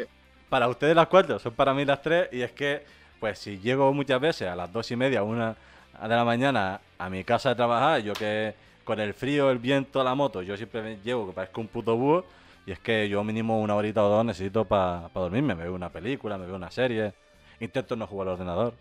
para 0.49 0.67
ustedes 0.69 0.95
las 0.95 1.07
4 1.07 1.39
son 1.39 1.53
para 1.53 1.73
mí 1.73 1.83
las 1.85 2.01
3 2.01 2.29
y 2.31 2.41
es 2.41 2.51
que, 2.51 2.85
pues 3.19 3.39
si 3.39 3.59
llego 3.59 3.91
muchas 3.93 4.21
veces 4.21 4.47
a 4.47 4.55
las 4.55 4.71
2 4.71 4.91
y 4.91 4.95
media, 4.95 5.23
una 5.23 5.55
de 6.01 6.07
la 6.07 6.23
mañana 6.25 6.79
a 6.97 7.09
mi 7.09 7.23
casa 7.23 7.49
de 7.49 7.55
trabajar, 7.55 8.01
yo 8.01 8.13
que 8.13 8.53
con 8.83 8.99
el 8.99 9.13
frío, 9.13 9.49
el 9.49 9.57
viento, 9.59 10.03
la 10.03 10.13
moto, 10.15 10.41
yo 10.41 10.55
siempre 10.57 10.81
me 10.81 10.97
llevo 11.03 11.27
que 11.27 11.33
parezco 11.33 11.61
un 11.61 11.67
puto 11.67 11.95
búho 11.95 12.25
y 12.65 12.71
es 12.71 12.79
que 12.79 13.07
yo 13.09 13.23
mínimo 13.23 13.59
una 13.61 13.75
horita 13.75 14.03
o 14.03 14.09
dos 14.09 14.25
necesito 14.25 14.65
para 14.65 15.09
dormirme, 15.13 15.55
me 15.55 15.63
veo 15.63 15.73
una 15.73 15.89
película, 15.89 16.37
me 16.37 16.45
veo 16.45 16.55
una 16.55 16.69
serie, 16.71 17.13
intento 17.59 17.95
no 17.95 18.05
jugar 18.07 18.27
al 18.27 18.33
ordenador, 18.33 18.73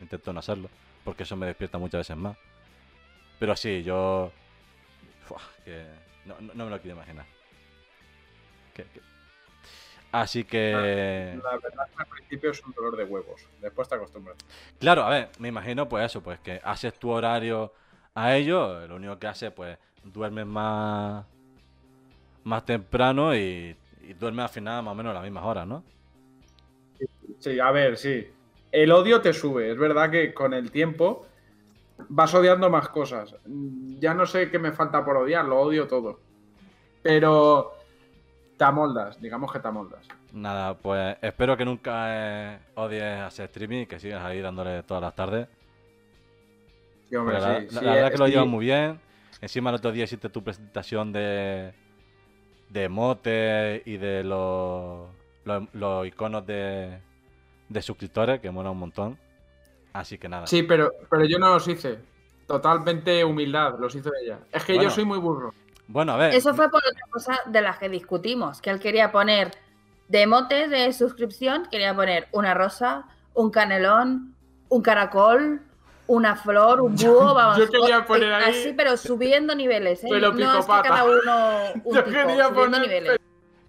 intento 0.00 0.32
no 0.32 0.40
hacerlo, 0.40 0.68
porque 1.04 1.22
eso 1.24 1.36
me 1.36 1.46
despierta 1.46 1.78
muchas 1.78 2.00
veces 2.00 2.16
más. 2.16 2.36
Pero 3.38 3.56
sí, 3.56 3.82
yo... 3.82 4.32
Que 5.64 5.86
no, 6.24 6.40
no- 6.40 6.54
no 6.54 6.64
me 6.64 6.70
lo 6.70 6.80
quiero 6.80 6.96
imaginar. 6.96 7.26
Que- 8.74 8.84
que- 8.84 9.00
Así 10.10 10.44
que. 10.44 10.72
La 11.42 11.50
verdad 11.58 11.86
es 11.90 11.96
que 11.96 12.02
al 12.02 12.08
principio 12.08 12.50
es 12.50 12.62
un 12.64 12.72
dolor 12.72 12.96
de 12.96 13.04
huevos. 13.04 13.42
Después 13.60 13.88
te 13.88 13.94
acostumbras. 13.96 14.36
Claro, 14.78 15.02
a 15.04 15.10
ver, 15.10 15.28
me 15.38 15.48
imagino 15.48 15.88
pues 15.88 16.06
eso, 16.06 16.22
pues 16.22 16.40
que 16.40 16.60
haces 16.64 16.94
tu 16.98 17.10
horario 17.10 17.74
a 18.14 18.34
ello, 18.34 18.86
lo 18.86 18.96
único 18.96 19.18
que 19.18 19.26
hace 19.26 19.50
pues 19.50 19.78
duermes 20.02 20.46
más 20.46 21.26
más 22.44 22.64
temprano 22.64 23.34
y, 23.34 23.76
y 24.02 24.14
duermes 24.14 24.44
al 24.44 24.48
final 24.48 24.82
más 24.82 24.92
o 24.92 24.94
menos 24.94 25.10
a 25.10 25.14
las 25.14 25.22
mismas 25.24 25.44
horas, 25.44 25.66
¿no? 25.66 25.84
Sí, 27.38 27.60
a 27.60 27.70
ver, 27.70 27.96
sí. 27.96 28.26
El 28.72 28.92
odio 28.92 29.20
te 29.20 29.32
sube. 29.32 29.70
Es 29.70 29.78
verdad 29.78 30.10
que 30.10 30.34
con 30.34 30.52
el 30.54 30.70
tiempo 30.70 31.26
vas 32.08 32.34
odiando 32.34 32.70
más 32.70 32.88
cosas. 32.88 33.34
Ya 33.98 34.14
no 34.14 34.26
sé 34.26 34.50
qué 34.50 34.58
me 34.58 34.72
falta 34.72 35.04
por 35.04 35.16
odiar, 35.16 35.44
lo 35.44 35.58
odio 35.60 35.86
todo. 35.86 36.20
Pero 37.02 37.72
te 38.56 38.64
amoldas, 38.64 39.20
digamos 39.20 39.52
que 39.52 39.60
te 39.60 39.68
amoldas. 39.68 40.06
Nada, 40.32 40.74
pues 40.76 41.16
espero 41.22 41.56
que 41.56 41.64
nunca 41.64 42.06
eh, 42.54 42.58
odies 42.74 43.02
hacer 43.20 43.46
streaming 43.46 43.86
que 43.86 43.98
sigas 43.98 44.22
ahí 44.24 44.40
dándole 44.40 44.82
todas 44.82 45.02
las 45.02 45.14
tardes. 45.14 45.48
Sí, 47.08 47.16
hombre, 47.16 47.36
Porque 47.36 47.52
la, 47.52 47.60
sí, 47.60 47.66
la- 47.74 47.80
sí, 47.80 47.84
la 47.86 47.94
verdad 47.94 48.12
que 48.12 48.18
lo 48.18 48.28
llevas 48.28 48.46
muy 48.46 48.64
bien. 48.66 49.00
Encima 49.40 49.70
el 49.70 49.76
otro 49.76 49.92
día 49.92 50.04
hiciste 50.04 50.28
tu 50.28 50.42
presentación 50.42 51.12
de 51.12 51.72
de 52.68 52.88
motes 52.90 53.80
y 53.86 53.96
de 53.96 54.22
los, 54.24 55.08
los, 55.44 55.62
los 55.72 56.06
iconos 56.06 56.44
de, 56.46 56.98
de 57.68 57.82
suscriptores, 57.82 58.40
que 58.40 58.50
mola 58.50 58.70
un 58.70 58.78
montón. 58.78 59.18
Así 59.92 60.18
que 60.18 60.28
nada. 60.28 60.46
Sí, 60.46 60.62
pero, 60.62 60.92
pero 61.10 61.24
yo 61.24 61.38
no 61.38 61.52
los 61.54 61.66
hice. 61.68 61.98
Totalmente 62.46 63.24
humildad, 63.24 63.74
los 63.78 63.94
hizo 63.94 64.10
ella. 64.22 64.38
Es 64.52 64.64
que 64.64 64.74
Bueno. 64.74 64.88
yo 64.88 64.94
soy 64.94 65.04
muy 65.04 65.18
burro. 65.18 65.52
Bueno, 65.86 66.12
a 66.12 66.16
ver. 66.16 66.34
Eso 66.34 66.54
fue 66.54 66.70
por 66.70 66.82
otra 66.86 67.02
cosa 67.10 67.40
de 67.46 67.60
las 67.62 67.78
que 67.78 67.88
discutimos, 67.88 68.60
que 68.60 68.70
él 68.70 68.78
quería 68.80 69.10
poner 69.12 69.50
de 70.08 70.26
motes 70.26 70.70
de 70.70 70.92
suscripción, 70.92 71.66
quería 71.70 71.94
poner 71.94 72.28
una 72.32 72.54
rosa, 72.54 73.06
un 73.34 73.50
canelón, 73.50 74.34
un 74.68 74.82
caracol, 74.82 75.60
una 76.06 76.36
flor, 76.36 76.80
un 76.80 76.94
búho, 76.96 77.34
vamos. 77.34 77.58
yo 77.58 77.68
quería 77.68 78.04
poner 78.06 78.32
ahí- 78.32 78.50
Así, 78.50 78.72
pero 78.74 78.96
subiendo 78.96 79.54
niveles, 79.54 80.02
¿eh? 80.04 80.08
Pero 80.10 80.32
no 80.32 80.58
es 80.58 80.64
que 80.66 80.72
cada 80.82 81.04
uno 81.04 81.80
un 81.84 81.94
Yo 81.94 82.04
quería 82.04 82.50
poner 82.50 82.80
niveles. 82.80 83.18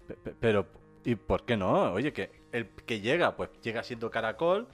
Pe- 0.06 0.14
pe- 0.14 0.34
Pero, 0.40 0.66
¿y 1.04 1.14
por 1.16 1.44
qué 1.44 1.56
no? 1.58 1.92
Oye, 1.92 2.12
que 2.14 2.39
el 2.52 2.68
que 2.86 3.00
llega, 3.00 3.36
pues 3.36 3.50
llega 3.62 3.82
siendo 3.82 4.10
caracol 4.10 4.66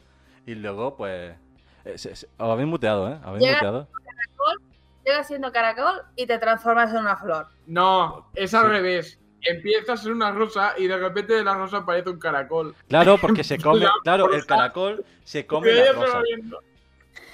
y 0.47 0.55
luego, 0.55 0.97
pues. 0.97 1.35
eh, 1.85 1.99
se- 1.99 2.17
se- 2.17 2.27
os 2.39 2.51
habéis 2.51 2.69
muteado, 2.69 3.09
¿eh? 3.11 3.19
Habéis 3.25 3.45
Llega- 3.45 3.57
muteado. 3.59 3.89
Llega 5.05 5.23
siendo 5.23 5.53
caracol 5.53 6.03
y 6.17 6.27
te 6.27 6.37
transformas 6.39 6.91
en 6.91 6.99
una 6.99 7.17
flor. 7.17 7.47
No, 7.67 8.29
es 8.35 8.53
al 8.55 8.65
Sí. 8.65 8.71
revés. 8.71 9.19
Empiezas 9.43 10.05
en 10.05 10.13
una 10.15 10.33
rosa 10.33 10.75
y 10.77 10.89
de 10.89 10.97
repente 10.99 11.35
de 11.35 11.45
la 11.45 11.55
rosa 11.55 11.77
aparece 11.79 12.11
un 12.11 12.19
caracol. 12.19 12.75
Claro, 12.89 13.17
porque 13.21 13.45
se 13.45 13.59
come. 13.59 13.81
La 13.85 13.93
Claro, 14.03 14.25
el 14.27 14.41
rosa. 14.41 14.47
caracol 14.47 15.05
se 15.23 15.47
come 15.47 15.73
la 15.73 15.93
rosa. 15.93 16.23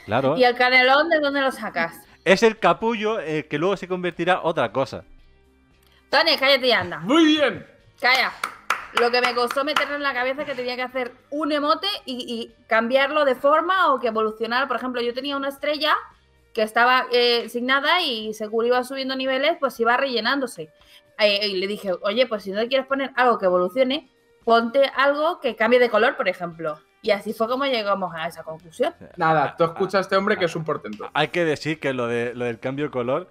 Claro. 0.05 0.37
¿Y 0.37 0.45
el 0.45 0.55
canelón 0.57 1.09
de 1.09 1.21
dónde 1.21 1.41
lo 1.41 1.51
sacas? 1.51 1.97
Es 2.25 2.43
el 2.43 2.59
capullo 2.59 3.19
eh, 3.21 3.47
que 3.49 3.57
luego 3.57 3.77
se 3.79 3.89
convertirá 3.89 4.43
otra 4.43 4.71
cosa. 4.71 5.05
Tony, 6.11 6.37
cállate 6.39 6.67
y 6.67 6.73
anda. 6.73 6.99
Muy 6.99 7.25
bien. 7.25 7.67
Calla. 8.01 8.33
Lo 9.01 9.11
que 9.11 9.21
me 9.21 9.35
costó 9.35 9.65
meterlo 9.65 9.97
en 9.97 10.03
la 10.03 10.13
cabeza 10.13 10.43
es 10.43 10.49
que 10.49 10.55
tenía 10.55 10.77
que 10.77 10.83
hacer 10.83 11.13
un 11.31 11.53
emote 11.53 11.87
y, 12.05 12.15
y 12.15 12.67
cambiarlo 12.67 13.25
de 13.25 13.35
forma 13.35 13.93
o 13.93 13.99
que 13.99 14.09
evolucionara. 14.09 14.69
Por 14.69 14.77
ejemplo, 14.77 15.01
yo 15.01 15.15
tenía 15.15 15.37
una 15.37 15.49
estrella 15.49 15.97
que 16.53 16.63
estaba 16.63 17.07
eh, 17.13 17.49
sin 17.49 17.67
nada 17.67 18.01
y 18.03 18.35
seguro 18.35 18.67
iba 18.67 18.85
subiendo 18.85 19.17
niveles, 19.17 19.57
pues 19.59 19.79
iba 19.81 19.97
rellenándose. 19.97 20.71
Eh, 21.19 21.49
y 21.49 21.57
le 21.57 21.67
dije, 21.67 21.93
oye, 22.03 22.27
pues 22.27 22.43
si 22.43 22.51
no 22.51 22.67
quieres 22.69 22.87
poner 22.87 23.13
algo 23.17 23.39
que 23.39 23.47
evolucione, 23.47 24.11
ponte 24.45 24.91
algo 24.97 25.41
que 25.41 25.57
cambie 25.57 25.79
de 25.79 25.89
color, 25.89 26.17
por 26.17 26.29
ejemplo. 26.29 26.79
Y 27.01 27.11
así 27.11 27.33
fue 27.33 27.49
como 27.49 27.65
llegamos 27.65 28.15
a 28.15 28.29
esa 28.29 28.45
conclusión. 28.45 28.95
Nada, 29.17 29.57
tú 29.57 29.65
escuchas 29.65 29.95
a 29.95 30.01
este 30.01 30.17
hombre 30.17 30.37
que 30.37 30.45
es 30.45 30.55
un 30.55 30.65
portento. 30.65 31.11
Hay 31.15 31.29
que 31.29 31.45
decir 31.45 31.81
que 31.81 31.93
lo, 31.93 32.07
de, 32.07 32.33
lo 32.35 32.45
del 32.45 32.61
cambio 32.61 32.87
de 32.87 32.91
color. 32.91 33.29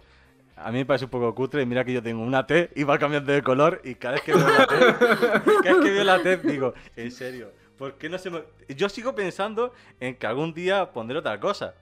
A 0.63 0.71
mí 0.71 0.79
me 0.79 0.85
parece 0.85 1.05
un 1.05 1.11
poco 1.11 1.33
cutre. 1.33 1.65
Mira 1.65 1.83
que 1.83 1.93
yo 1.93 2.03
tengo 2.03 2.21
una 2.21 2.45
T 2.45 2.71
y 2.75 2.83
va 2.83 2.97
cambiando 2.97 3.31
de 3.31 3.41
color. 3.41 3.81
Y 3.83 3.95
cada 3.95 4.15
vez 4.15 4.23
que 4.23 4.33
veo 4.33 4.47
la 4.47 4.67
T, 4.67 4.75
cada 4.95 5.39
vez 5.39 5.83
que 5.83 5.91
veo 5.91 6.03
la 6.03 6.21
T, 6.21 6.37
digo, 6.37 6.73
en 6.95 7.11
serio, 7.11 7.51
¿por 7.77 7.95
qué 7.95 8.09
no 8.09 8.17
se 8.17 8.29
me.? 8.29 8.43
Yo 8.69 8.89
sigo 8.89 9.15
pensando 9.15 9.73
en 9.99 10.15
que 10.15 10.27
algún 10.27 10.53
día 10.53 10.91
pondré 10.91 11.17
otra 11.17 11.39
cosa. 11.39 11.75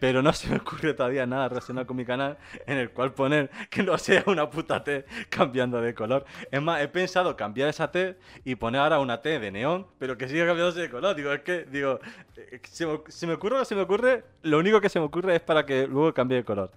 Pero 0.00 0.20
no 0.20 0.32
se 0.32 0.48
me 0.48 0.56
ocurre 0.56 0.94
todavía 0.94 1.26
nada 1.26 1.48
relacionado 1.48 1.86
con 1.86 1.96
mi 1.96 2.04
canal 2.04 2.36
en 2.66 2.76
el 2.76 2.90
cual 2.90 3.14
poner 3.14 3.48
que 3.70 3.84
no 3.84 3.96
sea 3.98 4.24
una 4.26 4.50
puta 4.50 4.82
T 4.82 5.04
cambiando 5.28 5.80
de 5.80 5.94
color. 5.94 6.24
Es 6.50 6.60
más, 6.60 6.80
he 6.82 6.88
pensado 6.88 7.36
cambiar 7.36 7.68
esa 7.68 7.92
T 7.92 8.16
y 8.44 8.56
poner 8.56 8.80
ahora 8.80 8.98
una 8.98 9.22
T 9.22 9.38
de 9.38 9.52
neón, 9.52 9.86
pero 9.98 10.18
que 10.18 10.28
siga 10.28 10.44
cambiándose 10.44 10.80
de 10.80 10.90
color. 10.90 11.14
Digo, 11.14 11.32
es 11.32 11.42
que, 11.42 11.66
digo, 11.66 12.00
eh, 12.36 12.60
se 12.64 12.84
me, 12.84 12.98
se 13.06 13.28
me 13.28 13.34
ocurre 13.34 13.60
que 13.60 13.64
se 13.64 13.76
me 13.76 13.82
ocurre, 13.82 14.24
lo 14.42 14.58
único 14.58 14.80
que 14.80 14.88
se 14.88 14.98
me 14.98 15.04
ocurre 15.04 15.36
es 15.36 15.40
para 15.40 15.64
que 15.64 15.86
luego 15.86 16.12
cambie 16.12 16.38
de 16.38 16.44
color. 16.44 16.72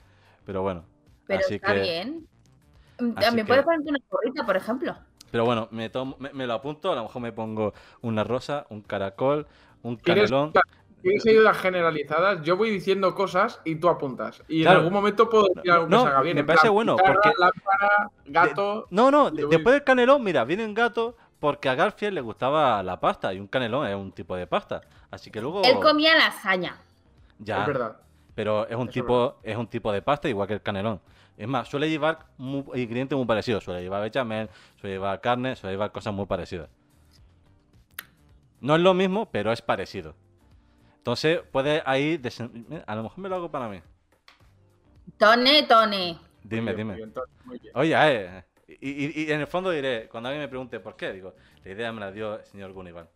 Pero 0.45 0.61
bueno. 0.61 0.94
Pero 1.27 1.39
así 1.39 1.55
está 1.55 1.73
que, 1.73 1.81
bien. 1.81 2.27
así 2.97 3.13
También 3.13 3.35
que- 3.35 3.45
puedes 3.45 3.63
ponerte 3.63 3.89
una 3.89 3.99
gorrita, 4.09 4.45
por 4.45 4.55
ejemplo. 4.57 4.95
Pero 5.31 5.45
bueno, 5.45 5.67
me, 5.71 5.89
tomo- 5.91 6.15
me, 6.19 6.31
me 6.33 6.47
lo 6.47 6.53
apunto, 6.53 6.91
a 6.91 6.95
lo 6.95 7.03
mejor 7.03 7.21
me 7.21 7.31
pongo 7.33 7.73
una 8.01 8.23
rosa, 8.23 8.65
un 8.69 8.81
caracol, 8.81 9.47
un 9.83 9.95
¿Quieres, 9.97 10.29
canelón. 10.31 10.53
¿Quieres 11.01 11.25
ayudas 11.27 11.57
generalizadas? 11.57 12.41
Yo 12.41 12.57
voy 12.57 12.69
diciendo 12.71 13.13
cosas 13.13 13.59
y 13.63 13.75
tú 13.75 13.89
apuntas. 13.89 14.41
Y 14.47 14.61
Claro. 14.61 14.79
en 14.79 14.85
algún 14.85 14.93
momento 14.93 15.29
puedo 15.29 15.47
decir 15.53 15.71
algo 15.71 15.85
que 15.85 15.91
No, 15.91 16.05
haga 16.05 16.21
bien. 16.21 16.35
me 16.37 16.43
parece 16.43 16.61
plan, 16.63 16.73
bueno, 16.73 16.95
guitarra, 16.95 17.13
porque- 17.21 17.31
lámpara, 17.37 18.11
gato. 18.25 18.87
No, 18.89 19.11
no, 19.11 19.29
de- 19.29 19.45
después 19.47 19.73
del 19.73 19.83
canelón, 19.83 20.23
mira, 20.23 20.43
vienen 20.45 20.73
gatos 20.73 21.13
porque 21.39 21.69
a 21.69 21.75
Garfield 21.75 22.13
le 22.13 22.21
gustaba 22.21 22.81
la 22.81 22.99
pasta 22.99 23.31
y 23.33 23.39
un 23.39 23.47
canelón 23.47 23.85
es 23.87 23.95
un 23.95 24.11
tipo 24.13 24.35
de 24.35 24.47
pasta. 24.47 24.81
Así 25.11 25.29
que 25.29 25.41
luego 25.41 25.61
Él 25.63 25.79
comía 25.79 26.15
lasaña. 26.15 26.77
ya, 27.37 27.61
Es 27.61 27.67
verdad. 27.67 27.97
pero 28.33 28.67
es 28.67 28.75
un 28.75 28.87
es 28.87 28.93
tipo 28.93 29.35
es 29.43 29.57
un 29.57 29.67
tipo 29.67 29.91
de 29.91 30.01
pasta 30.01 30.27
igual 30.29 30.47
que 30.47 30.55
el 30.55 30.61
canelón. 30.61 30.99
Es 31.37 31.47
más, 31.47 31.67
suele 31.67 31.89
llevar 31.89 32.19
mu- 32.37 32.63
ingredientes 32.75 33.17
muy 33.17 33.25
parecidos, 33.25 33.63
suele 33.63 33.81
llevar 33.81 34.01
bechamel, 34.01 34.49
suele 34.79 34.95
llevar 34.95 35.19
carne, 35.21 35.55
suele 35.55 35.73
llevar 35.73 35.91
cosas 35.91 36.13
muy 36.13 36.25
parecidas. 36.25 36.69
No 38.61 38.75
es 38.75 38.81
lo 38.81 38.93
mismo, 38.93 39.29
pero 39.31 39.51
es 39.51 39.61
parecido. 39.61 40.15
Entonces, 40.97 41.41
puede 41.51 41.83
ahí 41.85 42.17
desen- 42.17 42.83
a 42.87 42.95
lo 42.95 43.03
mejor 43.03 43.19
me 43.19 43.29
lo 43.29 43.35
hago 43.35 43.51
para 43.51 43.67
mí. 43.69 43.81
Tony, 45.17 45.67
Tony. 45.67 46.19
Dime, 46.43 46.73
Muy 46.73 46.75
bien, 46.75 46.77
dime. 46.77 46.93
muy 47.45 47.59
bien, 47.59 47.73
muy. 47.73 47.81
Oye, 47.81 47.95
eh, 47.97 48.43
y, 48.67 49.05
y- 49.05 49.23
y 49.25 49.31
en 49.31 49.41
el 49.41 49.47
fondo 49.47 49.69
diré, 49.71 50.07
cuando 50.09 50.29
alguien 50.29 50.41
me 50.43 50.47
pregunte 50.47 50.79
por 50.79 50.95
qué, 50.95 51.11
digo, 51.13 51.35
la 51.63 51.71
idea 51.71 51.91
me 51.91 51.99
la 51.99 52.11
dio 52.11 52.39
el 52.39 52.45
señor 52.45 52.71
Gunival. 52.71 53.07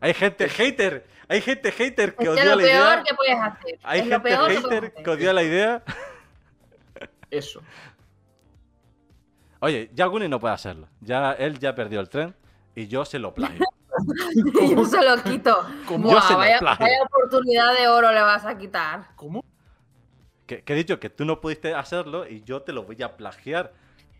Hay 0.00 0.12
gente 0.14 0.48
hater, 0.48 1.06
hay 1.28 1.40
gente 1.40 1.72
hater 1.72 2.14
que 2.14 2.24
Es 2.24 2.30
odia 2.30 2.44
lo 2.44 2.50
la 2.50 2.56
peor 2.58 2.68
idea. 2.68 3.02
que 3.08 3.14
puedes 3.14 3.38
hacer. 3.40 3.78
Hay 3.82 4.00
es 4.00 4.06
lo 4.06 4.12
gente 4.20 4.36
puedes 4.36 4.58
hater 4.62 4.84
hacer. 4.84 5.02
que 5.04 5.10
odia 5.10 5.32
la 5.32 5.42
idea. 5.42 5.82
Eso. 7.30 7.60
Oye, 9.60 9.90
ya 9.94 10.06
Guni 10.06 10.28
no 10.28 10.38
puede 10.38 10.54
hacerlo. 10.54 10.88
Ya 11.00 11.32
él 11.32 11.58
ya 11.58 11.74
perdió 11.74 12.00
el 12.00 12.08
tren 12.08 12.34
y 12.74 12.86
yo 12.88 13.04
se 13.04 13.18
lo 13.18 13.32
plagio. 13.34 13.64
Yo 14.70 14.84
se 14.84 15.02
lo 15.02 15.16
quito. 15.22 15.56
¿Cómo? 15.88 16.08
Yo 16.10 16.16
Buah, 16.16 16.20
se 16.26 16.32
lo 16.34 16.38
vaya, 16.38 16.58
plagio. 16.58 16.84
vaya 16.84 16.98
oportunidad 17.02 17.74
de 17.74 17.88
oro 17.88 18.12
le 18.12 18.20
vas 18.20 18.44
a 18.44 18.58
quitar. 18.58 19.06
¿Cómo? 19.16 19.42
Que, 20.46 20.62
que 20.62 20.74
he 20.74 20.76
dicho 20.76 21.00
que 21.00 21.08
tú 21.08 21.24
no 21.24 21.40
pudiste 21.40 21.74
hacerlo 21.74 22.28
y 22.28 22.42
yo 22.42 22.60
te 22.60 22.72
lo 22.74 22.82
voy 22.84 23.02
a 23.02 23.16
plagiar. 23.16 23.72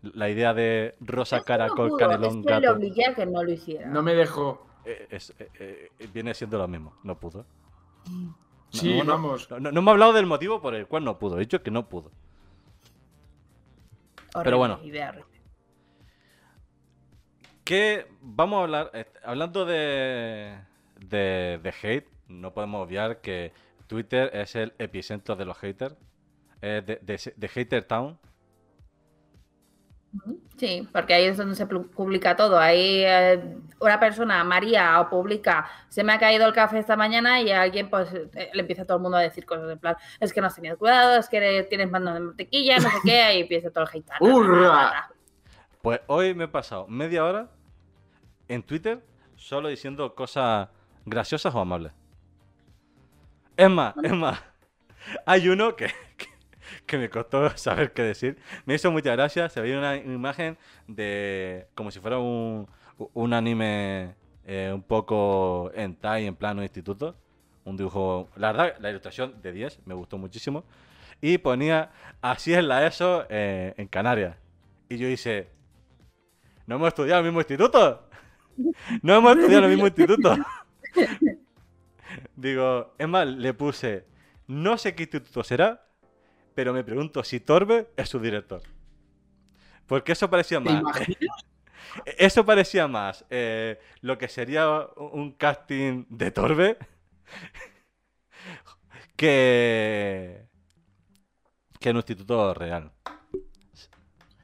La 0.02 0.30
idea 0.30 0.54
de 0.54 0.94
rosa, 1.00 1.38
no 1.38 1.44
caracol, 1.44 1.96
canelón, 1.98 2.38
es 2.40 2.46
que 2.46 2.54
le 2.54 2.60
gato. 2.60 2.72
obligué 2.74 3.04
a 3.06 3.14
que 3.14 3.26
no 3.26 3.42
lo 3.42 3.50
hiciera. 3.52 3.86
No 3.88 4.02
me 4.02 4.14
dejó. 4.14 4.66
eh, 4.86 5.08
es- 5.10 5.34
eh, 5.38 5.50
eh, 5.98 6.08
viene 6.12 6.32
siendo 6.32 6.56
lo 6.58 6.68
mismo, 6.68 6.94
no 7.02 7.18
pudo. 7.18 7.44
Sí, 8.70 8.96
no, 8.98 9.04
no, 9.04 9.12
vamos. 9.12 9.50
No, 9.50 9.58
no- 9.60 9.72
no 9.72 9.82
me 9.82 9.90
ha 9.90 9.92
hablado 9.92 10.12
del 10.14 10.26
motivo 10.26 10.62
por 10.62 10.74
el 10.74 10.86
cual 10.86 11.04
no 11.04 11.18
pudo. 11.18 11.36
He 11.36 11.40
dicho 11.40 11.62
que 11.62 11.70
no 11.70 11.86
pudo. 11.88 12.12
Horrible 14.36 14.44
pero 14.44 14.58
bueno. 14.58 14.80
Que 17.64 18.06
vamos 18.20 18.58
a 18.58 18.62
hablar, 18.62 18.90
eh, 18.94 19.06
hablando 19.24 19.64
de, 19.64 20.56
de, 21.00 21.58
de 21.62 21.74
hate, 21.82 22.08
no 22.28 22.52
podemos 22.54 22.84
obviar 22.84 23.20
que 23.20 23.52
Twitter 23.86 24.30
es 24.34 24.54
el 24.54 24.72
epicentro 24.78 25.36
de 25.36 25.44
los 25.44 25.58
haters, 25.58 25.96
eh, 26.62 26.82
de, 26.84 26.98
de, 27.02 27.32
de 27.34 27.48
Hater 27.48 27.84
Town. 27.84 28.18
Sí, 30.56 30.88
porque 30.90 31.12
ahí 31.12 31.24
es 31.26 31.36
donde 31.36 31.54
se 31.54 31.68
pu- 31.68 31.88
publica 31.90 32.34
todo. 32.34 32.58
Ahí 32.58 33.02
eh, 33.04 33.58
una 33.80 34.00
persona, 34.00 34.42
María, 34.44 34.98
o 35.00 35.10
publica, 35.10 35.68
se 35.90 36.02
me 36.02 36.12
ha 36.14 36.18
caído 36.18 36.46
el 36.46 36.54
café 36.54 36.78
esta 36.78 36.96
mañana 36.96 37.40
y 37.42 37.50
alguien 37.50 37.90
pues 37.90 38.08
eh, 38.14 38.50
le 38.54 38.60
empieza 38.60 38.82
a 38.82 38.84
todo 38.86 38.96
el 38.96 39.02
mundo 39.02 39.18
a 39.18 39.20
decir 39.20 39.44
cosas 39.44 39.70
en 39.70 39.78
plan, 39.78 39.96
es 40.18 40.32
que 40.32 40.40
no 40.40 40.46
has 40.46 40.54
tenido 40.54 40.78
cuidado, 40.78 41.18
es 41.18 41.28
que 41.28 41.66
tienes 41.68 41.90
mano 41.90 42.14
de 42.14 42.20
mantequilla, 42.20 42.78
no 42.78 42.88
sé 42.88 42.96
qué, 43.04 43.34
y 43.38 43.40
empieza 43.42 43.70
todo 43.70 43.84
el 43.84 43.90
hate. 43.92 44.06
Ta, 44.06 44.14
ta, 44.14 44.18
ta, 44.18 44.24
¡Hurra! 44.24 45.10
Pues 45.82 46.00
hoy 46.06 46.34
me 46.34 46.44
he 46.44 46.48
pasado 46.48 46.86
media 46.88 47.22
hora 47.24 47.50
en 48.48 48.62
Twitter 48.62 49.04
solo 49.36 49.68
diciendo 49.68 50.14
cosas 50.14 50.68
graciosas 51.04 51.54
o 51.54 51.60
amables. 51.60 51.92
Es 53.56 53.70
más, 53.70 53.94
es 54.02 54.12
más, 54.12 54.42
hay 55.26 55.48
uno 55.48 55.76
que, 55.76 55.90
que, 56.86 56.98
me 56.98 57.10
costó 57.10 57.50
saber 57.56 57.92
qué 57.92 58.02
decir. 58.02 58.38
Me 58.64 58.74
hizo 58.74 58.90
mucha 58.90 59.12
gracia, 59.12 59.48
se 59.48 59.60
veía 59.60 59.78
una 59.78 59.96
imagen 59.96 60.56
de 60.86 61.66
como 61.74 61.90
si 61.90 62.00
fuera 62.00 62.18
un, 62.18 62.68
un 63.14 63.32
anime 63.32 64.14
eh, 64.46 64.70
un 64.72 64.82
poco 64.82 65.70
en 65.74 65.98
en 66.02 66.36
plano 66.36 66.62
instituto. 66.62 67.16
Un 67.64 67.76
dibujo, 67.76 68.28
la 68.36 68.52
verdad, 68.52 68.76
la 68.78 68.90
ilustración 68.90 69.42
de 69.42 69.52
10 69.52 69.80
me 69.86 69.94
gustó 69.94 70.18
muchísimo. 70.18 70.64
Y 71.20 71.38
ponía, 71.38 71.90
así 72.20 72.52
es 72.52 72.62
la 72.62 72.86
ESO 72.86 73.26
eh, 73.28 73.74
en 73.76 73.88
Canarias. 73.88 74.36
Y 74.88 74.98
yo 74.98 75.08
hice, 75.08 75.48
¿no 76.66 76.76
hemos 76.76 76.88
estudiado 76.88 77.20
el 77.20 77.26
mismo 77.26 77.40
instituto? 77.40 78.02
No 79.02 79.16
hemos 79.16 79.36
estudiado 79.36 79.64
el 79.64 79.70
mismo 79.70 79.86
instituto. 79.86 80.34
Digo, 82.36 82.94
es 82.96 83.06
más, 83.06 83.26
le 83.26 83.52
puse, 83.52 84.06
no 84.46 84.78
sé 84.78 84.94
qué 84.94 85.02
instituto 85.02 85.44
será, 85.44 85.85
pero 86.56 86.72
me 86.72 86.82
pregunto 86.82 87.22
si 87.22 87.38
Torbe 87.38 87.90
es 87.96 88.08
su 88.08 88.18
director. 88.18 88.62
Porque 89.86 90.10
eso 90.12 90.28
parecía 90.28 90.58
¿Te 90.58 90.64
más. 90.72 90.80
imaginas? 90.80 91.46
Eso 92.18 92.44
parecía 92.44 92.88
más 92.88 93.24
eh, 93.30 93.80
lo 94.02 94.18
que 94.18 94.28
sería 94.28 94.86
un 94.96 95.32
casting 95.32 96.04
de 96.10 96.30
Torbe 96.30 96.76
que, 99.16 100.46
que 101.80 101.90
un 101.90 101.96
instituto 101.96 102.52
real. 102.54 102.90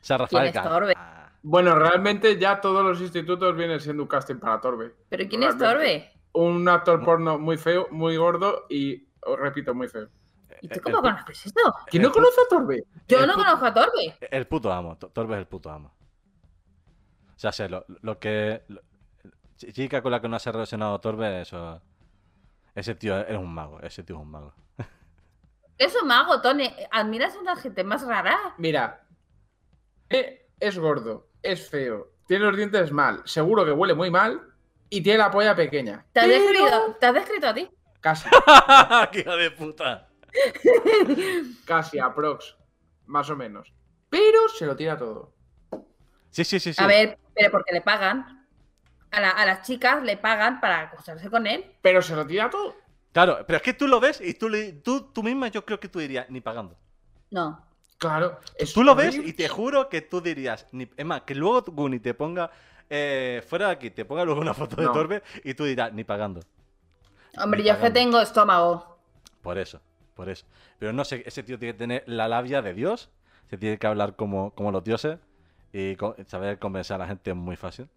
San 0.00 0.18
Rafael 0.20 0.48
es 0.48 0.54
Ca- 0.54 0.62
Torbe? 0.62 0.94
Ah, 0.96 1.32
Bueno, 1.42 1.74
realmente 1.74 2.38
ya 2.38 2.60
todos 2.60 2.84
los 2.84 3.00
institutos 3.00 3.56
vienen 3.56 3.80
siendo 3.80 4.02
un 4.04 4.08
casting 4.08 4.36
para 4.36 4.60
Torbe. 4.60 4.94
¿Pero 5.08 5.28
quién 5.28 5.42
es. 5.42 5.58
Torbe? 5.58 6.12
Un 6.32 6.68
actor 6.68 7.04
porno 7.04 7.38
muy 7.38 7.58
feo, 7.58 7.88
muy 7.90 8.16
gordo 8.16 8.66
y, 8.70 9.08
os 9.26 9.38
repito, 9.38 9.74
muy 9.74 9.88
feo. 9.88 10.08
¿Y 10.62 10.68
tú 10.68 10.80
cómo 10.80 10.96
el- 10.98 11.02
conoces 11.02 11.46
esto? 11.46 11.60
¿Quién 11.86 12.02
no 12.04 12.12
conoce 12.12 12.40
a 12.40 12.48
Torbe? 12.48 12.84
Yo 13.08 13.18
el 13.20 13.26
no 13.26 13.34
puto- 13.34 13.44
conozco 13.44 13.66
a 13.66 13.74
Torbe. 13.74 14.16
El 14.30 14.46
puto 14.46 14.72
amo. 14.72 14.96
To- 14.96 15.08
Torbe 15.10 15.34
es 15.34 15.40
el 15.40 15.46
puto 15.46 15.70
amo. 15.70 15.92
O 17.34 17.38
sea, 17.38 17.52
sé, 17.52 17.68
lo, 17.68 17.84
lo 18.02 18.18
que. 18.18 18.62
lo- 18.68 18.80
chica 19.56 20.02
con 20.02 20.10
la 20.12 20.20
que 20.20 20.28
no 20.28 20.38
se 20.38 20.48
ha 20.48 20.52
relacionado 20.52 20.98
Torbe, 21.00 21.40
eso. 21.42 21.80
Ese 22.74 22.94
tío 22.94 23.18
es 23.20 23.36
un 23.36 23.52
mago. 23.52 23.80
Ese 23.80 24.02
tío 24.02 24.16
es 24.16 24.22
un 24.22 24.30
mago. 24.30 24.54
Es 25.78 26.00
un 26.00 26.06
mago, 26.06 26.40
Tony. 26.40 26.70
Admiras 26.92 27.34
a 27.34 27.40
una 27.40 27.56
gente 27.56 27.82
más 27.82 28.06
rara. 28.06 28.54
Mira, 28.58 29.04
eh, 30.10 30.48
es 30.60 30.78
gordo, 30.78 31.28
es 31.42 31.68
feo, 31.68 32.12
tiene 32.28 32.44
los 32.44 32.56
dientes 32.56 32.92
mal, 32.92 33.20
seguro 33.24 33.64
que 33.64 33.72
huele 33.72 33.94
muy 33.94 34.08
mal 34.10 34.40
y 34.90 35.02
tiene 35.02 35.18
la 35.18 35.30
polla 35.30 35.56
pequeña. 35.56 36.06
¿Te 36.12 36.20
has, 36.20 36.26
Pero- 36.26 36.42
descrito, 36.42 36.96
¿Te 37.00 37.06
has 37.06 37.14
descrito 37.14 37.46
a 37.48 37.54
ti? 37.54 37.68
Casi, 38.00 38.28
¡Qué 39.12 39.20
hijo 39.20 39.36
de 39.36 39.50
puta! 39.50 40.08
casi, 41.66 41.98
aprox, 41.98 42.56
más 43.06 43.28
o 43.30 43.36
menos. 43.36 43.72
Pero 44.08 44.48
se 44.48 44.66
lo 44.66 44.76
tira 44.76 44.96
todo. 44.96 45.32
Sí, 46.30 46.44
sí, 46.44 46.58
sí. 46.60 46.72
sí. 46.72 46.82
A 46.82 46.86
ver, 46.86 47.18
pero 47.34 47.50
porque 47.50 47.72
le 47.72 47.80
pagan. 47.80 48.46
A, 49.10 49.20
la- 49.20 49.30
a 49.30 49.44
las 49.44 49.66
chicas 49.66 50.02
le 50.02 50.16
pagan 50.16 50.60
para 50.60 50.80
acostarse 50.80 51.28
con 51.28 51.46
él. 51.46 51.64
Pero 51.82 52.00
se 52.00 52.16
lo 52.16 52.26
tira 52.26 52.48
todo. 52.48 52.74
Claro, 53.12 53.44
pero 53.46 53.58
es 53.58 53.62
que 53.62 53.74
tú 53.74 53.86
lo 53.86 54.00
ves 54.00 54.20
y 54.22 54.32
tú, 54.34 54.48
le- 54.48 54.72
tú, 54.72 55.12
tú 55.12 55.22
misma 55.22 55.48
yo 55.48 55.64
creo 55.66 55.78
que 55.78 55.88
tú 55.88 55.98
dirías, 55.98 56.28
ni 56.30 56.40
pagando. 56.40 56.76
No. 57.30 57.62
Claro. 57.98 58.40
es 58.56 58.72
Tú 58.72 58.82
lo 58.82 58.94
ves 58.96 59.14
y 59.14 59.32
te 59.32 59.48
juro 59.48 59.88
que 59.88 60.00
tú 60.02 60.20
dirías, 60.20 60.66
ni, 60.72 60.90
es 60.96 61.04
más, 61.06 61.22
que 61.22 61.34
luego 61.36 61.62
Guni 61.70 62.00
te 62.00 62.14
ponga 62.14 62.50
eh, 62.90 63.44
fuera 63.46 63.66
de 63.66 63.72
aquí, 63.74 63.90
te 63.90 64.04
ponga 64.04 64.24
luego 64.24 64.40
una 64.40 64.54
foto 64.54 64.74
de 64.76 64.84
No. 64.84 64.92
Torbe 64.92 65.22
y 65.44 65.54
tú 65.54 65.64
dirás, 65.64 65.92
ni 65.92 66.02
pagando. 66.02 66.40
Hombre, 67.38 67.60
Ni 67.62 67.68
yo 67.68 67.74
es 67.74 67.78
que 67.80 67.90
tengo 67.90 68.20
estómago. 68.20 68.98
Por 69.40 69.56
eso, 69.56 69.80
eso. 70.28 70.46
Pero 70.78 70.92
no 70.92 71.04
sé, 71.04 71.22
ese 71.26 71.42
tío 71.42 71.58
tiene 71.58 71.74
que 71.74 71.78
tener 71.78 72.04
la 72.06 72.28
labia 72.28 72.62
de 72.62 72.74
Dios, 72.74 73.10
se 73.50 73.58
tiene 73.58 73.78
que 73.78 73.86
hablar 73.86 74.16
como, 74.16 74.54
como 74.54 74.70
los 74.72 74.84
dioses 74.84 75.18
y 75.72 75.96
saber 76.26 76.58
convencer 76.58 76.96
a 76.96 76.98
la 76.98 77.06
gente 77.06 77.30
es 77.30 77.36
muy 77.36 77.56
fácil. 77.56 77.88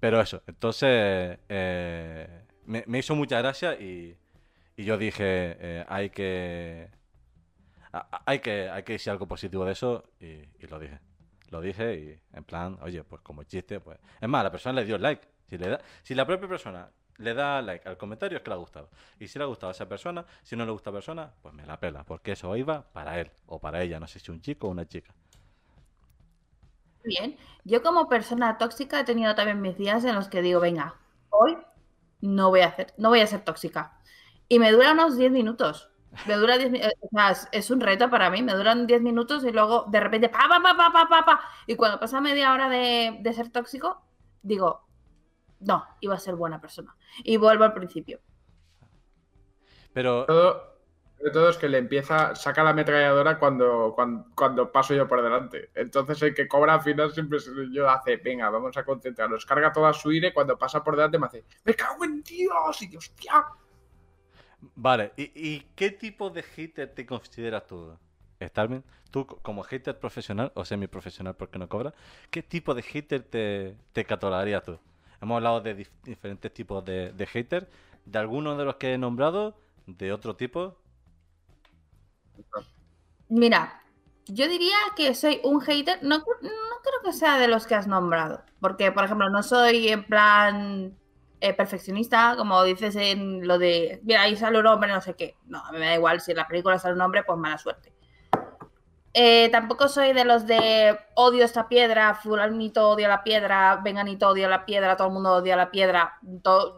Pero 0.00 0.20
eso, 0.20 0.42
entonces 0.46 1.38
eh, 1.48 2.42
me, 2.66 2.84
me 2.86 2.98
hizo 2.98 3.14
mucha 3.14 3.38
gracia 3.38 3.74
y, 3.74 4.16
y 4.76 4.84
yo 4.84 4.98
dije, 4.98 5.56
eh, 5.58 5.84
hay 5.88 6.10
que 6.10 6.90
hay 8.26 8.40
que 8.40 8.68
hay 8.68 8.82
que 8.82 8.94
decir 8.94 9.10
algo 9.12 9.26
positivo 9.26 9.64
de 9.64 9.72
eso 9.72 10.04
y, 10.20 10.26
y 10.26 10.66
lo 10.68 10.78
dije. 10.78 10.98
Lo 11.50 11.60
dije 11.60 11.94
y 11.94 12.36
en 12.36 12.44
plan, 12.44 12.78
oye, 12.82 13.04
pues 13.04 13.22
como 13.22 13.44
chiste, 13.44 13.78
pues... 13.78 13.98
Es 14.20 14.28
más, 14.28 14.42
la 14.42 14.50
persona 14.50 14.80
le 14.80 14.84
dio 14.84 14.98
like. 14.98 15.28
Si, 15.48 15.56
le 15.56 15.68
da, 15.68 15.80
si 16.02 16.14
la 16.14 16.26
propia 16.26 16.48
persona 16.48 16.90
le 17.18 17.34
da 17.34 17.62
like 17.62 17.88
al 17.88 17.96
comentario 17.96 18.38
es 18.38 18.42
que 18.44 18.50
le 18.50 18.54
ha 18.54 18.58
gustado. 18.58 18.88
Y 19.18 19.28
si 19.28 19.38
le 19.38 19.44
ha 19.44 19.48
gustado 19.48 19.68
a 19.70 19.72
esa 19.72 19.88
persona, 19.88 20.24
si 20.42 20.56
no 20.56 20.64
le 20.66 20.72
gusta 20.72 20.90
a 20.90 20.92
persona, 20.92 21.32
pues 21.42 21.54
me 21.54 21.66
la 21.66 21.78
pela. 21.80 22.04
Porque 22.04 22.32
eso 22.32 22.54
iba 22.56 22.82
para 22.92 23.20
él 23.20 23.30
o 23.46 23.60
para 23.60 23.82
ella. 23.82 24.00
No 24.00 24.06
sé 24.06 24.18
si 24.20 24.30
un 24.30 24.40
chico 24.40 24.68
o 24.68 24.70
una 24.70 24.86
chica. 24.86 25.14
Bien. 27.04 27.36
Yo 27.64 27.82
como 27.82 28.08
persona 28.08 28.56
tóxica 28.58 29.00
he 29.00 29.04
tenido 29.04 29.34
también 29.34 29.60
mis 29.60 29.76
días 29.76 30.04
en 30.04 30.14
los 30.14 30.28
que 30.28 30.42
digo, 30.42 30.60
venga, 30.60 30.96
hoy 31.30 31.58
no 32.20 32.48
voy 32.50 32.60
a 32.60 32.68
hacer, 32.68 32.94
no 32.96 33.10
voy 33.10 33.20
a 33.20 33.26
ser 33.26 33.42
tóxica. 33.44 33.98
Y 34.48 34.58
me 34.58 34.72
dura 34.72 34.92
unos 34.92 35.16
10 35.16 35.30
minutos. 35.32 35.90
Me 36.24 36.34
dura 36.36 36.56
10 36.58 36.70
mi- 36.70 36.78
eh, 36.80 36.92
o 37.00 37.08
sea, 37.10 37.30
es, 37.52 37.70
un 37.70 37.80
reto 37.80 38.08
para 38.10 38.30
mí, 38.30 38.42
me 38.42 38.54
duran 38.54 38.86
10 38.86 39.02
minutos 39.02 39.44
y 39.44 39.50
luego 39.52 39.84
de 39.90 40.00
repente 40.00 40.28
pa 40.28 40.40
pa 40.48 40.60
pa 40.62 40.76
pa 40.76 41.08
pa, 41.08 41.24
pa. 41.26 41.40
y 41.66 41.76
cuando 41.76 41.98
pasa 42.00 42.20
media 42.20 42.52
hora 42.52 42.68
de, 42.68 43.18
de 43.20 43.32
ser 43.32 43.50
tóxico, 43.50 44.00
digo, 44.42 44.86
no, 45.64 45.84
iba 46.00 46.14
a 46.14 46.18
ser 46.20 46.36
buena 46.36 46.60
persona. 46.60 46.96
Y 47.24 47.36
vuelvo 47.36 47.64
al 47.64 47.74
principio. 47.74 48.20
Pero 49.92 50.26
Todo, 50.26 50.78
sobre 51.18 51.30
todo 51.32 51.48
es 51.50 51.58
que 51.58 51.68
le 51.68 51.78
empieza, 51.78 52.34
saca 52.34 52.62
la 52.64 52.70
ametralladora 52.70 53.38
cuando, 53.38 53.92
cuando, 53.94 54.26
cuando 54.34 54.72
paso 54.72 54.94
yo 54.94 55.06
por 55.08 55.22
delante. 55.22 55.70
Entonces 55.74 56.20
el 56.22 56.34
que 56.34 56.48
cobra 56.48 56.74
al 56.74 56.82
final 56.82 57.12
siempre 57.12 57.38
yo 57.72 57.88
hace, 57.90 58.16
venga, 58.16 58.48
vamos 58.50 58.76
a 58.76 58.84
concentrarnos. 58.84 59.44
Carga 59.46 59.72
toda 59.72 59.92
su 59.92 60.12
ira 60.12 60.28
y 60.28 60.32
cuando 60.32 60.58
pasa 60.58 60.82
por 60.82 60.96
delante 60.96 61.18
me 61.18 61.26
hace, 61.26 61.44
me 61.64 61.74
cago 61.74 62.04
en 62.04 62.22
Dios 62.22 62.82
y 62.82 62.96
hostia. 62.96 63.44
Vale, 64.76 65.12
¿y, 65.16 65.30
y 65.34 65.60
qué 65.74 65.90
tipo 65.90 66.30
de 66.30 66.42
hater 66.42 66.88
te 66.94 67.04
consideras 67.06 67.66
tú, 67.66 67.96
Starmin? 68.42 68.82
Tú, 69.10 69.26
co- 69.26 69.38
como 69.42 69.62
hater 69.62 69.98
profesional 69.98 70.52
o 70.54 70.64
semiprofesional 70.64 71.36
porque 71.36 71.58
no 71.58 71.68
cobras, 71.68 71.94
¿qué 72.30 72.42
tipo 72.42 72.74
de 72.74 72.82
hater 72.82 73.22
te, 73.22 73.76
te 73.92 74.04
catalogarías 74.04 74.62
tú? 74.64 74.78
Hemos 75.22 75.36
hablado 75.36 75.60
de 75.60 75.76
dif- 75.76 75.90
diferentes 76.04 76.52
tipos 76.54 76.84
de, 76.84 77.12
de 77.12 77.26
hater, 77.26 77.70
de 78.04 78.18
algunos 78.18 78.58
de 78.58 78.64
los 78.64 78.76
que 78.76 78.94
he 78.94 78.98
nombrado, 78.98 79.56
de 79.86 80.12
otro 80.12 80.36
tipo. 80.36 80.76
Mira, 83.28 83.82
yo 84.26 84.48
diría 84.48 84.76
que 84.96 85.14
soy 85.14 85.40
un 85.44 85.60
hater, 85.60 85.98
no, 86.02 86.18
no 86.18 86.24
creo 86.82 87.02
que 87.04 87.12
sea 87.12 87.38
de 87.38 87.48
los 87.48 87.66
que 87.66 87.74
has 87.74 87.86
nombrado, 87.86 88.44
porque 88.60 88.92
por 88.92 89.04
ejemplo 89.04 89.28
no 89.30 89.42
soy 89.42 89.88
en 89.88 90.04
plan 90.06 90.98
eh, 91.40 91.54
perfeccionista, 91.54 92.34
como 92.36 92.62
dices 92.64 92.96
en 92.96 93.46
lo 93.46 93.58
de, 93.58 94.00
mira, 94.04 94.22
ahí 94.22 94.36
sale 94.36 94.58
un 94.60 94.66
hombre, 94.66 94.90
no 94.92 95.00
sé 95.00 95.14
qué. 95.16 95.36
No, 95.46 95.58
a 95.64 95.72
mí 95.72 95.78
me 95.78 95.86
da 95.86 95.94
igual, 95.94 96.20
si 96.20 96.32
en 96.32 96.38
la 96.38 96.48
película 96.48 96.78
sale 96.78 96.94
un 96.94 97.00
hombre, 97.02 97.24
pues 97.24 97.38
mala 97.38 97.58
suerte. 97.58 97.93
Eh, 99.16 99.48
tampoco 99.50 99.86
soy 99.86 100.12
de 100.12 100.24
los 100.24 100.44
de 100.44 100.98
odio 101.14 101.44
esta 101.44 101.68
piedra, 101.68 102.16
fulanito 102.16 102.90
odia 102.90 103.06
la 103.06 103.22
piedra, 103.22 103.76
venganito 103.76 104.28
odia 104.28 104.48
la 104.48 104.66
piedra, 104.66 104.96
todo 104.96 105.06
el 105.06 105.14
mundo 105.14 105.34
odia 105.34 105.54
la 105.54 105.70
piedra, 105.70 106.18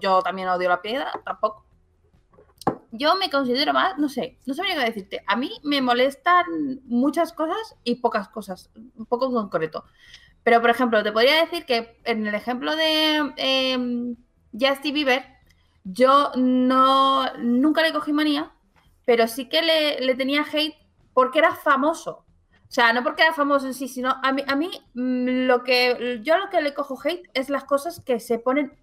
yo 0.03 0.21
también 0.23 0.49
odio 0.49 0.69
la 0.69 0.83
piedra, 0.83 1.11
tampoco 1.25 1.65
yo 2.93 3.15
me 3.17 3.31
considero 3.31 3.73
más, 3.73 3.97
no 3.99 4.11
sé, 4.11 4.39
no 4.45 4.53
sabría 4.53 4.75
qué 4.75 4.85
decirte. 4.85 5.25
A 5.27 5.37
mí 5.37 5.51
me 5.63 5.81
molestan 5.81 6.45
muchas 6.85 7.33
cosas 7.33 7.77
y 7.85 7.97
pocas 7.97 8.29
cosas, 8.29 8.71
un 8.75 9.07
poco 9.07 9.27
en 9.27 9.33
concreto. 9.33 9.85
Pero, 10.43 10.61
por 10.61 10.71
ejemplo, 10.71 11.03
te 11.03 11.13
podría 11.13 11.41
decir 11.41 11.65
que 11.65 11.99
en 12.05 12.27
el 12.27 12.35
ejemplo 12.35 12.77
de 12.77 13.33
eh, 13.39 14.15
Justin 14.53 14.95
Bieber, 14.95 15.25
yo 15.85 16.33
no, 16.37 17.33
nunca 17.39 17.83
le 17.83 17.93
cogí 17.93 18.13
manía, 18.13 18.53
pero 19.07 19.27
sí 19.27 19.49
que 19.49 19.63
le 19.63 20.15
tenía 20.17 20.43
hate 20.43 20.77
porque 21.15 21.39
era 21.39 21.55
famoso. 21.55 22.26
O 22.69 22.73
sea, 22.77 22.93
no 22.93 23.03
porque 23.03 23.23
era 23.23 23.33
famoso 23.33 23.67
en 23.67 23.75
sí, 23.75 23.89
sino 23.89 24.17
a 24.23 24.33
mí, 24.33 24.43
a 24.47 24.57
mí 24.57 24.71
mm, 24.95 25.47
lo 25.47 25.63
que 25.63 26.21
yo 26.23 26.37
lo 26.37 26.51
que 26.51 26.61
le 26.61 26.75
cojo 26.75 26.99
hate 27.03 27.29
es 27.33 27.49
las 27.49 27.65
cosas 27.65 28.01
que 28.01 28.19
se 28.21 28.39
ponen 28.39 28.77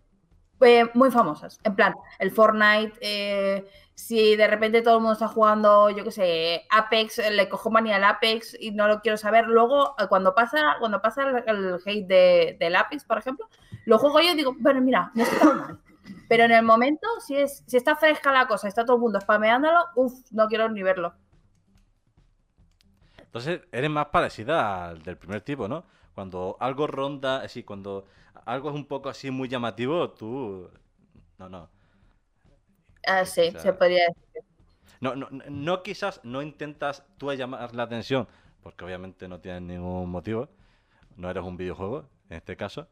eh, 0.61 0.85
muy 0.93 1.11
famosas. 1.11 1.59
En 1.63 1.75
plan, 1.75 1.93
el 2.19 2.31
Fortnite, 2.31 2.93
eh, 3.01 3.67
si 3.95 4.35
de 4.35 4.47
repente 4.47 4.81
todo 4.81 4.95
el 4.95 5.01
mundo 5.01 5.13
está 5.13 5.27
jugando, 5.27 5.89
yo 5.89 6.03
qué 6.03 6.11
sé, 6.11 6.65
Apex, 6.69 7.17
le 7.31 7.49
cojo 7.49 7.69
manía 7.69 7.97
al 7.97 8.03
Apex 8.05 8.55
y 8.59 8.71
no 8.71 8.87
lo 8.87 9.01
quiero 9.01 9.17
saber. 9.17 9.47
Luego, 9.47 9.95
eh, 9.99 10.07
cuando 10.07 10.33
pasa, 10.33 10.77
cuando 10.79 11.01
pasa 11.01 11.23
el, 11.45 11.79
hate 11.85 12.07
de, 12.07 12.57
del 12.59 12.75
Apex, 12.75 13.03
por 13.03 13.17
ejemplo, 13.17 13.49
lo 13.85 13.97
juego 13.99 14.21
yo 14.21 14.31
y 14.31 14.35
digo, 14.35 14.55
bueno, 14.59 14.81
mira, 14.81 15.11
no 15.13 15.23
está 15.23 15.53
mal. 15.53 15.79
Pero 16.29 16.45
en 16.45 16.51
el 16.51 16.63
momento, 16.63 17.07
si, 17.25 17.35
es, 17.35 17.63
si 17.67 17.77
está 17.77 17.95
fresca 17.95 18.31
la 18.31 18.47
cosa, 18.47 18.67
está 18.67 18.85
todo 18.85 18.95
el 18.95 19.01
mundo 19.01 19.19
spameándolo, 19.19 19.79
uff, 19.95 20.13
no 20.31 20.47
quiero 20.47 20.69
ni 20.69 20.81
verlo. 20.81 21.13
Entonces, 23.33 23.61
eres 23.71 23.89
más 23.89 24.07
parecida 24.07 24.89
al 24.89 25.01
del 25.03 25.17
primer 25.17 25.41
tipo, 25.41 25.67
¿no? 25.67 25.85
Cuando 26.15 26.57
algo 26.59 26.87
ronda, 26.87 27.41
así, 27.41 27.63
cuando 27.63 28.05
algo 28.45 28.69
es 28.69 28.75
un 28.75 28.85
poco 28.85 29.09
así 29.09 29.31
muy 29.31 29.47
llamativo, 29.49 30.11
tú... 30.11 30.69
No, 31.39 31.49
no. 31.49 31.69
Ah, 33.07 33.25
sí, 33.25 33.41
O 33.43 33.51
sea, 33.51 33.63
se 33.63 33.73
podría 33.73 34.05
decir. 34.07 34.43
No, 35.01 35.15
no, 35.15 35.27
no- 35.31 35.83
quizás 35.83 36.21
no 36.23 36.41
intentas 36.41 37.03
tú 37.17 37.31
llamar 37.33 37.73
la 37.75 37.83
atención, 37.83 38.27
porque 38.61 38.85
obviamente 38.85 39.27
no 39.27 39.39
tienes 39.39 39.61
ningún 39.61 40.09
motivo, 40.09 40.49
no 41.17 41.29
eres 41.29 41.43
un 41.43 41.57
videojuego 41.57 42.05
en 42.29 42.37
este 42.37 42.57
caso, 42.57 42.87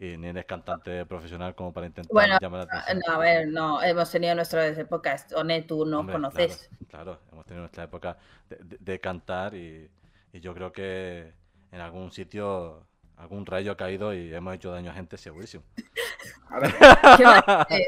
Y 0.00 0.16
ni 0.16 0.28
eres 0.28 0.44
cantante 0.44 1.04
profesional 1.06 1.54
como 1.56 1.72
para 1.72 1.86
intentar 1.86 2.12
Bueno, 2.12 2.38
llamar 2.40 2.66
la 2.72 2.80
atención. 2.80 3.02
No, 3.06 3.12
a 3.14 3.18
ver, 3.18 3.48
no, 3.48 3.82
hemos 3.82 4.10
tenido 4.10 4.34
nuestras 4.36 4.78
épocas. 4.78 5.26
One, 5.34 5.62
tú 5.62 5.84
no 5.84 6.00
Hombre, 6.00 6.12
conoces. 6.14 6.70
Claro, 6.88 7.14
claro, 7.16 7.20
hemos 7.32 7.44
tenido 7.46 7.62
nuestra 7.62 7.84
época 7.84 8.16
de, 8.48 8.56
de- 8.62 8.76
de 8.78 9.00
cantar 9.00 9.54
y, 9.54 9.90
y 10.32 10.40
yo 10.40 10.54
creo 10.54 10.70
que 10.72 11.32
en 11.72 11.80
algún 11.80 12.12
sitio 12.12 12.86
algún 13.16 13.44
rayo 13.44 13.72
ha 13.72 13.76
caído 13.76 14.14
y 14.14 14.32
hemos 14.32 14.54
hecho 14.54 14.70
daño 14.70 14.92
a 14.92 14.94
gente 14.94 15.16
segurísimo. 15.18 15.64
¿Qué 17.16 17.24
más? 17.24 17.42
Eh. 17.70 17.86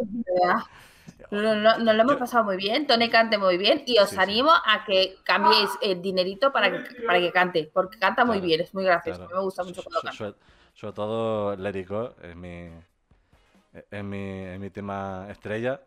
No, 1.30 1.54
no, 1.54 1.78
nos 1.78 1.94
lo 1.94 2.02
hemos 2.02 2.14
Yo- 2.14 2.18
pasado 2.18 2.44
muy 2.44 2.56
bien, 2.56 2.86
Tony 2.86 3.08
cante 3.10 3.36
muy 3.38 3.56
bien 3.58 3.82
y 3.86 3.98
os 3.98 4.08
Sí, 4.08 4.16
sí. 4.16 4.20
animo 4.20 4.50
a 4.50 4.84
que 4.84 5.16
cambiéis 5.24 5.68
el 5.82 6.00
dinerito 6.02 6.50
para 6.52 6.70
que, 6.72 7.02
para 7.06 7.20
que 7.20 7.30
cante, 7.30 7.70
porque 7.72 7.98
canta 7.98 8.24
muy 8.24 8.36
Claro, 8.38 8.46
bien, 8.46 8.60
es 8.62 8.74
muy 8.74 8.84
gracioso, 8.84 9.20
Claro. 9.20 9.36
me 9.36 9.42
gusta 9.42 9.62
mucho 9.64 9.82
cuando 9.82 10.00
canta. 10.00 10.36
Sobre, 10.74 10.92
todo 10.94 11.56
Go 11.86 12.14
es 12.22 12.34
mi, 12.36 12.70
es 13.90 14.04
mi, 14.04 14.44
es 14.44 14.58
mi 14.60 14.70
tema 14.70 15.26
estrella. 15.30 15.80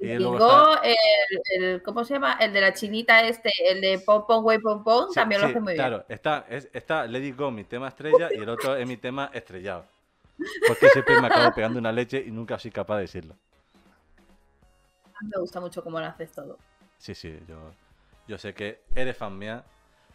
Y 0.00 0.14
luego 0.18 0.36
está- 0.74 0.80
el, 0.88 1.62
el- 1.62 1.82
¿cómo 1.82 2.04
se 2.04 2.14
llama? 2.14 2.36
El 2.40 2.52
de 2.52 2.60
la 2.60 2.72
chinita 2.72 3.22
este, 3.24 3.52
el 3.68 3.80
de 3.80 4.00
Pom 4.00 4.26
Pom 4.26 4.44
Way 4.44 4.58
Pom 4.58 4.82
Pom, 4.82 5.08
Sí, 5.10 5.14
también 5.14 5.40
lo 5.40 5.46
hace 5.46 5.60
muy 5.60 5.74
bien. 5.74 5.84
Claro, 5.86 6.04
está, 6.08 6.44
es, 6.48 6.68
está 6.72 7.06
It 7.28 7.36
Go, 7.36 7.50
mi 7.52 7.62
tema 7.64 7.88
estrella, 7.88 8.28
y 8.32 8.38
el 8.38 8.48
otro 8.48 8.74
es 8.76 8.86
mi 8.86 8.96
tema 8.96 9.30
estrellado. 9.32 9.84
Porque 10.66 10.88
siempre 10.88 11.20
me 11.20 11.28
acabo 11.28 11.54
pegando 11.54 11.78
una 11.78 11.92
leche 11.92 12.20
y 12.26 12.32
nunca 12.32 12.58
soy 12.58 12.72
capaz 12.72 12.96
de 12.96 13.02
decirlo. 13.02 13.36
Me 15.20 15.38
gusta 15.40 15.60
mucho 15.60 15.84
cómo 15.84 16.00
lo 16.00 16.06
haces 16.06 16.32
todo. 16.32 16.58
Sí, 16.98 17.14
sí, 17.14 17.38
yo, 17.46 17.72
yo 18.26 18.38
sé 18.38 18.54
que 18.54 18.80
eres 18.94 19.16
fan 19.16 19.38
mía, 19.38 19.62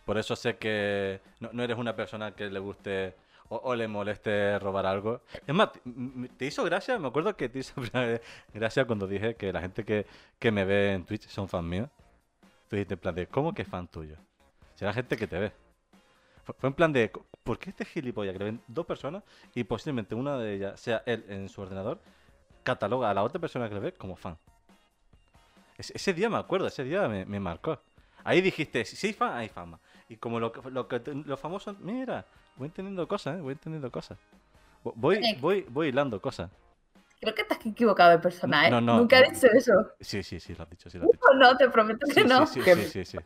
por 0.05 0.17
eso 0.17 0.35
sé 0.35 0.57
que 0.57 1.21
no, 1.39 1.49
no 1.53 1.63
eres 1.63 1.77
una 1.77 1.95
persona 1.95 2.35
que 2.35 2.49
le 2.49 2.59
guste 2.59 3.15
o, 3.49 3.75
le 3.75 3.87
moleste 3.87 4.59
robar 4.59 4.85
algo. 4.85 5.21
Es 5.45 5.53
más, 5.53 5.69
¿te 6.37 6.45
hizo 6.45 6.63
gracia? 6.63 6.97
Me 6.99 7.07
acuerdo 7.07 7.35
que 7.35 7.49
te 7.49 7.59
hizo 7.59 7.73
gracia 8.53 8.85
cuando 8.85 9.07
dije 9.07 9.35
que 9.35 9.53
la 9.53 9.61
gente 9.61 9.83
que, 9.85 10.05
que 10.39 10.51
me 10.51 10.65
ve 10.65 10.93
en 10.93 11.05
Twitch 11.05 11.27
son 11.27 11.47
fan 11.47 11.67
míos. 11.67 11.89
Tú 12.69 12.75
dijiste 12.75 12.95
en 12.95 12.99
plan 12.99 13.15
de, 13.15 13.27
¿cómo 13.27 13.53
que 13.53 13.63
fan 13.63 13.87
tuyo? 13.87 14.17
Será 14.75 14.93
gente 14.93 15.15
que 15.15 15.27
te 15.27 15.39
ve. 15.39 15.51
Fue- 16.43 16.55
Fue 16.59 16.69
en 16.69 16.73
plan 16.73 16.91
de, 16.91 17.11
¿por 17.43 17.57
qué 17.57 17.69
este 17.69 17.85
gilipollas 17.85 18.33
que 18.33 18.39
le 18.39 18.45
ven 18.45 18.61
dos 18.67 18.85
personas 18.85 19.23
y 19.55 19.63
posiblemente 19.63 20.15
una 20.15 20.37
de 20.37 20.55
ellas 20.55 20.79
sea 20.79 21.03
él 21.05 21.25
en 21.29 21.49
su 21.49 21.61
ordenador, 21.61 21.99
cataloga 22.63 23.09
a 23.09 23.13
la 23.13 23.23
otra 23.23 23.39
persona 23.39 23.69
que 23.69 23.75
le 23.75 23.81
ve 23.81 23.93
como 23.93 24.15
fan? 24.15 24.37
Ese, 25.77 26.13
día 26.13 26.29
me 26.29 26.37
acuerdo, 26.37 26.67
ese 26.67 26.83
día 26.83 27.07
me, 27.07 27.39
marcó. 27.39 27.79
Ahí 28.23 28.41
dijiste, 28.41 28.83
si 28.83 29.07
hay 29.07 29.13
fan, 29.13 29.37
hay 29.37 29.47
fama. 29.47 29.79
Y 30.09 30.17
como 30.17 30.39
lo, 30.39 30.51
lo 30.71 30.87
los 31.25 31.39
famosos, 31.39 31.79
mira, 31.79 32.25
voy 32.57 32.67
entendiendo 32.67 33.07
cosas, 33.07 33.37
¿eh? 33.37 33.41
voy 33.41 33.53
entendiendo 33.53 33.91
cosas. 33.91 34.17
Vo- 34.83 34.93
Voy, 34.95 35.21
voy, 35.39 35.65
voy 35.69 35.87
hilando 35.89 36.21
cosas. 36.21 36.49
Creo 37.19 37.33
que 37.33 37.41
estás 37.41 37.65
equivocado 37.65 38.11
de 38.11 38.19
persona, 38.19 38.67
¿eh? 38.67 38.71
No, 38.71 38.79
no, 38.79 38.97
Nunca 38.97 39.19
he 39.19 39.31
dicho 39.31 39.47
eso. 39.47 39.73
Sí, 39.99 40.21
sí, 40.23 40.39
sí, 40.39 40.53
lo 40.55 40.63
has 40.63 40.69
dicho, 40.69 40.89
sí, 40.89 40.97
lo 40.99 41.05
has 41.05 41.11
dicho. 41.11 41.33
No, 41.35 41.57
te 41.57 41.69
prometo 41.69 42.05
que 42.05 42.13
Sí, 42.13 42.23
no. 42.27 42.45
sí, 42.45 42.61
sí, 42.61 43.05
sí. 43.05 43.17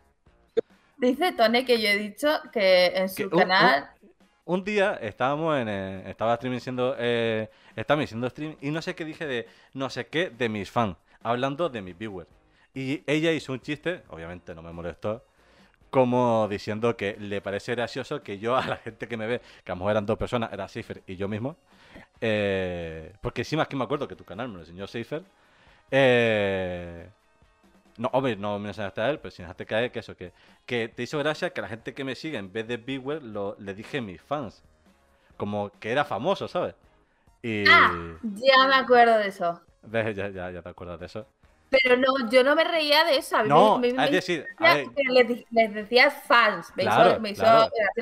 Dice 0.98 1.32
Tone 1.34 1.66
que 1.66 1.82
yo 1.82 1.90
he 1.90 1.98
dicho 1.98 2.30
que 2.54 2.88
en 2.96 3.10
su 3.10 3.16
Que 3.16 3.26
un- 3.26 3.42
canal... 3.42 3.90
Un 4.44 4.64
día 4.64 4.96
estábamos 4.96 5.56
en. 5.60 5.70
eh, 5.70 6.10
estaba 6.10 6.34
streaming 6.34 6.60
siendo. 6.60 6.96
Eh, 6.98 7.50
estaba 7.76 8.02
haciendo 8.04 8.28
stream 8.30 8.58
y 8.60 8.72
no 8.72 8.82
sé 8.82 8.96
qué 8.96 9.06
dije 9.06 9.26
de 9.28 9.48
no 9.74 9.90
sé 9.90 10.08
qué 10.08 10.30
de 10.32 10.50
mis 10.50 10.70
fans, 10.70 10.98
hablando 11.22 11.70
de 11.70 11.82
mis 11.82 11.96
viewers. 11.98 12.28
Y 12.74 13.04
ella 13.06 13.32
hizo 13.32 13.54
un 13.54 13.62
chiste, 13.62 14.02
obviamente 14.10 14.56
no 14.56 14.64
me 14.64 14.72
molestó, 14.74 15.24
como 15.92 16.48
diciendo 16.50 16.98
que 16.98 17.18
le 17.20 17.42
parece 17.42 17.76
gracioso 17.76 18.24
que 18.24 18.40
yo 18.40 18.56
a 18.56 18.66
la 18.66 18.78
gente 18.78 19.08
que 19.08 19.18
me 19.18 19.28
ve, 19.28 19.42
que 19.64 19.72
a 19.72 19.76
lo 19.76 19.80
mejor 19.80 19.92
eran 19.92 20.06
dos 20.06 20.18
personas, 20.18 20.52
era 20.52 20.68
Cipher 20.68 21.04
y 21.06 21.18
yo 21.18 21.28
mismo, 21.28 21.58
eh, 22.20 23.14
porque 23.22 23.42
encima 23.42 23.64
es 23.64 23.70
que 23.70 23.76
me 23.76 23.84
acuerdo 23.84 24.08
que 24.08 24.16
tu 24.16 24.24
canal 24.24 24.48
me 24.48 24.56
lo 24.56 24.60
enseñó 24.62 24.88
Cipher. 24.88 25.22
Eh, 25.92 27.08
no, 27.98 28.10
hombre, 28.14 28.38
no 28.38 28.58
me 28.58 28.70
enseñaste 28.70 29.02
a 29.02 29.10
él, 29.10 29.20
pero 29.20 29.32
si 29.32 29.44
dejaste 29.44 29.66
caer 29.66 29.92
que 29.92 30.00
eso, 30.00 30.16
que, 30.16 30.32
que 30.66 30.88
te 30.88 31.04
hizo 31.04 31.20
gracia 31.20 31.52
que 31.52 31.62
la 31.62 31.68
gente 31.68 31.94
que 31.94 32.04
me 32.04 32.16
sigue, 32.16 32.38
en 32.38 32.52
vez 32.52 32.68
de 32.68 32.78
Bigwell, 32.78 33.34
lo, 33.34 33.56
le 33.60 33.74
dije 33.76 34.00
mis 34.02 34.22
fans. 34.22 34.64
Como 35.36 35.72
que 35.80 35.92
era 35.92 36.06
famoso, 36.06 36.48
¿sabes? 36.48 36.74
Y... 37.42 37.66
Ah, 37.68 38.18
ya 38.24 38.68
me 38.68 38.76
acuerdo 38.76 39.18
de 39.18 39.28
eso. 39.28 39.60
¿Ves? 39.84 40.16
Ya, 40.16 40.30
ya, 40.30 40.52
ya 40.52 40.62
te 40.62 40.70
acuerdas 40.70 41.00
de 41.00 41.08
eso. 41.08 41.28
Pero 41.72 41.96
no, 41.96 42.30
yo 42.30 42.44
no 42.44 42.54
me 42.56 42.66
reía 42.66 43.06
de 43.06 43.16
eso. 43.18 43.38
A 43.38 43.44
mí 43.44 43.50
No, 43.50 43.80
me, 43.80 43.94
me- 43.94 44.06
es 44.06 44.12
me 44.12 44.12
decir, 44.12 44.46
a 44.58 44.74
ver, 44.76 44.86
decía 44.88 44.92
que 44.94 45.14
les, 45.14 45.46
les 45.52 45.74
decías 45.74 46.14
fans. 46.28 46.72
Me 46.76 46.84
Claro, 46.84 47.12
hizo, 47.12 47.22
me 47.22 47.34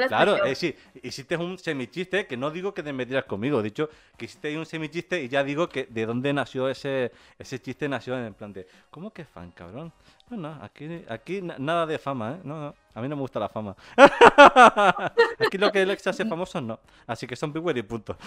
claro, 0.08 0.36
es 0.38 0.44
decir, 0.44 0.76
hiciste 1.04 1.38
un 1.38 1.58
semichiste 1.60 2.26
que 2.26 2.36
no 2.36 2.50
digo 2.50 2.74
que 2.74 2.82
te 2.82 2.92
metieras 2.94 3.26
conmigo, 3.26 3.60
he 3.60 3.64
dicho 3.64 3.90
que 4.18 4.26
hiciste 4.26 4.58
un 4.58 4.66
semichiste 4.66 5.22
y 5.22 5.30
ya 5.30 5.44
digo 5.44 5.70
que 5.70 5.86
de 5.86 6.06
dónde 6.08 6.34
nació 6.34 6.68
ese, 6.68 7.12
ese 7.38 7.62
chiste, 7.62 7.88
nació 7.88 8.18
en 8.18 8.34
plan 8.34 8.52
de, 8.54 8.66
¿cómo 8.90 9.12
que 9.14 9.24
fan, 9.26 9.52
cabrón? 9.52 9.94
No, 10.32 10.38
no, 10.38 10.60
aquí, 10.64 11.04
aquí 11.08 11.42
na- 11.42 11.58
nada 11.60 11.86
de 11.86 12.00
fama, 12.00 12.34
¿eh? 12.38 12.42
No, 12.44 12.60
no, 12.60 12.76
a 12.96 13.02
mí 13.02 13.08
no 13.08 13.16
me 13.16 13.22
gusta 13.22 13.40
la 13.40 13.50
fama. 13.50 13.76
aquí 15.40 15.58
lo 15.58 15.72
que 15.72 15.82
Alex 15.82 16.08
hace 16.08 16.26
famoso 16.26 16.60
no, 16.62 16.80
así 17.08 17.28
que 17.28 17.36
son 17.36 17.54
Beware 17.54 17.80
y 17.80 17.84
punto. 17.84 18.18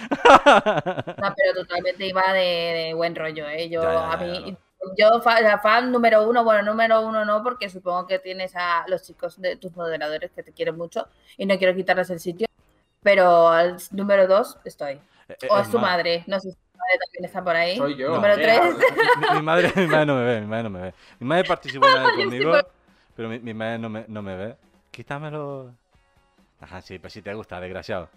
No, 1.21 1.35
pero 1.37 1.55
totalmente 1.55 2.07
iba 2.07 2.33
de, 2.33 2.41
de 2.41 2.95
buen 2.95 3.15
rollo, 3.15 3.49
¿eh? 3.49 3.69
Yo, 3.69 3.83
Ya, 3.83 3.93
ya, 3.93 4.13
a 4.13 4.17
mí. 4.17 4.57
Yo 4.99 5.23
la 5.25 5.59
fan 5.59 5.91
número 5.93 6.29
uno, 6.29 6.45
bueno, 6.45 6.63
número 6.63 7.07
uno 7.07 7.25
no, 7.25 7.43
porque 7.43 7.69
supongo 7.69 8.07
que 8.07 8.19
tienes 8.19 8.55
a 8.57 8.85
los 8.89 9.03
chicos 9.03 9.41
de 9.41 9.57
tus 9.57 9.75
moderadores 9.77 10.31
que 10.33 10.43
te 10.43 10.53
quieren 10.53 10.77
mucho 10.77 11.09
y 11.37 11.47
no 11.47 11.57
quiero 11.59 11.75
quitarles 11.75 12.11
el 12.11 12.21
sitio, 12.21 12.47
pero 13.03 13.49
al 13.49 13.77
número 13.93 14.27
dos 14.27 14.59
estoy. 14.65 14.95
Eh, 15.29 15.37
eh, 15.43 15.49
O 15.51 15.59
es 15.59 15.63
es 15.63 15.71
tu 15.71 15.79
más, 15.79 15.93
madre, 15.93 16.25
no 16.27 16.41
sé 16.41 16.51
si 16.51 16.57
tu 16.57 16.79
madre 16.79 16.99
también 17.05 17.25
está 17.25 17.45
por 17.45 17.57
ahí. 17.57 17.77
Soy 17.77 17.97
yo. 17.97 18.11
Número 18.15 18.35
tres. 18.35 18.61
Mi, 19.17 19.31
mi 19.31 19.43
madre, 19.43 19.73
mi 19.77 19.87
madre 19.87 20.07
no 20.07 20.17
me 20.17 20.25
ve, 20.25 20.41
mi 20.41 20.47
madre 20.47 20.63
no 20.65 20.71
me 20.71 20.81
ve. 20.83 20.95
Mi 21.21 21.27
madre 21.27 21.45
participó 21.45 21.87
una 21.87 22.03
vez 22.05 22.13
conmigo, 22.17 22.53
pero 23.17 23.29
mi, 23.29 23.39
mi 23.39 23.55
madre 23.55 23.79
no 23.79 23.89
me, 23.89 24.05
no 24.09 24.23
me 24.23 24.37
ve. 24.37 24.57
Quítamelo. 24.91 25.73
Ajá, 26.61 26.81
sí, 26.83 26.99
pues 26.99 27.13
si 27.13 27.23
te 27.23 27.35
gusta, 27.35 27.61
desgraciado. 27.61 28.09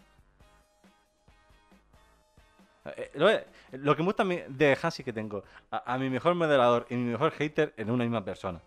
Eh, 2.85 3.11
Lo, 3.15 3.27
lo 3.71 3.95
que 3.95 4.01
me 4.03 4.07
gusta 4.07 4.23
a 4.23 4.25
mí 4.25 4.39
de 4.47 4.77
Hansi 4.81 5.03
que 5.03 5.13
tengo, 5.13 5.43
a, 5.71 5.93
a 5.93 5.97
mi 5.97 6.09
mejor 6.09 6.35
moderador 6.35 6.85
y 6.89 6.95
mi 6.95 7.11
mejor 7.11 7.31
hater 7.31 7.73
en 7.77 7.89
una 7.89 8.03
misma 8.03 8.23
persona. 8.23 8.59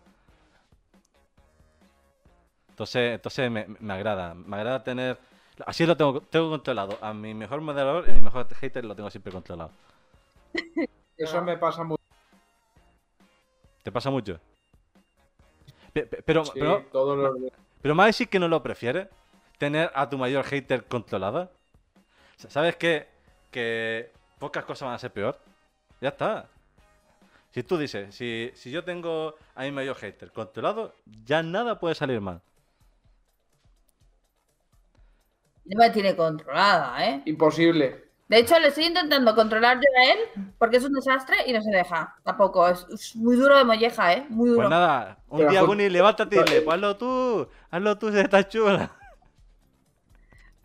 Entonces, 2.69 3.15
entonces 3.15 3.51
me, 3.51 3.65
me 3.79 3.93
agrada, 3.93 4.33
me 4.33 4.55
agrada 4.57 4.83
tener... 4.83 5.17
Así 5.65 5.85
lo 5.85 5.97
tengo, 5.97 6.21
tengo 6.21 6.49
controlado. 6.49 6.97
A 7.01 7.13
mi 7.13 7.33
mejor 7.33 7.59
moderador 7.59 8.05
y 8.07 8.11
a 8.11 8.13
mi 8.15 8.21
mejor 8.21 8.47
hater 8.55 8.85
lo 8.85 8.95
tengo 8.95 9.09
siempre 9.09 9.31
controlado. 9.33 9.71
Eso 11.17 11.41
me 11.43 11.57
pasa 11.57 11.83
mucho. 11.83 12.01
¿Te 13.83 13.91
pasa 13.91 14.09
mucho? 14.09 14.39
Pe- 15.91 16.05
pe- 16.05 16.21
Pero, 16.23 16.45
Sí, 16.45 16.51
pero, 16.55 16.83
todos 16.91 17.17
los 17.17 17.39
días. 17.39 17.51
pero 17.81 18.01
a 18.01 18.05
decir 18.05 18.29
que 18.29 18.39
no 18.39 18.47
lo 18.47 18.63
prefieres. 18.63 19.07
Tener 19.57 19.91
a 19.93 20.09
tu 20.09 20.17
mayor 20.17 20.45
hater 20.45 20.85
controlada. 20.85 21.51
¿Sabes 22.37 22.77
que, 22.77 23.09
que 23.51 24.11
pocas 24.39 24.65
cosas 24.65 24.87
van 24.87 24.95
a 24.95 24.99
ser 24.99 25.11
peor? 25.11 25.37
Ya 26.01 26.09
está. 26.09 26.47
Si 27.51 27.63
tú 27.63 27.77
dices, 27.77 28.13
si, 28.13 28.51
si 28.53 28.71
yo 28.71 28.83
tengo 28.83 29.35
a 29.55 29.63
mi 29.63 29.71
mayor 29.71 29.95
hater 29.95 30.31
controlado, 30.31 30.93
ya 31.25 31.41
nada 31.41 31.79
puede 31.79 31.95
salir 31.95 32.21
mal. 32.21 32.41
No 35.65 35.79
me 35.79 35.89
tiene 35.89 36.15
controlada, 36.15 37.05
¿eh? 37.05 37.21
Imposible. 37.25 38.09
De 38.27 38.37
hecho, 38.37 38.59
le 38.59 38.67
estoy 38.67 38.85
intentando 38.85 39.33
controlar 39.33 39.77
yo 39.77 39.87
a 39.99 40.13
él 40.13 40.51
porque 40.59 40.77
es 40.77 40.85
un 40.85 40.93
desastre 40.93 41.37
y 41.47 41.53
no 41.53 41.61
se 41.63 41.71
deja. 41.71 42.15
Tampoco, 42.23 42.67
es, 42.67 42.85
es 42.93 43.15
muy 43.15 43.35
duro 43.35 43.57
de 43.57 43.63
molleja, 43.63 44.13
¿eh? 44.13 44.25
Muy 44.29 44.49
duro. 44.49 44.61
Pues 44.61 44.69
nada, 44.69 45.17
un 45.27 45.39
Pero, 45.39 45.49
día 45.49 45.61
Guni, 45.63 45.89
levántate 45.89 46.35
y 46.35 46.39
dile, 46.43 46.61
pues 46.61 46.75
hazlo 46.75 46.97
tú, 46.97 47.49
hazlo 47.71 47.97
tú, 47.97 48.11
si 48.11 48.19
estás 48.19 48.47
chula. 48.47 48.91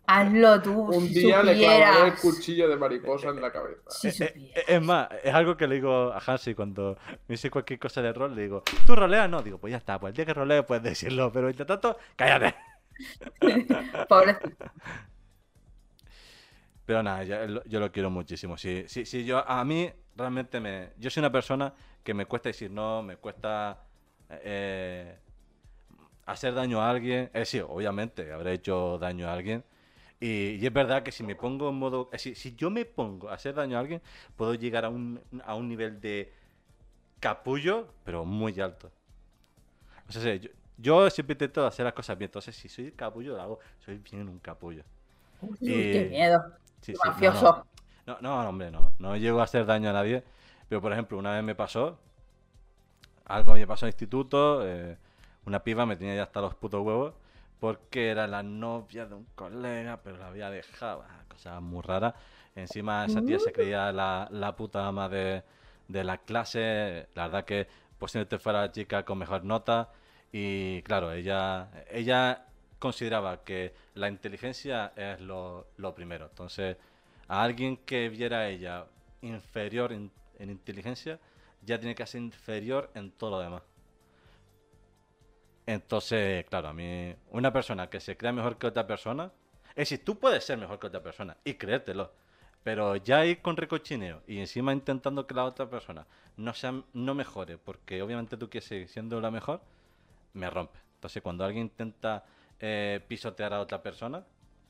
Hazlo 0.07 0.61
tú, 0.61 0.81
Un 0.81 1.07
si 1.07 1.13
día 1.15 1.41
le 1.41 1.55
clavaré 1.57 2.07
el 2.09 2.15
cuchillo 2.15 2.67
de 2.69 2.75
mariposa 2.77 3.29
en 3.29 3.41
la 3.41 3.51
cabeza. 3.51 3.89
Si 3.89 4.07
Eh, 4.23 4.33
eh. 4.55 4.63
Es 4.67 4.81
más, 4.81 5.07
es 5.23 5.33
algo 5.33 5.57
que 5.57 5.67
le 5.67 5.75
digo 5.75 6.11
a 6.13 6.19
Hansi 6.25 6.53
cuando 6.53 6.97
me 7.27 7.33
dice 7.33 7.49
cualquier 7.49 7.79
cosa 7.79 8.01
de 8.01 8.13
rol, 8.13 8.35
le 8.35 8.43
digo, 8.43 8.63
¿tú 8.85 8.95
roleas? 8.95 9.29
No, 9.29 9.41
digo, 9.41 9.57
pues 9.57 9.71
ya 9.71 9.77
está, 9.77 9.99
pues 9.99 10.11
el 10.11 10.15
día 10.15 10.25
que 10.25 10.33
rolees 10.33 10.63
puedes 10.65 10.83
decirlo, 10.83 11.31
pero 11.31 11.49
entre 11.49 11.65
tanto, 11.65 11.97
cállate. 12.15 12.55
Pobrecito. 14.09 14.65
Pero 16.85 17.01
nada, 17.01 17.23
yo, 17.23 17.47
lo- 17.47 17.63
yo 17.65 17.79
lo 17.79 17.91
quiero 17.91 18.09
muchísimo. 18.11 18.57
Si, 18.57 18.87
si, 18.87 19.05
si 19.05 19.25
yo, 19.25 19.47
a 19.49 19.63
mí 19.65 19.91
realmente 20.15 20.59
me... 20.59 20.91
Yo 20.97 21.09
soy 21.09 21.21
una 21.21 21.31
persona 21.31 21.73
que 22.03 22.13
me 22.13 22.27
cuesta 22.27 22.49
decir 22.49 22.69
no, 22.69 23.01
me 23.01 23.17
cuesta 23.17 23.79
eh, 24.29 25.17
hacer 26.27 26.53
daño 26.53 26.79
a 26.81 26.89
alguien. 26.91 27.23
Es 27.33 27.41
decir, 27.41 27.65
obviamente, 27.67 28.31
habré 28.31 28.53
hecho 28.53 28.99
daño 28.99 29.27
a 29.27 29.33
alguien. 29.33 29.63
Y, 30.19 30.51
y 30.61 30.65
es 30.65 30.73
verdad 30.73 31.03
que 31.03 31.11
si 31.11 31.23
me 31.23 31.35
pongo 31.35 31.69
en 31.69 31.75
modo... 31.75 32.09
Si 32.17 32.55
yo 32.55 32.69
me 32.69 32.85
pongo 32.85 33.29
a 33.29 33.33
hacer 33.35 33.53
daño 33.55 33.77
a 33.77 33.81
alguien, 33.81 34.01
puedo 34.35 34.53
llegar 34.55 34.85
a 34.85 34.89
un, 34.89 35.21
a 35.45 35.55
un 35.55 35.67
nivel 35.67 35.99
de 36.01 36.33
capullo, 37.19 37.87
pero 38.03 38.25
muy 38.25 38.59
alto. 38.59 38.91
O 40.07 40.11
sea, 40.11 40.35
yo, 40.35 40.49
yo 40.77 41.09
siempre 41.09 41.33
intento 41.33 41.65
hacer 41.65 41.85
las 41.85 41.93
cosas 41.93 42.17
bien. 42.17 42.27
Entonces, 42.29 42.55
si 42.55 42.69
soy 42.69 42.91
capullo, 42.91 43.35
lo 43.35 43.41
hago. 43.41 43.59
Soy 43.79 43.97
bien 43.97 44.27
un 44.29 44.39
capullo. 44.39 44.83
Uy, 45.41 45.57
Y- 45.61 45.91
qué 45.91 46.07
miedo. 46.09 46.43
Sí, 46.81 46.93
Qué 46.93 46.97
sí, 46.97 46.99
no, 47.05 47.11
mafioso. 47.11 47.65
no. 48.05 48.13
No, 48.13 48.17
no, 48.21 48.49
hombre, 48.49 48.69
no. 48.71 48.91
No 48.99 49.17
llego 49.17 49.39
a 49.41 49.43
hacer 49.45 49.65
daño 49.65 49.89
a 49.89 49.93
nadie. 49.93 50.23
Pero, 50.69 50.81
por 50.81 50.91
ejemplo, 50.93 51.17
una 51.17 51.33
vez 51.33 51.43
me 51.43 51.55
pasó. 51.55 51.99
Algo 53.25 53.53
me 53.55 53.67
pasó 53.67 53.85
en 53.85 53.89
el 53.89 53.93
instituto. 53.93 54.65
eh, 54.67 54.97
una 55.45 55.63
piba 55.63 55.85
me 55.85 55.95
tenía 55.95 56.15
ya 56.15 56.23
hasta 56.23 56.41
los 56.41 56.55
putos 56.55 56.81
huevos. 56.83 57.13
Porque 57.59 58.09
era 58.09 58.27
la 58.27 58.43
novia 58.43 59.05
de 59.05 59.15
un 59.15 59.25
colega, 59.35 60.01
pero 60.03 60.17
la 60.17 60.27
había 60.27 60.49
dejado. 60.49 61.03
ah, 61.07 61.23
Cosas 61.27 61.61
muy 61.61 61.81
raras. 61.81 62.13
Encima 62.55 63.05
esa 63.05 63.23
tía 63.23 63.39
se 63.39 63.51
creía 63.51 63.91
la, 63.91 64.27
la 64.31 64.55
puta 64.55 64.87
ama 64.87 65.09
de, 65.09 65.43
la 65.87 66.17
clase. 66.19 67.07
La 67.15 67.23
verdad 67.27 67.45
que 67.45 67.67
posiblemente 67.97 68.39
fuera 68.39 68.61
la 68.61 68.71
chica 68.71 69.03
con 69.03 69.17
mejor 69.17 69.43
nota. 69.43 69.91
Y 70.31 70.81
claro, 70.83 71.11
ella, 71.13 71.69
ella 71.89 72.45
consideraba 72.79 73.43
que 73.43 73.73
la 73.95 74.09
inteligencia 74.09 74.93
es 74.95 75.19
lo, 75.21 75.67
lo 75.77 75.95
primero. 75.95 76.25
Entonces, 76.27 76.77
a 77.27 77.41
alguien 77.43 77.77
que 77.77 78.09
viera 78.09 78.39
a 78.39 78.47
ella 78.49 78.85
inferior 79.21 79.91
en 79.93 80.11
inteligencia, 80.39 81.19
ya 81.61 81.79
tiene 81.79 81.95
que 81.95 82.05
ser 82.05 82.21
inferior 82.21 82.91
en 82.93 83.11
todo 83.11 83.31
lo 83.31 83.39
demás. 83.39 83.63
Entonces, 85.65 86.45
claro, 86.45 86.69
a 86.69 86.73
mí, 86.73 87.15
una 87.31 87.51
persona 87.51 87.89
que 87.89 87.99
se 87.99 88.15
crea 88.17 88.31
mejor 88.31 88.57
que 88.57 88.67
otra 88.67 88.85
persona, 88.85 89.31
es 89.69 89.89
decir, 89.89 90.05
tú 90.05 90.19
puedes 90.19 90.43
ser 90.43 90.57
mejor 90.57 90.79
que 90.79 90.87
otra 90.87 91.01
persona 91.01 91.37
y 91.43 91.55
creértelo, 91.55 92.11
pero 92.63 92.95
ya 92.95 93.25
ir 93.25 93.41
con 93.41 93.57
recochineo 93.57 94.21
y 94.27 94.39
encima 94.39 94.73
intentando 94.73 95.25
que 95.27 95.33
la 95.33 95.45
otra 95.45 95.69
persona 95.69 96.05
no 96.37 96.53
sea, 96.53 96.81
no 96.93 97.15
mejore, 97.15 97.57
porque 97.57 98.01
obviamente 98.01 98.37
tú 98.37 98.49
quieres 98.49 98.67
seguir 98.67 98.87
siendo 98.89 99.19
la 99.21 99.31
mejor, 99.31 99.61
me 100.33 100.49
rompe. 100.49 100.79
Entonces, 100.95 101.21
cuando 101.21 101.45
alguien 101.45 101.65
intenta 101.65 102.25
eh, 102.59 103.01
pisotear 103.07 103.53
a 103.53 103.61
otra 103.61 103.81
persona, 103.81 104.23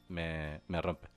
me, 0.09 0.61
me 0.67 0.81
rompe. 0.81 1.07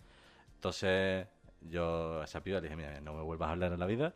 Entonces, 0.55 1.27
yo 1.63 2.21
a 2.21 2.25
esa 2.25 2.43
piba 2.43 2.59
le 2.61 2.65
dije, 2.69 2.77
mira, 2.77 3.01
no 3.01 3.15
me 3.15 3.23
vuelvas 3.23 3.49
a 3.49 3.53
hablar 3.53 3.73
en 3.73 3.81
la 3.81 3.87
vida. 3.87 4.15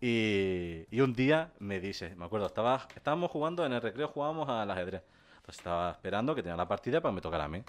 Y, 0.00 0.86
y 0.90 1.00
un 1.00 1.12
día 1.12 1.52
me 1.58 1.78
dice, 1.78 2.14
me 2.16 2.24
acuerdo, 2.24 2.46
estaba, 2.46 2.88
estábamos 2.94 3.30
jugando 3.30 3.66
en 3.66 3.72
el 3.72 3.82
recreo, 3.82 4.08
jugábamos 4.08 4.48
al 4.48 4.70
ajedrez. 4.70 5.02
Entonces 5.36 5.58
estaba 5.58 5.90
esperando 5.90 6.34
que 6.34 6.42
tenía 6.42 6.56
la 6.56 6.68
partida 6.68 7.00
para 7.00 7.12
que 7.12 7.16
me 7.16 7.20
tocara 7.20 7.44
a 7.44 7.48
mí. 7.48 7.62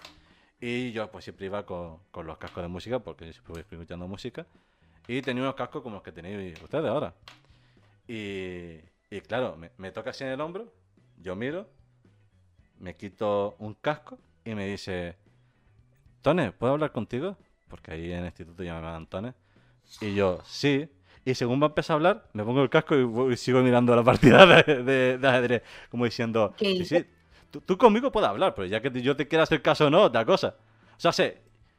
Y 0.60 0.92
yo 0.92 1.10
pues 1.12 1.26
siempre 1.26 1.48
iba 1.48 1.66
con, 1.66 2.00
con 2.12 2.28
los 2.28 2.38
cascos 2.38 2.64
de 2.64 2.70
música, 2.70 3.00
porque 3.00 3.26
yo 3.26 3.34
siempre 3.34 3.54
voy 3.54 3.62
escuchando 3.62 4.08
música. 4.08 4.46
Y 5.08 5.22
tenía 5.22 5.44
unos 5.44 5.56
cascos 5.56 5.82
como 5.82 5.96
los 5.96 6.04
que 6.04 6.12
tenéis 6.12 6.62
ustedes 6.62 6.86
ahora. 6.86 7.14
Y, 8.08 8.80
y 9.10 9.22
claro, 9.22 9.58
me, 9.78 9.92
toca 9.92 10.12
así 10.12 10.24
en 10.24 10.32
el 10.32 10.42
hombro, 10.42 10.74
yo 11.18 11.36
miro, 11.36 11.70
me 12.80 12.96
quito 12.96 13.56
un 13.60 13.74
casco 13.74 14.20
y 14.46 14.56
me 14.56 14.68
dice, 14.68 15.18
Tone, 16.22 16.52
¿puedo 16.52 16.74
hablar 16.74 16.92
contigo? 16.92 17.38
Porque 17.68 17.92
ahí 17.92 18.12
en 18.12 18.20
el 18.20 18.26
instituto 18.26 18.64
llaman 18.64 19.08
Tone. 19.08 19.34
Y 20.00 20.14
yo, 20.14 20.40
sí. 20.46 20.90
Y 21.26 21.36
según 21.36 21.62
va 21.62 21.66
a 21.68 21.70
empezar 21.70 21.94
a 21.94 21.98
hablar, 21.98 22.24
me 22.34 22.44
pongo 22.44 22.64
el 22.64 22.70
casco 22.70 22.96
y, 22.96 23.04
voy- 23.04 23.34
y 23.34 23.38
sigo 23.38 23.62
mirando 23.62 23.96
la 23.96 24.04
partida 24.04 24.46
de, 24.64 24.84
de- 24.84 25.18
de 25.18 25.28
ajedrez. 25.28 25.64
Como 25.90 26.06
diciendo, 26.06 26.54
¿Qué 26.58 26.86
sí, 26.86 26.86
sí, 26.86 27.06
tú, 27.52 27.62
tú 27.62 27.78
conmigo 27.78 28.12
puedes 28.12 28.30
hablar, 28.30 28.56
pero 28.56 28.66
ya 28.68 28.82
que 28.82 28.92
yo 29.02 29.16
te 29.16 29.28
quiera 29.28 29.44
hacer 29.44 29.62
caso 29.62 29.88
o 29.88 29.90
no, 29.90 30.02
otra 30.04 30.26
cosa. 30.26 30.56
O 30.98 31.00
sea, 31.00 31.12
sé, 31.12 31.38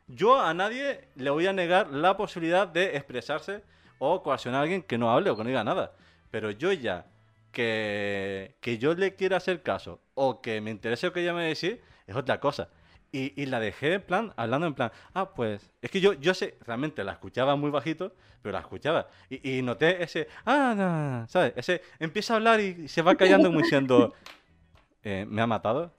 yo 0.09 0.41
a 0.41 0.55
nadie 0.55 1.09
le 1.17 1.31
voy 1.31 1.47
a 1.47 1.53
negar 1.53 1.91
la 1.91 2.17
posibilidad 2.17 2.69
de 2.69 2.97
expresarse 2.97 3.63
o 3.99 4.23
coaccionar 4.23 4.61
a 4.61 4.63
alguien 4.63 4.83
que 4.83 4.99
no 4.99 5.11
hable 5.11 5.31
o 5.31 5.37
que 5.37 5.43
no 5.43 5.49
diga 5.49 5.65
nada. 5.65 5.93
Pero 6.31 6.51
yo 6.51 6.73
ya 6.73 7.07
que, 7.53 8.55
que 8.61 8.79
yo 8.79 8.95
le 8.95 9.15
quiera 9.15 9.37
hacer 9.39 9.63
caso 9.63 10.01
o 10.15 10.41
que 10.41 10.61
me 10.61 10.71
interese 10.71 11.07
lo 11.07 11.13
que 11.13 11.21
ella 11.23 11.35
me 11.35 11.45
decir 11.45 11.83
es 12.07 12.17
otra 12.17 12.41
cosa. 12.41 12.69
Y, 13.15 13.41
y 13.41 13.45
la 13.47 13.61
dejé 13.61 13.93
en 13.95 14.03
plan, 14.03 14.33
hablando 14.37 14.67
en 14.67 14.73
plan, 14.75 14.91
ah, 15.13 15.35
pues, 15.35 15.71
es 15.83 15.91
que 15.91 16.01
yo, 16.01 16.15
yo 16.15 16.33
sé, 16.33 16.57
realmente 16.67 17.05
la 17.05 17.13
escuchaba 17.13 17.57
muy 17.57 17.71
bajito, 17.71 18.15
pero 18.41 18.55
la 18.55 18.61
escuchaba. 18.61 19.07
Y, 19.29 19.59
y 19.59 19.63
noté 19.63 20.03
ese, 20.03 20.29
ah, 20.47 20.73
no, 20.75 21.21
no", 21.21 21.29
¿sabes? 21.29 21.53
Ese, 21.57 21.83
empieza 21.99 22.33
a 22.33 22.37
hablar 22.37 22.59
y 22.61 22.89
se 22.89 23.03
va 23.03 23.15
callando 23.15 23.49
como 23.49 23.61
diciendo, 23.61 24.15
"Eh, 25.05 25.27
me 25.29 25.43
ha 25.43 25.47
matado. 25.47 25.93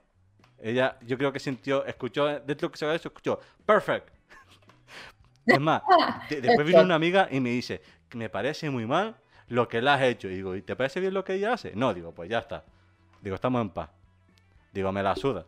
Ella, 0.58 0.98
yo 1.02 1.18
creo 1.18 1.32
que 1.32 1.40
sintió, 1.40 1.84
escuchó, 1.86 2.26
dentro 2.26 2.54
de 2.54 2.62
lo 2.62 2.70
que 2.72 2.78
se 2.78 2.84
había 2.86 2.96
hecho, 2.96 3.08
escuchó, 3.08 3.40
perfect. 3.66 4.08
Es 5.46 5.60
más, 5.60 5.82
de- 6.30 6.40
después 6.40 6.66
vino 6.66 6.82
una 6.82 6.94
amiga 6.94 7.28
y 7.30 7.40
me 7.40 7.50
dice, 7.50 7.82
me 8.14 8.28
parece 8.28 8.70
muy 8.70 8.86
mal 8.86 9.16
lo 9.48 9.68
que 9.68 9.82
le 9.82 9.90
has 9.90 10.02
hecho. 10.02 10.28
Y 10.28 10.36
digo, 10.36 10.56
¿y 10.56 10.62
te 10.62 10.74
parece 10.76 11.00
bien 11.00 11.14
lo 11.14 11.24
que 11.24 11.34
ella 11.34 11.52
hace? 11.52 11.74
No, 11.76 11.92
digo, 11.94 12.12
pues 12.12 12.28
ya 12.30 12.38
está. 12.40 12.64
Digo, 13.20 13.34
estamos 13.36 13.60
en 13.62 13.70
paz. 13.70 13.90
Digo, 14.72 14.90
me 14.92 15.02
la 15.02 15.14
suda. 15.16 15.46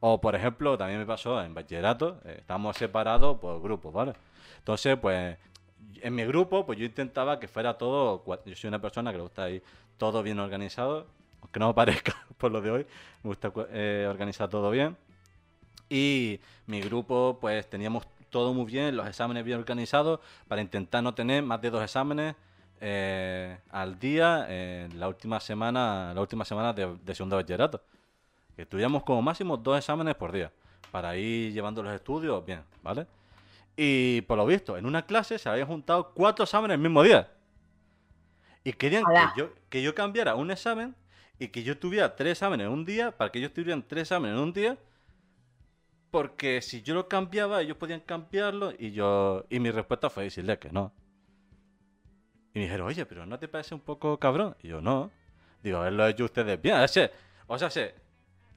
O, 0.00 0.20
por 0.20 0.34
ejemplo, 0.34 0.78
también 0.78 0.98
me 0.98 1.06
pasó 1.06 1.42
en 1.42 1.54
bachillerato, 1.54 2.20
eh, 2.24 2.36
estábamos 2.38 2.76
separados 2.76 3.38
por 3.38 3.60
grupos, 3.60 3.92
¿vale? 3.92 4.14
Entonces, 4.58 4.96
pues, 4.98 5.36
en 6.00 6.14
mi 6.14 6.24
grupo, 6.24 6.64
pues 6.66 6.78
yo 6.78 6.86
intentaba 6.86 7.38
que 7.38 7.48
fuera 7.48 7.76
todo, 7.76 8.24
yo 8.46 8.56
soy 8.56 8.68
una 8.68 8.80
persona 8.80 9.10
que 9.12 9.18
le 9.18 9.22
gusta 9.22 9.50
ir 9.50 9.62
todo 9.98 10.22
bien 10.22 10.38
organizado, 10.38 11.06
aunque 11.42 11.60
no 11.60 11.74
parezca 11.74 12.16
por 12.38 12.50
lo 12.50 12.60
de 12.62 12.70
hoy, 12.70 12.86
me 13.22 13.28
gusta 13.28 13.52
eh, 13.70 14.06
organizar 14.08 14.48
todo 14.48 14.70
bien. 14.70 14.96
Y 15.90 16.40
mi 16.66 16.80
grupo, 16.80 17.38
pues 17.40 17.68
teníamos 17.68 18.06
todo 18.30 18.54
muy 18.54 18.64
bien, 18.64 18.96
los 18.96 19.06
exámenes 19.06 19.44
bien 19.44 19.58
organizados, 19.58 20.20
para 20.48 20.62
intentar 20.62 21.02
no 21.02 21.14
tener 21.14 21.42
más 21.42 21.60
de 21.60 21.70
dos 21.70 21.82
exámenes 21.82 22.36
eh, 22.80 23.58
al 23.70 23.98
día 23.98 24.46
en 24.48 24.98
la 24.98 25.08
última 25.08 25.40
semana, 25.40 26.14
la 26.14 26.20
última 26.20 26.44
semana 26.44 26.72
de, 26.72 26.96
de 27.04 27.14
segundo 27.14 27.36
bachillerato. 27.36 27.82
Que 28.60 28.66
tuviéramos 28.66 29.04
como 29.04 29.22
máximo 29.22 29.56
dos 29.56 29.78
exámenes 29.78 30.14
por 30.16 30.32
día, 30.32 30.52
para 30.90 31.16
ir 31.16 31.50
llevando 31.50 31.82
los 31.82 31.94
estudios 31.94 32.44
bien, 32.44 32.62
¿vale? 32.82 33.06
Y 33.74 34.20
por 34.20 34.36
lo 34.36 34.44
visto, 34.44 34.76
en 34.76 34.84
una 34.84 35.06
clase 35.06 35.38
se 35.38 35.48
habían 35.48 35.66
juntado 35.66 36.12
cuatro 36.12 36.44
exámenes 36.44 36.74
el 36.74 36.80
mismo 36.82 37.02
día. 37.02 37.32
Y 38.62 38.74
querían 38.74 39.04
Hola. 39.06 39.32
que 39.34 39.40
yo, 39.40 39.50
que 39.70 39.82
yo 39.82 39.94
cambiara 39.94 40.34
un 40.34 40.50
examen 40.50 40.94
y 41.38 41.48
que 41.48 41.62
yo 41.62 41.78
tuviera 41.78 42.14
tres 42.14 42.32
exámenes 42.32 42.66
en 42.66 42.72
un 42.74 42.84
día, 42.84 43.16
para 43.16 43.32
que 43.32 43.38
ellos 43.38 43.54
tuvieran 43.54 43.82
tres 43.82 44.02
exámenes 44.02 44.36
en 44.36 44.42
un 44.42 44.52
día, 44.52 44.76
porque 46.10 46.60
si 46.60 46.82
yo 46.82 46.92
lo 46.92 47.08
cambiaba, 47.08 47.62
ellos 47.62 47.78
podían 47.78 48.00
cambiarlo 48.00 48.74
y 48.78 48.90
yo 48.90 49.46
y 49.48 49.58
mi 49.58 49.70
respuesta 49.70 50.10
fue 50.10 50.24
decirle 50.24 50.58
que 50.58 50.68
no. 50.68 50.92
Y 52.52 52.58
me 52.58 52.64
dijeron, 52.66 52.88
oye, 52.88 53.06
pero 53.06 53.24
¿no 53.24 53.38
te 53.38 53.48
parece 53.48 53.74
un 53.74 53.80
poco 53.80 54.18
cabrón? 54.18 54.54
Y 54.62 54.68
yo, 54.68 54.82
no. 54.82 55.10
Digo, 55.62 55.78
haberlo 55.78 56.06
hecho 56.06 56.26
ustedes 56.26 56.60
bien. 56.60 56.76
O 56.76 56.86
sea, 56.88 57.10
o 57.46 57.58
sea, 57.58 57.70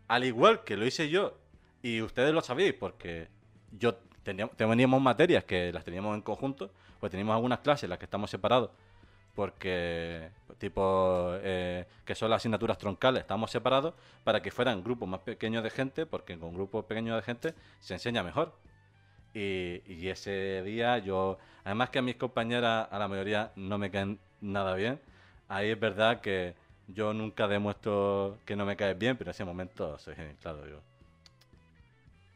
al 0.08 0.24
igual 0.24 0.64
que 0.64 0.78
lo 0.78 0.86
hice 0.86 1.10
yo, 1.10 1.38
y 1.82 2.02
ustedes 2.02 2.34
lo 2.34 2.42
sabéis, 2.42 2.74
porque 2.74 3.28
yo 3.72 3.96
teníamos, 4.24 4.56
teníamos 4.56 5.02
materias 5.02 5.44
que 5.44 5.72
las 5.72 5.84
teníamos 5.84 6.16
en 6.16 6.22
conjunto, 6.22 6.72
pues 7.00 7.12
teníamos 7.12 7.36
algunas 7.36 7.60
clases 7.60 7.84
en 7.84 7.90
las 7.92 8.00
que 8.00 8.06
estamos 8.06 8.30
separados, 8.30 8.70
porque, 9.36 10.30
tipo, 10.60 11.32
eh, 11.42 11.86
que 12.06 12.16
son 12.16 12.30
las 12.30 12.38
asignaturas 12.38 12.78
troncales, 12.78 13.22
estamos 13.22 13.52
separados 13.52 13.94
para 14.24 14.42
que 14.42 14.52
fueran 14.52 14.84
grupos 14.84 15.10
más 15.10 15.22
pequeños 15.22 15.64
de 15.64 15.70
gente, 15.70 16.06
porque 16.06 16.38
con 16.38 16.54
grupos 16.54 16.86
pequeños 16.86 17.18
de 17.18 17.24
gente 17.24 17.54
se 17.80 17.96
enseña 17.96 18.24
mejor. 18.24 18.54
Y, 19.34 19.82
y 19.88 20.10
ese 20.10 20.62
día 20.64 21.00
yo, 21.00 21.40
además 21.64 21.90
que 21.90 22.00
a 22.00 22.02
mis 22.04 22.16
compañeras, 22.16 22.88
a 22.92 23.00
la 23.00 23.08
mayoría 23.08 23.52
no 23.56 23.80
me 23.80 23.90
caen 23.90 24.20
nada 24.42 24.76
bien, 24.76 25.00
ahí 25.50 25.70
es 25.70 25.80
verdad 25.80 26.22
que 26.22 26.56
yo 26.94 27.14
nunca 27.14 27.48
demuestro 27.48 28.38
que 28.46 28.56
no 28.56 28.66
me 28.66 28.76
caes 28.76 28.98
bien, 28.98 29.18
pero 29.18 29.30
en 29.30 29.32
ese 29.32 29.46
momento 29.46 29.98
soy 30.00 30.16
genial, 30.16 30.36
claro, 30.42 30.64
digo. 30.66 30.80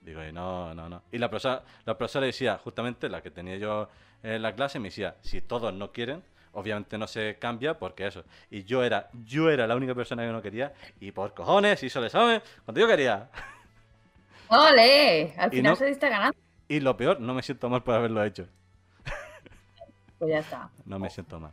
Digo, 0.02 0.24
y 0.24 0.32
no, 0.32 0.74
no, 0.74 0.88
no. 0.90 1.02
Y 1.12 1.18
la 1.18 1.30
profesora, 1.30 1.64
la 1.86 1.98
profesora 1.98 2.26
decía, 2.26 2.58
justamente 2.64 3.10
la 3.10 3.22
que 3.22 3.30
tenía 3.32 3.58
yo 3.58 3.90
en 4.24 4.42
la 4.42 4.54
clase, 4.56 4.80
me 4.80 4.88
decía, 4.90 5.16
si 5.22 5.42
todos 5.42 5.74
no 5.74 5.92
quieren, 5.92 6.24
obviamente 6.54 6.98
no 6.98 7.08
se 7.08 7.38
cambia 7.40 7.78
porque 7.78 8.08
eso. 8.08 8.24
Y 8.50 8.64
yo 8.64 8.84
era, 8.84 9.10
yo 9.26 9.50
era 9.50 9.68
la 9.68 9.76
única 9.76 9.94
persona 9.94 10.26
que 10.26 10.32
no 10.32 10.42
quería, 10.42 10.74
y 11.00 11.12
por 11.12 11.34
cojones, 11.34 11.84
hizo 11.84 12.00
el 12.00 12.06
examen 12.06 12.42
cuando 12.66 12.80
yo 12.82 12.88
quería. 12.88 13.30
¡Ole! 14.50 15.34
Al 15.38 15.50
final 15.52 15.72
no- 15.74 15.76
se 15.76 15.86
diste 15.86 16.10
ganando. 16.10 16.38
Y 16.70 16.80
lo 16.80 16.96
peor, 16.98 17.20
no 17.20 17.34
me 17.34 17.44
siento 17.44 17.70
mal 17.70 17.84
por 17.84 17.96
haberlo 17.96 18.24
hecho. 18.24 18.48
Pues 20.20 20.32
ya 20.32 20.40
está. 20.40 20.70
No 20.86 20.98
me 21.00 21.10
siento 21.10 21.40
mal. 21.40 21.52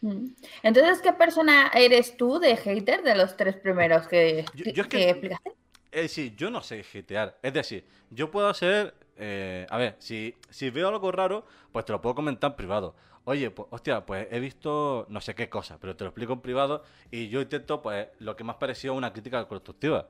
Mm. 0.00 0.26
Entonces, 0.62 1.00
¿qué 1.02 1.12
persona 1.12 1.70
eres 1.74 2.16
tú 2.16 2.38
de 2.38 2.56
hater 2.56 3.02
de 3.02 3.16
los 3.16 3.36
tres 3.36 3.56
primeros 3.56 4.06
que, 4.06 4.44
Yo- 4.54 4.64
que- 4.64 4.72
yo 4.72 4.82
es 4.82 4.88
que- 4.88 4.96
que 4.98 5.10
explicaste? 5.10 5.52
Es 5.90 6.02
decir, 6.02 6.36
yo 6.36 6.50
no 6.50 6.62
sé 6.62 6.82
gitear. 6.82 7.38
Es 7.42 7.52
decir, 7.54 7.84
yo 8.10 8.30
puedo 8.30 8.48
hacer. 8.48 8.94
eh, 9.20 9.66
a 9.68 9.76
ver, 9.78 9.96
si, 9.98 10.36
si 10.48 10.70
veo 10.70 10.86
algo 10.88 11.10
raro, 11.10 11.44
pues 11.72 11.84
te 11.84 11.90
lo 11.90 12.00
puedo 12.00 12.14
comentar 12.14 12.52
en 12.52 12.56
privado. 12.56 12.94
Oye, 13.24 13.50
pues, 13.50 13.66
hostia, 13.72 14.06
pues 14.06 14.28
he 14.30 14.38
visto 14.38 15.06
no 15.08 15.20
sé 15.20 15.34
qué 15.34 15.48
cosa, 15.48 15.76
pero 15.80 15.96
te 15.96 16.04
lo 16.04 16.10
explico 16.10 16.34
en 16.34 16.40
privado 16.40 16.84
y 17.10 17.28
yo 17.28 17.40
intento, 17.40 17.82
pues, 17.82 18.06
lo 18.20 18.36
que 18.36 18.44
más 18.44 18.54
pareció 18.56 18.94
una 18.94 19.12
crítica 19.12 19.44
constructiva. 19.48 20.06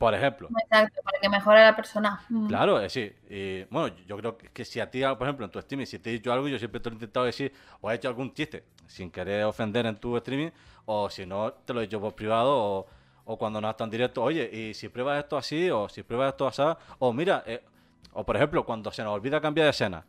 Por 0.00 0.14
ejemplo, 0.14 0.48
Exacto, 0.62 1.02
para 1.04 1.20
que 1.20 1.28
mejore 1.28 1.62
la 1.62 1.76
persona. 1.76 2.18
Claro, 2.48 2.78
es 2.78 2.84
decir, 2.84 3.16
y, 3.28 3.64
bueno, 3.64 3.94
yo 4.06 4.16
creo 4.16 4.38
que, 4.38 4.64
si 4.64 4.80
a 4.80 4.90
ti, 4.90 5.02
por 5.02 5.24
ejemplo, 5.24 5.44
en 5.44 5.52
tu 5.52 5.58
streaming, 5.58 5.84
si 5.84 5.98
te 5.98 6.08
he 6.08 6.14
dicho 6.14 6.32
algo, 6.32 6.48
yo 6.48 6.58
siempre 6.58 6.80
te 6.80 6.88
lo 6.88 6.94
he 6.94 6.96
intentado 6.96 7.26
decir, 7.26 7.52
o 7.82 7.90
he 7.90 7.96
hecho 7.96 8.08
algún 8.08 8.32
chiste, 8.32 8.64
sin 8.86 9.10
querer 9.10 9.44
ofender 9.44 9.84
en 9.84 9.96
tu 9.96 10.16
streaming, 10.16 10.48
o 10.86 11.10
si 11.10 11.26
no, 11.26 11.52
te 11.52 11.74
lo 11.74 11.80
he 11.80 11.82
dicho 11.82 12.00
por 12.00 12.14
privado, 12.14 12.50
o, 12.50 12.86
o 13.26 13.36
cuando 13.36 13.60
no 13.60 13.68
estás 13.68 13.84
en 13.84 13.90
directo, 13.90 14.22
oye, 14.22 14.48
y 14.50 14.72
si 14.72 14.88
pruebas 14.88 15.18
esto 15.22 15.36
así, 15.36 15.70
o 15.70 15.86
si 15.90 16.02
pruebas 16.02 16.30
esto 16.30 16.46
así, 16.48 16.62
o 16.98 17.12
mira, 17.12 17.42
eh, 17.46 17.62
O 18.14 18.24
por 18.24 18.36
ejemplo, 18.36 18.64
cuando 18.64 18.90
se 18.90 19.04
nos 19.04 19.12
olvida 19.12 19.38
cambiar 19.38 19.66
de 19.66 19.70
escena. 19.72 20.02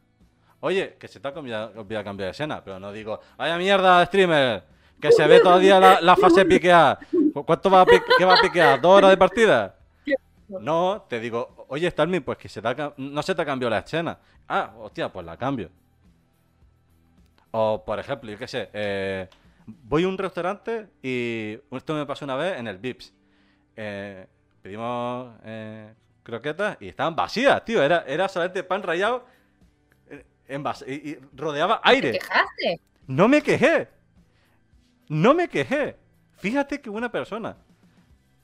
Oye, 0.61 0.95
que 0.97 1.07
se 1.09 1.19
te 1.19 1.27
ha 1.27 1.31
olvidado 1.31 2.03
cambiar 2.05 2.27
de 2.27 2.31
escena, 2.31 2.63
pero 2.63 2.79
no 2.79 2.93
digo, 2.93 3.19
vaya 3.37 3.57
mierda, 3.57 4.05
streamer, 4.05 4.63
que 5.01 5.11
se 5.11 5.27
ve 5.27 5.41
todavía 5.41 5.79
la, 5.81 5.99
la 5.99 6.15
fase 6.15 6.45
piquear. 6.45 6.97
¿Cu- 7.33 7.45
¿Cuánto 7.45 7.69
va 7.69 7.81
a, 7.81 7.89
pi- 7.89 7.99
qué 8.15 8.23
va 8.25 8.33
a 8.35 8.39
piquear? 8.41 8.79
¿Dos 8.79 8.91
horas 8.97 9.09
de 9.11 9.17
partida? 9.17 9.75
No, 10.59 11.05
te 11.07 11.19
digo, 11.19 11.65
oye, 11.69 11.89
Starmin, 11.89 12.23
pues 12.23 12.37
que 12.37 12.49
se 12.49 12.61
te 12.61 12.67
ha 12.67 12.93
no 12.97 13.23
se 13.23 13.33
te 13.35 13.41
ha 13.41 13.45
cambiado 13.45 13.69
la 13.69 13.79
escena. 13.79 14.17
Ah, 14.47 14.73
hostia, 14.77 15.11
pues 15.11 15.25
la 15.25 15.37
cambio. 15.37 15.69
O, 17.51 17.83
por 17.85 17.99
ejemplo, 17.99 18.31
yo 18.31 18.37
qué 18.37 18.47
sé, 18.47 18.69
eh, 18.73 19.27
voy 19.65 20.03
a 20.03 20.07
un 20.07 20.17
restaurante 20.17 20.87
y 21.01 21.59
esto 21.71 21.93
me 21.93 22.05
pasó 22.05 22.25
una 22.25 22.35
vez 22.35 22.57
en 22.59 22.67
el 22.67 22.77
Vips. 22.77 23.13
Eh, 23.75 24.25
pedimos 24.61 25.33
eh, 25.43 25.93
croquetas 26.23 26.77
y 26.79 26.87
estaban 26.89 27.15
vacías, 27.15 27.63
tío. 27.65 27.81
Era, 27.83 28.03
era 28.07 28.27
solamente 28.29 28.63
pan 28.63 28.83
rallado 28.83 29.25
eh, 30.09 30.25
en 30.47 30.63
y, 30.87 30.93
y 31.11 31.19
rodeaba 31.35 31.81
¿Te 31.81 31.89
aire. 31.89 32.11
quejaste? 32.13 32.79
No 33.07 33.27
me 33.27 33.41
quejé. 33.41 33.87
No 35.09 35.33
me 35.33 35.47
quejé. 35.47 35.97
Fíjate 36.37 36.79
qué 36.79 36.89
buena 36.89 37.11
persona. 37.11 37.57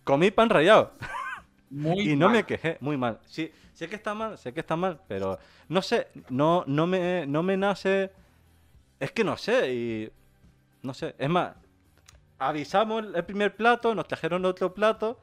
Comí 0.04 0.32
pan 0.32 0.50
rallado. 0.50 0.92
Muy 1.70 2.12
Y 2.12 2.16
no 2.16 2.30
me 2.30 2.44
quejé, 2.44 2.78
muy 2.80 2.98
mal. 2.98 3.20
Sí, 3.26 3.52
sé 3.74 3.90
que 3.90 3.96
está 3.96 4.14
mal, 4.14 4.38
sé 4.38 4.54
que 4.54 4.62
está 4.62 4.76
mal, 4.76 5.00
pero 5.08 5.38
no 5.68 5.82
sé, 5.82 6.08
no, 6.30 6.64
no 6.68 6.88
me, 6.88 7.26
no 7.28 7.44
me 7.44 7.58
nace. 7.58 8.12
Es 9.00 9.12
que 9.12 9.24
no 9.24 9.38
sé, 9.38 9.74
y 9.74 10.12
no 10.82 10.94
sé. 10.94 11.16
Es 11.18 11.30
más, 11.30 11.54
avisamos 12.40 13.04
el 13.14 13.24
primer 13.26 13.56
plato, 13.56 13.94
nos 13.96 14.08
trajeron 14.08 14.46
otro 14.46 14.74
plato 14.74 15.20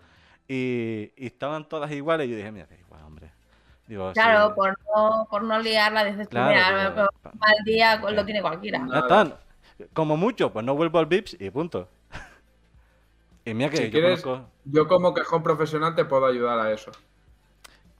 y, 0.47 1.13
y 1.17 1.27
estaban 1.27 1.69
todas 1.69 1.91
iguales. 1.93 2.27
Y 2.29 2.31
yo 2.33 2.37
dije, 2.37 2.53
mira, 2.53 2.67
da 2.67 2.77
igual, 2.77 3.03
hombre. 3.05 3.31
Digo, 3.87 4.13
Claro, 4.13 4.49
sí, 4.49 4.53
por 4.55 4.79
no, 4.95 5.27
por 5.31 5.43
no 5.43 5.59
liarla, 5.61 6.27
Claro, 6.27 6.49
mira, 6.49 6.95
pero- 7.23 7.35
mal 7.39 7.55
día 7.65 7.97
lo 7.97 8.25
tiene 8.25 8.41
cualquiera. 8.41 8.79
No. 8.79 8.93
ya 8.93 8.99
están. 9.01 9.35
Como 9.93 10.17
mucho, 10.17 10.53
pues 10.53 10.65
no 10.65 10.75
vuelvo 10.75 10.99
al 10.99 11.07
Vips 11.07 11.37
y 11.39 11.51
punto. 11.51 11.89
Y 13.45 13.55
mira 13.55 13.71
que 13.71 13.77
Si 13.77 13.85
yo 13.91 13.91
quieres- 13.91 14.23
conozco. 14.23 14.51
Yo 14.65 14.89
como 14.89 15.13
quejón 15.15 15.43
profesional 15.43 15.95
te 15.95 16.05
puedo 16.07 16.27
ayudar 16.27 16.59
a 16.59 16.73
eso. 16.73 16.91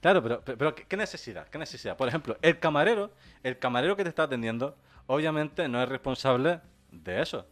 Claro, 0.01 0.21
pero, 0.21 0.41
pero, 0.45 0.57
pero 0.57 0.75
¿qué- 0.75 0.85
¿qué 0.87 0.97
necesidad? 0.97 1.47
¿Qué 1.49 1.57
necesidad? 1.57 1.97
Por 1.97 2.07
ejemplo, 2.07 2.37
el 2.41 2.59
camarero, 2.59 3.11
el 3.43 3.57
camarero 3.59 3.95
que 3.95 4.03
te 4.03 4.09
está 4.09 4.23
atendiendo, 4.23 4.75
obviamente 5.07 5.67
no 5.67 5.81
es 5.81 5.89
responsable 5.89 6.61
de 6.91 7.21
eso. 7.21 7.47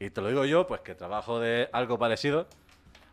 Y 0.00 0.10
te 0.10 0.20
lo 0.22 0.28
digo 0.28 0.44
yo, 0.46 0.66
pues 0.66 0.82
que 0.82 0.94
trabajo 0.94 1.40
de 1.40 1.70
algo 1.72 1.98
parecido. 1.98 2.48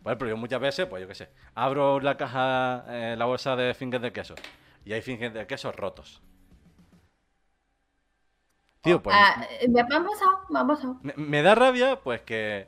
Por 0.04 0.12
ejemplo, 0.14 0.30
yo 0.30 0.38
muchas 0.38 0.62
veces, 0.62 0.88
pues 0.88 1.02
yo 1.02 1.08
qué 1.08 1.16
sé, 1.16 1.30
abro 1.56 2.00
la 2.02 2.18
caja, 2.18 2.86
eh, 2.89 3.16
la 3.18 3.26
bolsa 3.26 3.56
de 3.56 3.74
fingers 3.76 4.04
de 4.04 4.14
queso. 4.14 4.36
Y 4.86 4.93
hay 4.93 5.02
fingers 5.02 5.34
de 5.34 5.47
queso 5.47 5.72
rotos. 5.74 6.22
Tío, 8.82 9.02
pues 9.02 9.16
Ah, 9.16 9.45
me 9.68 9.84
me 9.84 9.95
han 9.95 10.06
pasado, 10.06 10.39
me 10.50 10.60
han 10.60 10.68
pasado. 10.68 11.00
me, 11.02 11.14
me 11.18 11.41
da 11.41 11.56
rabia, 11.56 12.00
pues 12.02 12.22
que. 12.22 12.68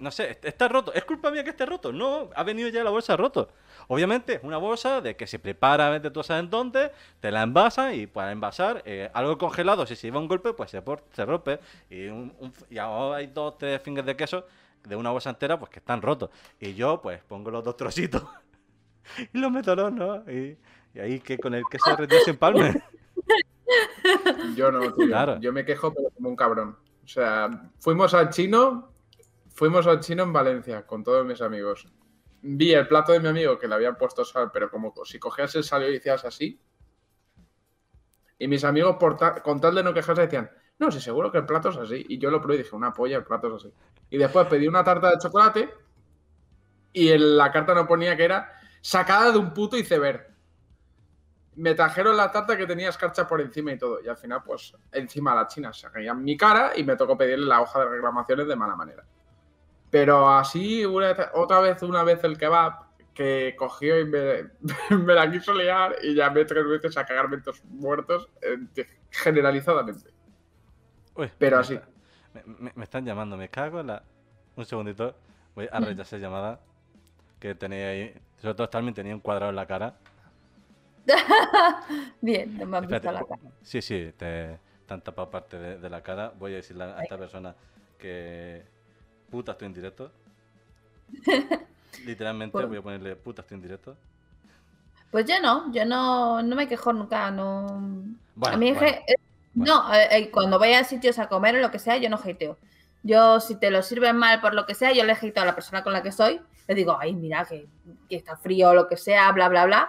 No 0.00 0.10
sé, 0.10 0.30
est- 0.30 0.44
está 0.44 0.66
roto. 0.68 0.92
¿Es 0.94 1.04
culpa 1.04 1.30
mía 1.30 1.44
que 1.44 1.50
esté 1.50 1.66
roto? 1.66 1.92
No, 1.92 2.30
ha 2.34 2.42
venido 2.42 2.68
ya 2.68 2.82
la 2.82 2.90
bolsa 2.90 3.16
roto. 3.16 3.50
Obviamente 3.88 4.34
es 4.34 4.40
una 4.42 4.56
bolsa 4.56 5.00
de 5.00 5.14
que 5.14 5.26
se 5.26 5.38
prepara, 5.38 5.90
vete 5.90 6.10
tú 6.10 6.22
sabes 6.22 6.48
dónde, 6.50 6.90
te 7.20 7.30
la 7.30 7.42
envasan 7.42 7.94
y 7.94 8.06
para 8.06 8.32
envasar 8.32 8.82
eh, 8.86 9.10
algo 9.14 9.36
congelado, 9.38 9.84
si 9.86 9.94
se 9.96 10.06
lleva 10.08 10.18
un 10.18 10.26
golpe, 10.28 10.52
pues 10.54 10.70
se, 10.70 10.80
por- 10.82 11.04
se 11.12 11.24
rompe. 11.24 11.60
Y, 11.88 12.06
un, 12.06 12.32
un- 12.40 12.52
y 12.70 12.78
ahora 12.78 13.18
hay 13.18 13.26
dos, 13.28 13.58
tres 13.58 13.80
fingers 13.82 14.06
de 14.06 14.16
queso 14.16 14.46
de 14.84 14.96
una 14.96 15.10
bolsa 15.10 15.30
entera, 15.30 15.58
pues 15.58 15.70
que 15.70 15.78
están 15.80 16.00
rotos. 16.02 16.30
Y 16.58 16.74
yo, 16.74 17.00
pues 17.02 17.22
pongo 17.24 17.50
los 17.50 17.62
dos 17.62 17.76
trocitos 17.76 18.22
y 19.34 19.38
los 19.38 19.50
meto 19.52 19.72
al 19.72 19.78
horno. 19.80 20.24
Y, 20.30 20.56
y 20.94 20.98
ahí 20.98 21.20
que 21.20 21.38
con 21.38 21.54
el 21.54 21.64
queso 21.70 21.90
derretido 21.90 22.20
se 22.24 22.30
empalme. 22.30 22.82
Yo 24.56 24.70
no, 24.72 24.80
tío. 24.92 25.06
Claro. 25.06 25.38
Yo 25.40 25.52
me 25.52 25.64
quejo, 25.64 25.92
pero 25.94 26.10
como 26.10 26.28
un 26.30 26.36
cabrón. 26.36 26.76
O 27.04 27.08
sea, 27.08 27.48
fuimos 27.78 28.14
al 28.14 28.30
chino, 28.30 28.89
fuimos 29.60 29.86
al 29.86 30.00
chino 30.00 30.22
en 30.22 30.32
Valencia 30.32 30.86
con 30.86 31.04
todos 31.04 31.26
mis 31.26 31.42
amigos. 31.42 31.86
Vi 32.40 32.72
el 32.72 32.88
plato 32.88 33.12
de 33.12 33.20
mi 33.20 33.28
amigo 33.28 33.58
que 33.58 33.68
le 33.68 33.74
habían 33.74 33.94
puesto 33.94 34.24
sal, 34.24 34.50
pero 34.50 34.70
como 34.70 34.90
si 35.04 35.18
cogías 35.18 35.54
el 35.54 35.64
sal 35.64 35.82
y 35.84 35.96
hicieras 35.96 36.24
así. 36.24 36.58
Y 38.38 38.48
mis 38.48 38.64
amigos, 38.64 38.96
por 38.98 39.18
ta- 39.18 39.42
con 39.42 39.60
tal 39.60 39.74
de 39.74 39.82
no 39.82 39.92
quejarse, 39.92 40.22
decían, 40.22 40.50
no, 40.78 40.90
sí, 40.90 40.98
seguro 40.98 41.30
que 41.30 41.36
el 41.36 41.44
plato 41.44 41.68
es 41.68 41.76
así. 41.76 42.06
Y 42.08 42.16
yo 42.16 42.30
lo 42.30 42.40
probé 42.40 42.54
y 42.54 42.58
dije, 42.62 42.74
una 42.74 42.94
polla, 42.94 43.18
el 43.18 43.24
plato 43.24 43.48
es 43.48 43.62
así. 43.62 43.74
Y 44.08 44.16
después 44.16 44.46
pedí 44.46 44.66
una 44.66 44.82
tarta 44.82 45.10
de 45.10 45.18
chocolate 45.18 45.68
y 46.94 47.10
en 47.10 47.36
la 47.36 47.52
carta 47.52 47.74
no 47.74 47.86
ponía 47.86 48.16
que 48.16 48.24
era 48.24 48.50
sacada 48.80 49.30
de 49.30 49.36
un 49.36 49.52
puto 49.52 49.76
iceberg. 49.76 50.26
Me 51.56 51.74
trajeron 51.74 52.16
la 52.16 52.30
tarta 52.32 52.56
que 52.56 52.66
tenía 52.66 52.88
escarcha 52.88 53.26
por 53.28 53.42
encima 53.42 53.72
y 53.72 53.76
todo. 53.78 54.00
Y 54.02 54.08
al 54.08 54.16
final, 54.16 54.42
pues, 54.42 54.74
encima 54.90 55.34
la 55.34 55.46
china 55.48 55.70
se 55.70 55.86
en 55.94 56.24
mi 56.24 56.34
cara 56.34 56.72
y 56.74 56.82
me 56.82 56.96
tocó 56.96 57.18
pedirle 57.18 57.44
la 57.44 57.60
hoja 57.60 57.80
de 57.80 57.90
reclamaciones 57.90 58.48
de 58.48 58.56
mala 58.56 58.74
manera. 58.74 59.04
Pero 59.90 60.28
así, 60.28 60.84
una- 60.84 61.16
otra 61.34 61.60
vez, 61.60 61.82
una 61.82 62.02
vez 62.04 62.22
el 62.24 62.38
kebab, 62.38 62.90
que 63.14 63.54
cogió 63.58 63.98
y 64.00 64.04
me, 64.06 64.50
me 64.96 65.14
la 65.14 65.30
quiso 65.30 65.52
liar 65.52 65.96
y 66.02 66.14
llamé 66.14 66.44
tres 66.44 66.64
veces 66.66 66.96
a 66.96 67.04
cagarme 67.04 67.36
estos 67.36 67.62
muertos 67.64 68.28
eh, 68.40 68.86
generalizadamente. 69.10 70.10
Uy, 71.16 71.30
Pero 71.38 71.56
me 71.56 71.60
así. 71.62 71.74
está- 71.74 71.88
Me, 72.74 72.84
están 72.84 73.04
llamando, 73.04 73.36
me 73.36 73.48
cago 73.48 73.80
en 73.80 73.88
la. 73.88 74.02
Un 74.56 74.64
segundito. 74.64 75.16
Voy 75.54 75.68
a 75.70 75.80
rechazar 75.80 76.20
llamada. 76.20 76.60
Que 77.40 77.54
tenía 77.54 77.88
ahí. 77.88 78.14
Sobre 78.40 78.54
todo 78.54 78.66
Starmin 78.68 78.94
tenía 78.94 79.14
un 79.14 79.20
cuadrado 79.20 79.50
en 79.50 79.56
la 79.56 79.66
cara. 79.66 79.96
Bien, 82.20 82.56
no 82.58 82.66
me 82.66 82.76
han 82.78 82.86
visto 82.86 83.10
la 83.12 83.20
cara. 83.24 83.40
Sí, 83.62 83.82
sí, 83.82 84.12
te, 84.16 84.58
te 84.86 84.94
han 84.94 85.02
tapado 85.02 85.30
parte 85.30 85.58
de, 85.58 85.78
de 85.78 85.90
la 85.90 86.02
cara. 86.02 86.32
Voy 86.38 86.52
a 86.52 86.56
decirle 86.56 86.84
a 86.84 87.02
esta 87.02 87.18
persona 87.18 87.54
que. 87.98 88.64
Puta, 89.30 89.52
estoy 89.52 89.66
en 89.66 89.74
directo. 89.74 90.10
Literalmente 92.04 92.52
Por- 92.52 92.66
voy 92.66 92.78
a 92.78 92.82
ponerle 92.82 93.16
puta, 93.16 93.42
estoy 93.42 93.56
en 93.56 93.62
directo. 93.62 93.96
Pues 95.10 95.26
yo 95.26 95.40
no, 95.40 95.72
yo 95.72 95.84
no, 95.84 96.40
no 96.42 96.56
me 96.56 96.68
quejo 96.68 96.92
nunca, 96.92 97.30
no. 97.30 97.66
Bueno, 98.34 98.54
a 98.54 98.58
mí 98.58 98.68
es 98.68 98.78
bueno, 98.78 98.96
que- 99.06 99.12
eh, 99.12 99.16
no, 99.54 99.92
eh, 99.92 100.08
eh, 100.12 100.30
cuando 100.30 100.58
voy 100.58 100.72
a 100.72 100.84
sitios 100.84 101.18
a 101.18 101.28
comer 101.28 101.56
o 101.56 101.60
lo 101.60 101.70
que 101.70 101.78
sea, 101.80 101.96
yo 101.96 102.08
no 102.08 102.16
hateo. 102.16 102.56
Yo, 103.02 103.40
si 103.40 103.56
te 103.58 103.70
lo 103.70 103.82
sirven 103.82 104.16
mal 104.16 104.40
por 104.40 104.54
lo 104.54 104.66
que 104.66 104.74
sea, 104.74 104.92
yo 104.92 105.04
le 105.04 105.12
hateo 105.12 105.42
a 105.42 105.46
la 105.46 105.54
persona 105.54 105.82
con 105.82 105.92
la 105.92 106.02
que 106.02 106.12
soy. 106.12 106.40
Le 106.68 106.74
digo, 106.74 106.96
ay, 107.00 107.12
mira, 107.14 107.44
que, 107.44 107.66
que 108.08 108.16
está 108.16 108.36
frío 108.36 108.68
o 108.70 108.74
lo 108.74 108.86
que 108.86 108.96
sea, 108.96 109.32
bla, 109.32 109.48
bla, 109.48 109.66
bla. 109.66 109.88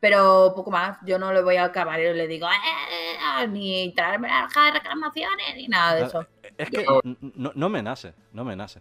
Pero 0.00 0.52
poco 0.56 0.70
más, 0.72 0.98
yo 1.04 1.18
no 1.18 1.32
le 1.32 1.42
voy 1.42 1.56
al 1.56 1.70
camarero 1.72 2.12
y 2.14 2.16
le 2.18 2.26
digo, 2.26 2.46
"Eh, 2.48 3.16
eh, 3.42 3.48
ni 3.48 3.92
traerme 3.94 4.28
la 4.28 4.44
hoja 4.46 4.64
de 4.66 4.72
reclamaciones, 4.72 5.54
ni 5.56 5.68
nada 5.68 5.94
de 5.94 6.02
eso. 6.04 6.26
Es 6.58 6.70
que 6.70 6.84
no, 6.84 7.52
no 7.54 7.68
me 7.68 7.82
nace, 7.82 8.14
no 8.32 8.44
me 8.44 8.56
nace. 8.56 8.80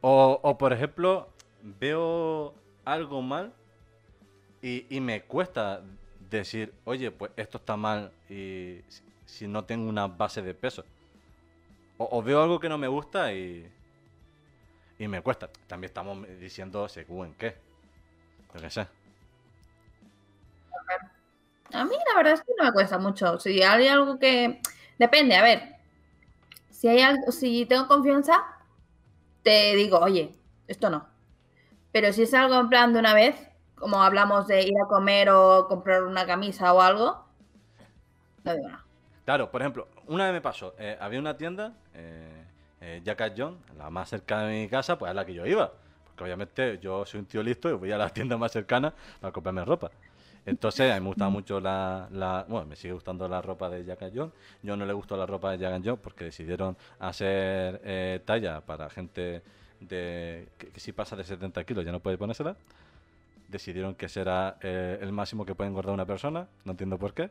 O, 0.00 0.38
o, 0.42 0.58
por 0.58 0.72
ejemplo, 0.72 1.28
veo 1.62 2.54
algo 2.84 3.22
mal 3.22 3.52
y, 4.62 4.86
y 4.94 5.00
me 5.00 5.22
cuesta 5.22 5.82
decir, 6.30 6.74
oye, 6.84 7.10
pues 7.10 7.32
esto 7.36 7.58
está 7.58 7.76
mal 7.76 8.12
y 8.28 8.80
si, 8.88 9.02
si 9.24 9.48
no 9.48 9.64
tengo 9.64 9.88
una 9.88 10.06
base 10.06 10.42
de 10.42 10.54
peso. 10.54 10.84
O, 11.98 12.18
o 12.18 12.22
veo 12.22 12.42
algo 12.42 12.60
que 12.60 12.68
no 12.68 12.76
me 12.76 12.88
gusta 12.88 13.32
y, 13.32 13.70
y 14.98 15.08
me 15.08 15.22
cuesta. 15.22 15.48
También 15.66 15.88
estamos 15.88 16.26
diciendo 16.38 16.88
según 16.88 17.34
qué. 17.34 17.56
Yo 18.54 18.60
qué 18.60 18.70
sé. 18.70 18.86
A 21.72 21.84
mí 21.84 21.96
la 22.08 22.16
verdad 22.16 22.34
es 22.34 22.42
que 22.42 22.52
no 22.58 22.64
me 22.64 22.72
cuesta 22.72 22.98
mucho. 22.98 23.38
Si 23.40 23.62
hay 23.62 23.88
algo 23.88 24.18
que... 24.18 24.60
Depende, 24.98 25.36
a 25.36 25.42
ver. 25.42 25.75
Si 26.86 26.90
hay 26.90 27.00
algo, 27.00 27.32
si 27.32 27.66
tengo 27.66 27.88
confianza, 27.88 28.44
te 29.42 29.74
digo, 29.74 29.98
oye, 29.98 30.36
esto 30.68 30.88
no. 30.88 31.04
Pero 31.90 32.12
si 32.12 32.22
es 32.22 32.32
algo 32.32 32.60
en 32.60 32.68
plan 32.68 32.92
de 32.92 33.00
una 33.00 33.12
vez, 33.12 33.34
como 33.74 34.00
hablamos 34.04 34.46
de 34.46 34.62
ir 34.62 34.74
a 34.80 34.86
comer 34.86 35.30
o 35.30 35.66
comprar 35.66 36.04
una 36.04 36.24
camisa 36.26 36.72
o 36.72 36.80
algo, 36.80 37.24
no 38.44 38.54
digo 38.54 38.68
nada. 38.68 38.84
Claro, 39.24 39.50
por 39.50 39.62
ejemplo, 39.62 39.88
una 40.06 40.26
vez 40.26 40.34
me 40.34 40.40
pasó, 40.40 40.76
eh, 40.78 40.96
había 41.00 41.18
una 41.18 41.36
tienda, 41.36 41.72
eh, 41.92 42.44
eh, 42.80 43.02
Jackass 43.04 43.32
John, 43.36 43.58
la 43.76 43.90
más 43.90 44.08
cercana 44.08 44.46
de 44.46 44.62
mi 44.62 44.68
casa, 44.68 44.96
pues 44.96 45.10
a 45.10 45.14
la 45.14 45.26
que 45.26 45.34
yo 45.34 45.44
iba. 45.44 45.72
Porque 46.04 46.22
obviamente 46.22 46.78
yo 46.80 47.04
soy 47.04 47.18
un 47.18 47.26
tío 47.26 47.42
listo 47.42 47.68
y 47.68 47.72
voy 47.72 47.90
a 47.90 47.98
la 47.98 48.10
tienda 48.10 48.36
más 48.36 48.52
cercana 48.52 48.94
para 49.20 49.32
comprarme 49.32 49.64
ropa. 49.64 49.90
Entonces, 50.46 50.90
a 50.92 50.94
mí 50.94 51.00
me 51.00 51.08
gustaba 51.08 51.30
mucho 51.30 51.60
la, 51.60 52.08
la- 52.12 52.46
Bueno, 52.48 52.66
me 52.66 52.76
sigue 52.76 52.94
gustando 52.94 53.28
la 53.28 53.42
ropa 53.42 53.68
de 53.68 53.84
Jackass 53.84 54.12
John. 54.14 54.32
Yo 54.62 54.76
no 54.76 54.86
le 54.86 54.92
gustó 54.92 55.16
la 55.16 55.26
ropa 55.26 55.50
de 55.52 55.58
Jackass 55.58 55.82
John 55.84 55.98
porque 56.02 56.24
decidieron 56.26 56.76
hacer 57.00 57.80
eh, 57.84 58.20
talla 58.24 58.60
para 58.60 58.88
gente 58.88 59.42
de 59.80 60.48
que, 60.58 60.68
que 60.68 60.80
si 60.80 60.92
pasa 60.92 61.16
de 61.16 61.24
70 61.24 61.64
kilos 61.64 61.84
ya 61.84 61.92
no 61.92 62.00
puede 62.00 62.16
ponérsela. 62.16 62.56
Decidieron 63.48 63.94
que 63.94 64.06
ese 64.06 64.20
era 64.22 64.56
eh, 64.62 64.98
el 65.00 65.12
máximo 65.12 65.44
que 65.46 65.54
puede 65.54 65.70
engordar 65.70 65.94
una 65.94 66.06
persona. 66.06 66.46
No 66.64 66.72
entiendo 66.72 66.98
por 66.98 67.14
qué. 67.14 67.30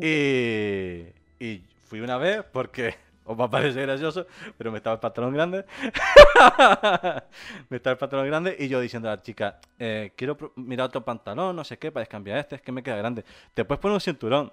Y, 0.00 1.44
y 1.44 1.62
fui 1.86 2.00
una 2.00 2.16
vez 2.18 2.44
porque 2.52 2.94
os 3.34 3.38
va 3.38 3.46
a 3.46 3.50
parecer 3.50 3.82
gracioso, 3.82 4.26
pero 4.56 4.70
me 4.70 4.78
estaba 4.78 4.94
el 4.94 5.00
pantalón 5.00 5.32
grande. 5.32 5.64
me 7.68 7.76
está 7.76 7.90
el 7.90 7.96
pantalón 7.96 8.26
grande 8.26 8.56
y 8.58 8.68
yo 8.68 8.80
diciendo 8.80 9.08
a 9.08 9.16
la 9.16 9.22
chica, 9.22 9.60
eh, 9.78 10.12
quiero 10.16 10.36
mirar 10.56 10.86
otro 10.86 11.04
pantalón, 11.04 11.56
no 11.56 11.64
sé 11.64 11.78
qué, 11.78 11.90
para 11.90 12.06
cambiar 12.06 12.38
este, 12.38 12.56
es 12.56 12.62
que 12.62 12.72
me 12.72 12.82
queda 12.82 12.96
grande. 12.96 13.24
Te 13.54 13.64
puedes 13.64 13.80
poner 13.80 13.94
un 13.94 14.00
cinturón. 14.00 14.52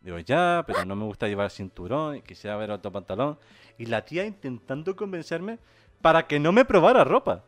Digo, 0.00 0.18
ya, 0.20 0.62
pero 0.66 0.84
no 0.84 0.94
me 0.94 1.04
gusta 1.04 1.26
llevar 1.26 1.50
cinturón 1.50 2.16
y 2.16 2.22
quisiera 2.22 2.56
ver 2.56 2.70
otro 2.70 2.92
pantalón. 2.92 3.38
Y 3.76 3.86
la 3.86 4.04
tía 4.04 4.24
intentando 4.24 4.94
convencerme 4.94 5.58
para 6.00 6.26
que 6.28 6.38
no 6.38 6.52
me 6.52 6.64
probara 6.64 7.02
ropa. 7.02 7.42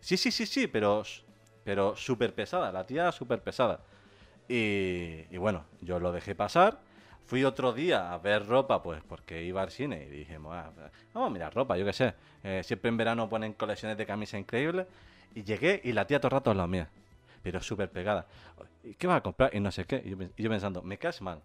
Sí, 0.00 0.18
sí, 0.18 0.30
sí, 0.30 0.44
sí, 0.44 0.66
pero, 0.66 1.02
pero 1.64 1.96
súper 1.96 2.34
pesada, 2.34 2.70
la 2.70 2.86
tía 2.86 3.10
súper 3.12 3.40
pesada. 3.40 3.80
Y 4.48 5.36
bueno, 5.38 5.64
yo 5.80 5.98
lo 5.98 6.12
dejé 6.12 6.34
pasar. 6.34 6.78
Fui 7.26 7.44
otro 7.44 7.72
día 7.72 8.12
a 8.12 8.18
ver 8.18 8.46
ropa, 8.46 8.82
pues 8.82 9.02
porque 9.06 9.42
iba 9.44 9.62
al 9.62 9.70
cine 9.70 10.04
y 10.04 10.10
dijimos, 10.10 10.54
"Ah, 10.54 10.70
vamos 11.12 11.30
a 11.30 11.32
mirar 11.32 11.54
ropa, 11.54 11.76
yo 11.76 11.84
qué 11.84 11.92
sé. 11.92 12.14
Eh, 12.44 12.62
siempre 12.64 12.88
en 12.88 12.96
verano 12.96 13.28
ponen 13.28 13.52
colecciones 13.54 13.98
de 13.98 14.06
camisas 14.06 14.40
increíbles. 14.40 14.86
Y 15.34 15.42
llegué 15.44 15.80
y 15.84 15.92
la 15.92 16.06
tía 16.06 16.18
todo 16.20 16.28
el 16.28 16.32
rato 16.32 16.50
al 16.50 16.56
lado 16.56 16.68
mía, 16.68 16.88
pero 17.42 17.60
súper 17.60 17.90
pegada. 17.90 18.26
¿Y 18.84 18.94
¿Qué 18.94 19.06
vas 19.06 19.18
a 19.18 19.22
comprar? 19.22 19.54
Y 19.54 19.60
no 19.60 19.70
sé 19.72 19.84
qué. 19.84 20.00
Y 20.04 20.10
yo, 20.10 20.18
pen- 20.18 20.32
y 20.36 20.42
yo 20.44 20.50
pensando, 20.50 20.82
me 20.82 20.98
caes 20.98 21.20
mal. 21.20 21.42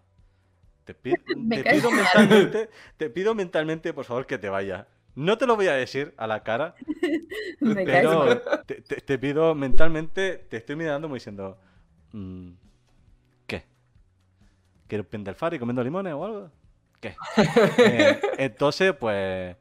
Te, 0.84 0.94
pi- 0.94 1.12
Me 1.36 1.56
te 1.56 1.64
caes 1.64 1.78
pido 1.78 1.90
mal. 1.90 2.00
mentalmente, 2.04 2.70
te 2.96 3.10
pido 3.10 3.34
mentalmente, 3.34 3.92
por 3.92 4.04
favor, 4.04 4.26
que 4.26 4.38
te 4.38 4.48
vayas. 4.48 4.86
No 5.14 5.38
te 5.38 5.46
lo 5.46 5.56
voy 5.56 5.68
a 5.68 5.74
decir 5.74 6.14
a 6.16 6.26
la 6.26 6.42
cara, 6.42 6.74
Me 7.60 7.84
pero 7.84 8.40
te, 8.66 8.76
te- 8.82 9.00
te 9.00 9.18
pido 9.18 9.54
mentalmente, 9.54 10.38
te 10.48 10.56
estoy 10.58 10.76
mirando 10.76 11.06
como 11.08 11.14
diciendo, 11.16 11.58
mm. 12.12 12.50
¿Quieres 14.92 15.06
el 15.10 15.34
faro 15.34 15.56
y 15.56 15.58
comiendo 15.58 15.82
limones 15.82 16.12
o 16.12 16.22
algo? 16.22 16.50
¿Qué? 17.00 17.16
Eh, 17.78 18.20
entonces, 18.36 18.92
pues, 18.92 19.56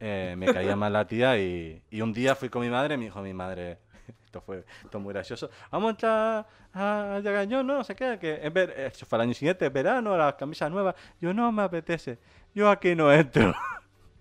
eh, 0.00 0.34
me 0.36 0.52
caía 0.52 0.74
mal 0.74 0.92
la 0.92 1.06
tía 1.06 1.38
y, 1.38 1.80
y 1.88 2.00
un 2.00 2.12
día 2.12 2.34
fui 2.34 2.48
con 2.48 2.62
mi 2.62 2.68
madre 2.68 2.96
y 2.96 2.98
me 2.98 3.04
dijo 3.04 3.22
mi 3.22 3.32
madre, 3.32 3.78
esto 4.24 4.40
fue 4.40 4.64
esto 4.82 4.98
es 4.98 5.04
muy 5.04 5.12
gracioso, 5.12 5.50
vamos 5.70 5.86
a 5.86 5.90
entrar 5.90 6.46
a 6.74 7.20
Yagañón, 7.22 7.64
no, 7.64 7.74
no 7.76 7.84
sé 7.84 7.94
qué, 7.94 8.18
que 8.20 8.40
en 8.44 8.52
ver, 8.52 8.70
eso 8.76 9.06
fue 9.06 9.18
el 9.18 9.22
año 9.22 9.34
siguiente, 9.34 9.66
es 9.66 9.72
verano, 9.72 10.16
las 10.16 10.34
camisas 10.34 10.68
nuevas. 10.68 10.96
Yo 11.20 11.32
no 11.32 11.52
me 11.52 11.62
apetece, 11.62 12.18
yo 12.52 12.68
aquí 12.68 12.96
no 12.96 13.12
entro. 13.12 13.54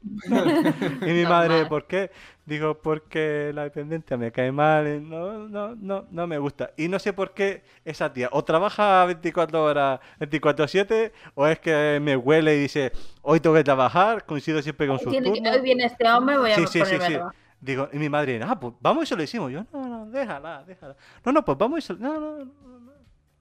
Y 1.01 1.11
mi 1.11 1.23
madre. 1.23 1.65
¿por 1.65 1.85
qué? 1.87 2.11
Digo, 2.45 2.77
porque 2.79 3.51
la 3.55 3.63
dependencia 3.63 4.17
me 4.17 4.31
cae 4.31 4.51
mal, 4.51 5.07
no, 5.09 5.47
no, 5.47 5.75
no, 5.75 6.05
no 6.11 6.27
me 6.27 6.37
gusta. 6.37 6.71
Y 6.77 6.87
no 6.87 6.99
sé 6.99 7.11
por 7.13 7.33
qué 7.33 7.63
esa 7.83 8.13
tía 8.13 8.29
o 8.31 8.43
trabaja 8.43 9.03
24 9.05 9.63
horas, 9.63 9.99
24/7, 10.19 11.11
o 11.33 11.47
es 11.47 11.59
que 11.59 11.99
me 12.01 12.15
huele 12.15 12.55
y 12.55 12.59
dice, 12.61 12.91
hoy 13.23 13.39
tengo 13.39 13.55
que 13.55 13.63
trabajar, 13.63 14.25
coincido 14.25 14.61
siempre 14.61 14.87
con 14.87 14.99
su 14.99 15.09
Tiene 15.09 15.31
que- 15.31 15.39
turno. 15.39 15.51
hoy 15.55 15.61
viene 15.61 15.85
este 15.85 16.07
hombre, 16.09 16.37
voy 16.37 16.51
a 16.51 16.55
Sí, 16.55 16.67
sí, 16.67 16.85
sí, 16.85 16.95
ponerme. 16.97 17.19
Digo, 17.59 17.89
y 17.91 17.97
mi 17.97 18.09
madre, 18.09 18.39
ah, 18.43 18.59
pues 18.59 18.73
vamos 18.79 19.05
y 19.05 19.07
se 19.07 19.15
lo 19.15 19.23
hicimos. 19.23 19.51
Yo, 19.51 19.65
no, 19.73 19.87
no, 19.87 20.05
déjala, 20.11 20.63
déjala. 20.67 20.95
No, 21.25 21.31
no, 21.31 21.43
pues 21.43 21.57
vamos 21.57 21.79
y 21.79 21.81
se 21.81 21.93
lo... 21.93 21.99
No, 21.99 22.19
no, 22.19 22.37
no, 22.37 22.45
no, 22.45 22.91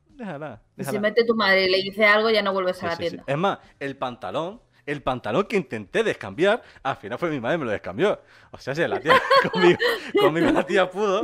déjala, 0.08 0.62
Y 0.78 0.80
si 0.80 0.86
déjala. 0.86 1.00
mete 1.00 1.24
tu 1.26 1.34
madre 1.34 1.66
y 1.66 1.70
le 1.70 1.82
dice 1.82 2.06
algo, 2.06 2.30
ya 2.30 2.40
no 2.40 2.54
vuelves 2.54 2.78
Sí, 2.78 2.86
a 2.86 2.88
la 2.90 2.96
sí, 2.96 3.02
sí. 3.02 3.08
tienda. 3.10 3.24
Es 3.30 3.36
más, 3.36 3.58
el 3.78 3.96
pantalón, 3.98 4.60
el 4.86 5.02
pantalón 5.02 5.44
que 5.44 5.56
intenté 5.56 6.02
descambiar, 6.04 6.62
al 6.82 6.96
final 6.96 7.18
fue 7.18 7.30
mi 7.30 7.40
madre 7.40 7.58
me 7.58 7.64
lo 7.64 7.70
descambió. 7.70 8.20
O 8.50 8.58
sea, 8.58 8.74
si 8.74 8.86
la 8.86 9.00
tía 9.00 9.14
conmigo, 9.52 9.78
conmigo 10.20 10.50
la 10.50 10.64
tía 10.64 10.90
pudo, 10.90 11.22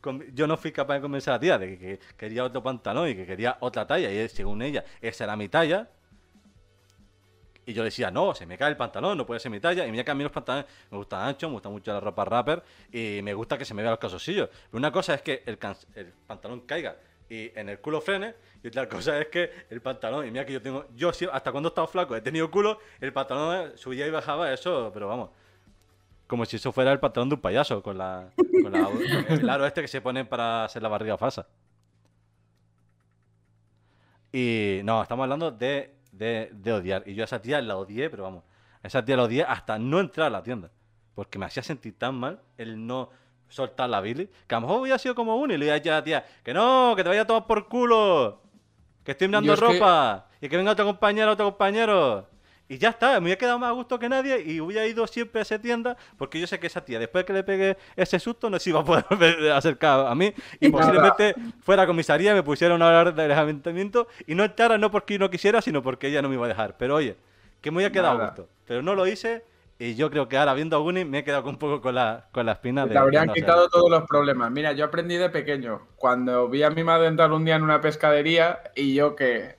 con- 0.00 0.24
yo 0.34 0.46
no 0.46 0.56
fui 0.56 0.72
capaz 0.72 0.94
de 0.96 1.00
convencer 1.00 1.32
a 1.32 1.36
la 1.36 1.40
tía 1.40 1.58
de 1.58 1.78
que, 1.78 1.98
que 1.98 2.00
quería 2.16 2.44
otro 2.44 2.62
pantalón 2.62 3.08
y 3.08 3.14
que 3.14 3.24
quería 3.26 3.56
otra 3.60 3.86
talla, 3.86 4.10
y 4.10 4.28
según 4.28 4.62
ella, 4.62 4.84
esa 5.00 5.24
era 5.24 5.36
mi 5.36 5.48
talla. 5.48 5.88
Y 7.66 7.74
yo 7.74 7.84
decía, 7.84 8.10
no, 8.10 8.34
se 8.34 8.46
me 8.46 8.56
cae 8.56 8.70
el 8.70 8.78
pantalón, 8.78 9.18
no 9.18 9.26
puede 9.26 9.40
ser 9.40 9.50
mi 9.50 9.60
talla. 9.60 9.86
Y 9.86 9.90
mira 9.90 10.02
que 10.02 10.10
a 10.10 10.14
mí 10.14 10.22
los 10.22 10.32
pantalones 10.32 10.64
me 10.90 10.96
gustan 10.96 11.20
anchos, 11.28 11.50
me 11.50 11.52
gusta 11.54 11.68
mucho 11.68 11.92
la 11.92 12.00
ropa 12.00 12.24
rapper 12.24 12.62
y 12.90 13.20
me 13.22 13.34
gusta 13.34 13.58
que 13.58 13.66
se 13.66 13.74
me 13.74 13.82
vean 13.82 13.90
los 13.92 13.98
calzoncillos. 14.00 14.48
Pero 14.48 14.78
una 14.78 14.90
cosa 14.90 15.12
es 15.12 15.20
que 15.20 15.42
el, 15.44 15.58
el 15.94 16.06
pantalón 16.26 16.60
caiga 16.62 16.96
y 17.30 17.50
en 17.58 17.68
el 17.68 17.78
culo 17.80 18.00
frene, 18.00 18.34
y 18.62 18.68
otra 18.68 18.88
cosa 18.88 19.18
es 19.20 19.28
que 19.28 19.50
el 19.70 19.80
pantalón, 19.80 20.26
y 20.26 20.30
mira 20.30 20.44
que 20.46 20.52
yo 20.54 20.62
tengo, 20.62 20.86
yo 20.96 21.10
hasta 21.32 21.50
cuando 21.52 21.68
he 21.68 21.70
estado 21.70 21.86
flaco 21.86 22.16
he 22.16 22.20
tenido 22.20 22.50
culo, 22.50 22.78
el 23.00 23.12
pantalón 23.12 23.76
subía 23.76 24.06
y 24.06 24.10
bajaba, 24.10 24.52
eso, 24.52 24.90
pero 24.94 25.08
vamos. 25.08 25.30
Como 26.26 26.44
si 26.44 26.56
eso 26.56 26.72
fuera 26.72 26.92
el 26.92 27.00
pantalón 27.00 27.28
de 27.30 27.34
un 27.36 27.40
payaso, 27.40 27.82
con 27.82 27.96
la, 27.98 28.30
con 28.62 28.72
la- 28.72 28.88
el 29.28 29.48
aro 29.48 29.66
este 29.66 29.80
que 29.82 29.88
se 29.88 30.00
pone 30.00 30.24
para 30.24 30.64
hacer 30.64 30.82
la 30.82 30.88
barriga 30.88 31.16
falsa. 31.16 31.46
Y 34.32 34.80
no, 34.84 35.02
estamos 35.02 35.24
hablando 35.24 35.50
de, 35.50 35.94
de, 36.12 36.50
de 36.52 36.72
odiar. 36.72 37.02
Y 37.06 37.14
yo 37.14 37.22
a 37.22 37.24
esa 37.24 37.40
tía 37.40 37.60
la 37.62 37.76
odié, 37.76 38.10
pero 38.10 38.24
vamos, 38.24 38.44
a 38.82 38.86
esa 38.86 39.04
tía 39.04 39.16
la 39.16 39.22
odié 39.24 39.42
hasta 39.42 39.78
no 39.78 40.00
entrar 40.00 40.26
a 40.26 40.30
la 40.30 40.42
tienda. 40.42 40.70
Porque 41.14 41.38
me 41.38 41.46
hacía 41.46 41.62
sentir 41.62 41.96
tan 41.98 42.14
mal 42.14 42.40
el 42.58 42.86
no 42.86 43.10
soltar 43.48 43.88
la 43.88 44.00
Billy, 44.00 44.28
que 44.46 44.54
a 44.54 44.60
lo 44.60 44.66
mejor 44.66 44.82
hubiera 44.82 44.98
sido 44.98 45.14
como 45.14 45.36
uno 45.36 45.54
y 45.54 45.58
le 45.58 45.64
iba 45.66 45.74
a 45.74 45.78
decir 45.78 45.92
a 45.92 45.96
la 45.96 46.04
tía, 46.04 46.24
que 46.44 46.52
no, 46.54 46.94
que 46.96 47.02
te 47.02 47.08
vaya 47.08 47.22
a 47.22 47.26
tomar 47.26 47.46
por 47.46 47.68
culo, 47.68 48.40
que 49.04 49.12
estoy 49.12 49.28
mirando 49.28 49.52
es 49.54 49.60
que- 49.60 49.66
ropa, 49.66 50.26
y 50.40 50.48
que 50.48 50.56
venga 50.56 50.72
otro 50.72 50.84
compañero, 50.84 51.32
otro 51.32 51.46
compañero. 51.46 52.28
Y 52.70 52.76
ya 52.76 52.90
está, 52.90 53.12
me 53.12 53.24
hubiera 53.24 53.38
quedado 53.38 53.58
más 53.58 53.70
a 53.70 53.72
gusto 53.72 53.98
que 53.98 54.10
nadie 54.10 54.42
y 54.42 54.60
hubiera 54.60 54.86
ido 54.86 55.06
siempre 55.06 55.38
a 55.38 55.42
esa 55.42 55.58
tienda 55.58 55.96
porque 56.18 56.38
yo 56.38 56.46
sé 56.46 56.60
que 56.60 56.66
esa 56.66 56.84
tía, 56.84 56.98
después 56.98 57.22
de 57.22 57.26
que 57.26 57.32
le 57.32 57.42
pegue 57.42 57.78
ese 57.96 58.18
susto, 58.20 58.50
no 58.50 58.58
se 58.58 58.68
iba 58.68 58.80
a 58.80 58.84
poder 58.84 59.06
acercar 59.52 60.06
a 60.06 60.14
mí 60.14 60.34
y 60.60 60.68
posiblemente 60.68 61.34
fuera 61.62 61.84
a 61.84 61.86
comisaría, 61.86 62.34
me 62.34 62.42
pusieron 62.42 62.82
a 62.82 62.88
hablar 62.88 63.14
del 63.14 63.32
ayuntamiento 63.32 64.06
y 64.26 64.34
no 64.34 64.44
entrara 64.44 64.76
no 64.76 64.90
porque 64.90 65.14
yo 65.14 65.20
no 65.20 65.30
quisiera, 65.30 65.62
sino 65.62 65.82
porque 65.82 66.08
ella 66.08 66.20
no 66.20 66.28
me 66.28 66.34
iba 66.34 66.44
a 66.44 66.48
dejar. 66.48 66.76
Pero 66.76 66.96
oye, 66.96 67.16
que 67.62 67.70
me 67.70 67.78
hubiera 67.78 67.90
quedado 67.90 68.20
a 68.20 68.26
gusto. 68.26 68.48
Pero 68.66 68.82
no 68.82 68.94
lo 68.94 69.06
hice 69.06 69.42
y 69.78 69.94
yo 69.94 70.10
creo 70.10 70.28
que 70.28 70.36
ahora 70.36 70.54
viendo 70.54 70.76
a 70.76 70.80
Guni 70.80 71.04
me 71.04 71.18
he 71.18 71.24
quedado 71.24 71.48
un 71.48 71.58
poco 71.58 71.80
con 71.80 71.94
la, 71.94 72.28
con 72.32 72.46
la 72.46 72.52
espina 72.52 72.84
de... 72.86 72.92
Te 72.92 72.98
habrían 72.98 73.22
de 73.22 73.26
no 73.28 73.32
quitado 73.34 73.68
todos 73.68 73.88
los 73.90 74.02
problemas. 74.08 74.50
Mira, 74.50 74.72
yo 74.72 74.84
aprendí 74.86 75.16
de 75.16 75.30
pequeño. 75.30 75.86
Cuando 75.96 76.48
vi 76.48 76.62
a 76.64 76.70
mi 76.70 76.82
madre 76.84 77.06
entrar 77.06 77.30
un 77.32 77.44
día 77.44 77.56
en 77.56 77.62
una 77.62 77.80
pescadería 77.80 78.60
y 78.74 78.94
yo 78.94 79.14
que 79.14 79.56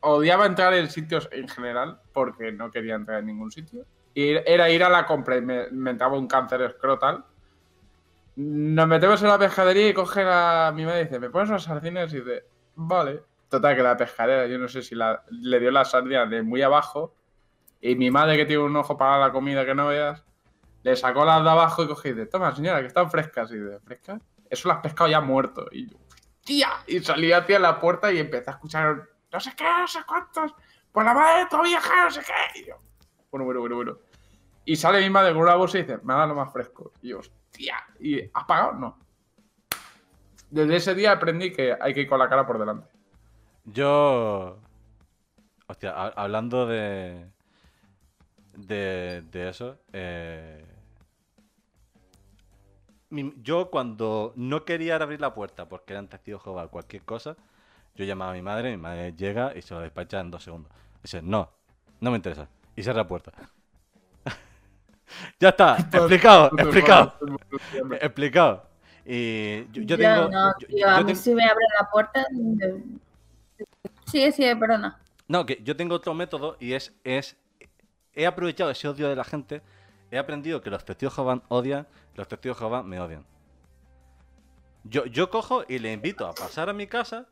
odiaba 0.00 0.46
entrar 0.46 0.74
en 0.74 0.90
sitios 0.90 1.28
en 1.32 1.48
general 1.48 2.00
porque 2.12 2.52
no 2.52 2.70
quería 2.70 2.94
entrar 2.96 3.20
en 3.20 3.26
ningún 3.26 3.50
sitio. 3.50 3.84
Y 4.14 4.30
era 4.46 4.68
ir 4.68 4.84
a 4.84 4.90
la 4.90 5.06
compra 5.06 5.36
y 5.36 5.40
me, 5.40 5.70
me 5.70 5.90
entraba 5.92 6.18
un 6.18 6.26
cáncer 6.28 6.60
escrotal. 6.62 7.24
Nos 8.36 8.88
metemos 8.88 9.22
en 9.22 9.28
la 9.28 9.38
pescadería 9.38 9.88
y 9.88 9.94
coge 9.94 10.22
a 10.26 10.72
mi 10.74 10.84
madre 10.84 11.00
y 11.00 11.04
dice, 11.04 11.18
¿me 11.18 11.30
pones 11.30 11.50
unas 11.50 11.64
sardinas? 11.64 12.12
Y 12.12 12.20
dice, 12.20 12.44
vale. 12.74 13.22
Total, 13.48 13.76
que 13.76 13.82
la 13.82 13.96
pescadera, 13.96 14.46
yo 14.46 14.58
no 14.58 14.68
sé 14.68 14.80
si 14.82 14.94
la- 14.94 15.22
le 15.30 15.60
dio 15.60 15.70
las 15.70 15.90
sardinas 15.90 16.28
de 16.30 16.42
muy 16.42 16.62
abajo. 16.62 17.14
Y 17.82 17.94
mi 17.96 18.10
madre, 18.10 18.36
que 18.38 18.46
tiene 18.46 18.62
un 18.62 18.74
ojo 18.76 18.96
para 18.96 19.18
la 19.18 19.30
comida 19.32 19.66
que 19.66 19.74
no 19.74 19.88
veas, 19.88 20.24
le 20.84 20.96
sacó 20.96 21.24
las 21.26 21.42
de 21.44 21.50
abajo 21.50 21.82
y 21.82 21.88
cogí 21.88 22.08
y 22.08 22.12
dice, 22.12 22.26
toma 22.26 22.54
señora, 22.54 22.80
que 22.80 22.86
están 22.86 23.10
frescas. 23.10 23.50
Y 23.50 23.58
dice, 23.58 23.78
¿frescas? 23.80 24.22
Eso 24.48 24.68
las 24.68 24.78
has 24.78 24.82
pescado 24.82 25.10
ya 25.10 25.20
muerto. 25.20 25.66
Y 25.70 25.90
yo, 25.90 25.98
tía. 26.44 26.70
Y 26.86 27.00
salí 27.00 27.32
hacia 27.32 27.58
la 27.58 27.78
puerta 27.80 28.10
y 28.12 28.18
empecé 28.18 28.48
a 28.50 28.54
escuchar, 28.54 29.02
no 29.30 29.40
sé 29.40 29.52
qué, 29.56 29.64
no 29.64 29.86
sé 29.86 29.98
cuántos. 30.06 30.54
Por 30.92 31.04
la 31.04 31.12
madre 31.12 31.40
de 31.40 31.46
tu 31.50 31.62
vieja, 31.62 32.04
no 32.04 32.10
sé 32.10 32.20
qué. 32.20 32.60
Y 32.60 32.66
yo, 32.68 32.76
bueno, 33.30 33.44
bueno, 33.44 33.60
bueno, 33.60 33.76
bueno. 33.76 33.98
Y 34.64 34.76
sale 34.76 35.00
mi 35.00 35.10
madre 35.10 35.32
con 35.32 35.42
una 35.42 35.56
bolsa 35.56 35.78
y 35.78 35.82
dice, 35.82 35.98
me 36.04 36.14
da 36.14 36.26
lo 36.26 36.34
más 36.36 36.52
fresco. 36.52 36.92
Y 37.02 37.08
yo, 37.08 37.18
hostia. 37.18 37.84
¿Y 37.98 38.20
has 38.32 38.44
pagado? 38.46 38.74
No. 38.74 38.98
Desde 40.50 40.76
ese 40.76 40.94
día 40.94 41.12
aprendí 41.12 41.50
que 41.52 41.76
hay 41.80 41.94
que 41.94 42.02
ir 42.02 42.08
con 42.08 42.18
la 42.20 42.28
cara 42.28 42.46
por 42.46 42.58
delante. 42.58 42.86
Yo... 43.64 44.58
Hostia, 45.66 45.92
ha- 45.92 46.12
hablando 46.14 46.66
de... 46.66 47.26
De, 48.54 49.22
de 49.30 49.48
eso, 49.48 49.78
eh, 49.92 50.64
yo 53.42 53.70
cuando 53.70 54.32
no 54.36 54.64
quería 54.64 54.96
abrir 54.96 55.20
la 55.20 55.34
puerta 55.34 55.68
porque 55.68 55.92
eran 55.92 56.08
testigos 56.08 56.40
de 56.42 56.44
Jehová 56.44 56.64
o 56.64 56.70
cualquier 56.70 57.02
cosa, 57.02 57.36
yo 57.94 58.04
llamaba 58.04 58.32
a 58.32 58.34
mi 58.34 58.42
madre, 58.42 58.70
mi 58.70 58.76
madre 58.78 59.14
llega 59.16 59.52
y 59.56 59.62
se 59.62 59.74
lo 59.74 59.80
despacha 59.80 60.20
en 60.20 60.30
dos 60.30 60.44
segundos. 60.44 60.72
Dice, 61.02 61.20
no, 61.22 61.50
no 62.00 62.10
me 62.10 62.16
interesa. 62.16 62.48
Y 62.74 62.82
cierra 62.82 62.98
la 63.02 63.08
puerta. 63.08 63.32
ya 65.40 65.50
está, 65.50 65.76
explicado, 65.92 66.50
explicado, 66.56 67.14
explicado. 68.00 68.66
Y 69.04 69.66
yo, 69.72 69.82
yo 69.82 69.96
tengo... 69.98 70.28
no, 70.30 70.52
yo- 70.58 70.66
tío, 70.68 70.78
yo 70.78 70.88
a 70.88 70.98
mí 71.00 71.04
tengo- 71.06 71.20
si 71.20 71.34
me 71.34 71.44
abre 71.44 71.64
la 71.80 71.90
puerta. 71.90 72.24
de- 72.30 72.82
Sigue, 74.06 74.32
sigue, 74.32 74.56
perdona. 74.56 74.98
No, 75.28 75.44
que 75.46 75.60
yo 75.62 75.76
tengo 75.76 75.94
otro 75.96 76.14
método 76.14 76.56
y 76.60 76.72
es, 76.74 76.94
es 77.04 77.36
he 78.14 78.26
aprovechado 78.26 78.70
ese 78.70 78.88
odio 78.88 79.08
de 79.08 79.16
la 79.16 79.24
gente, 79.24 79.62
he 80.10 80.18
aprendido 80.18 80.60
que 80.60 80.70
los 80.70 80.84
testigos 80.84 81.14
Jehová 81.14 81.42
odian, 81.48 81.86
los 82.14 82.28
testigos 82.28 82.58
Jehová 82.58 82.82
me 82.82 83.00
odian. 83.00 83.24
Yo, 84.84 85.06
yo 85.06 85.30
cojo 85.30 85.64
y 85.68 85.78
le 85.78 85.92
invito 85.92 86.26
a 86.26 86.34
pasar 86.34 86.68
a 86.68 86.72
mi 86.72 86.86
casa, 86.86 87.26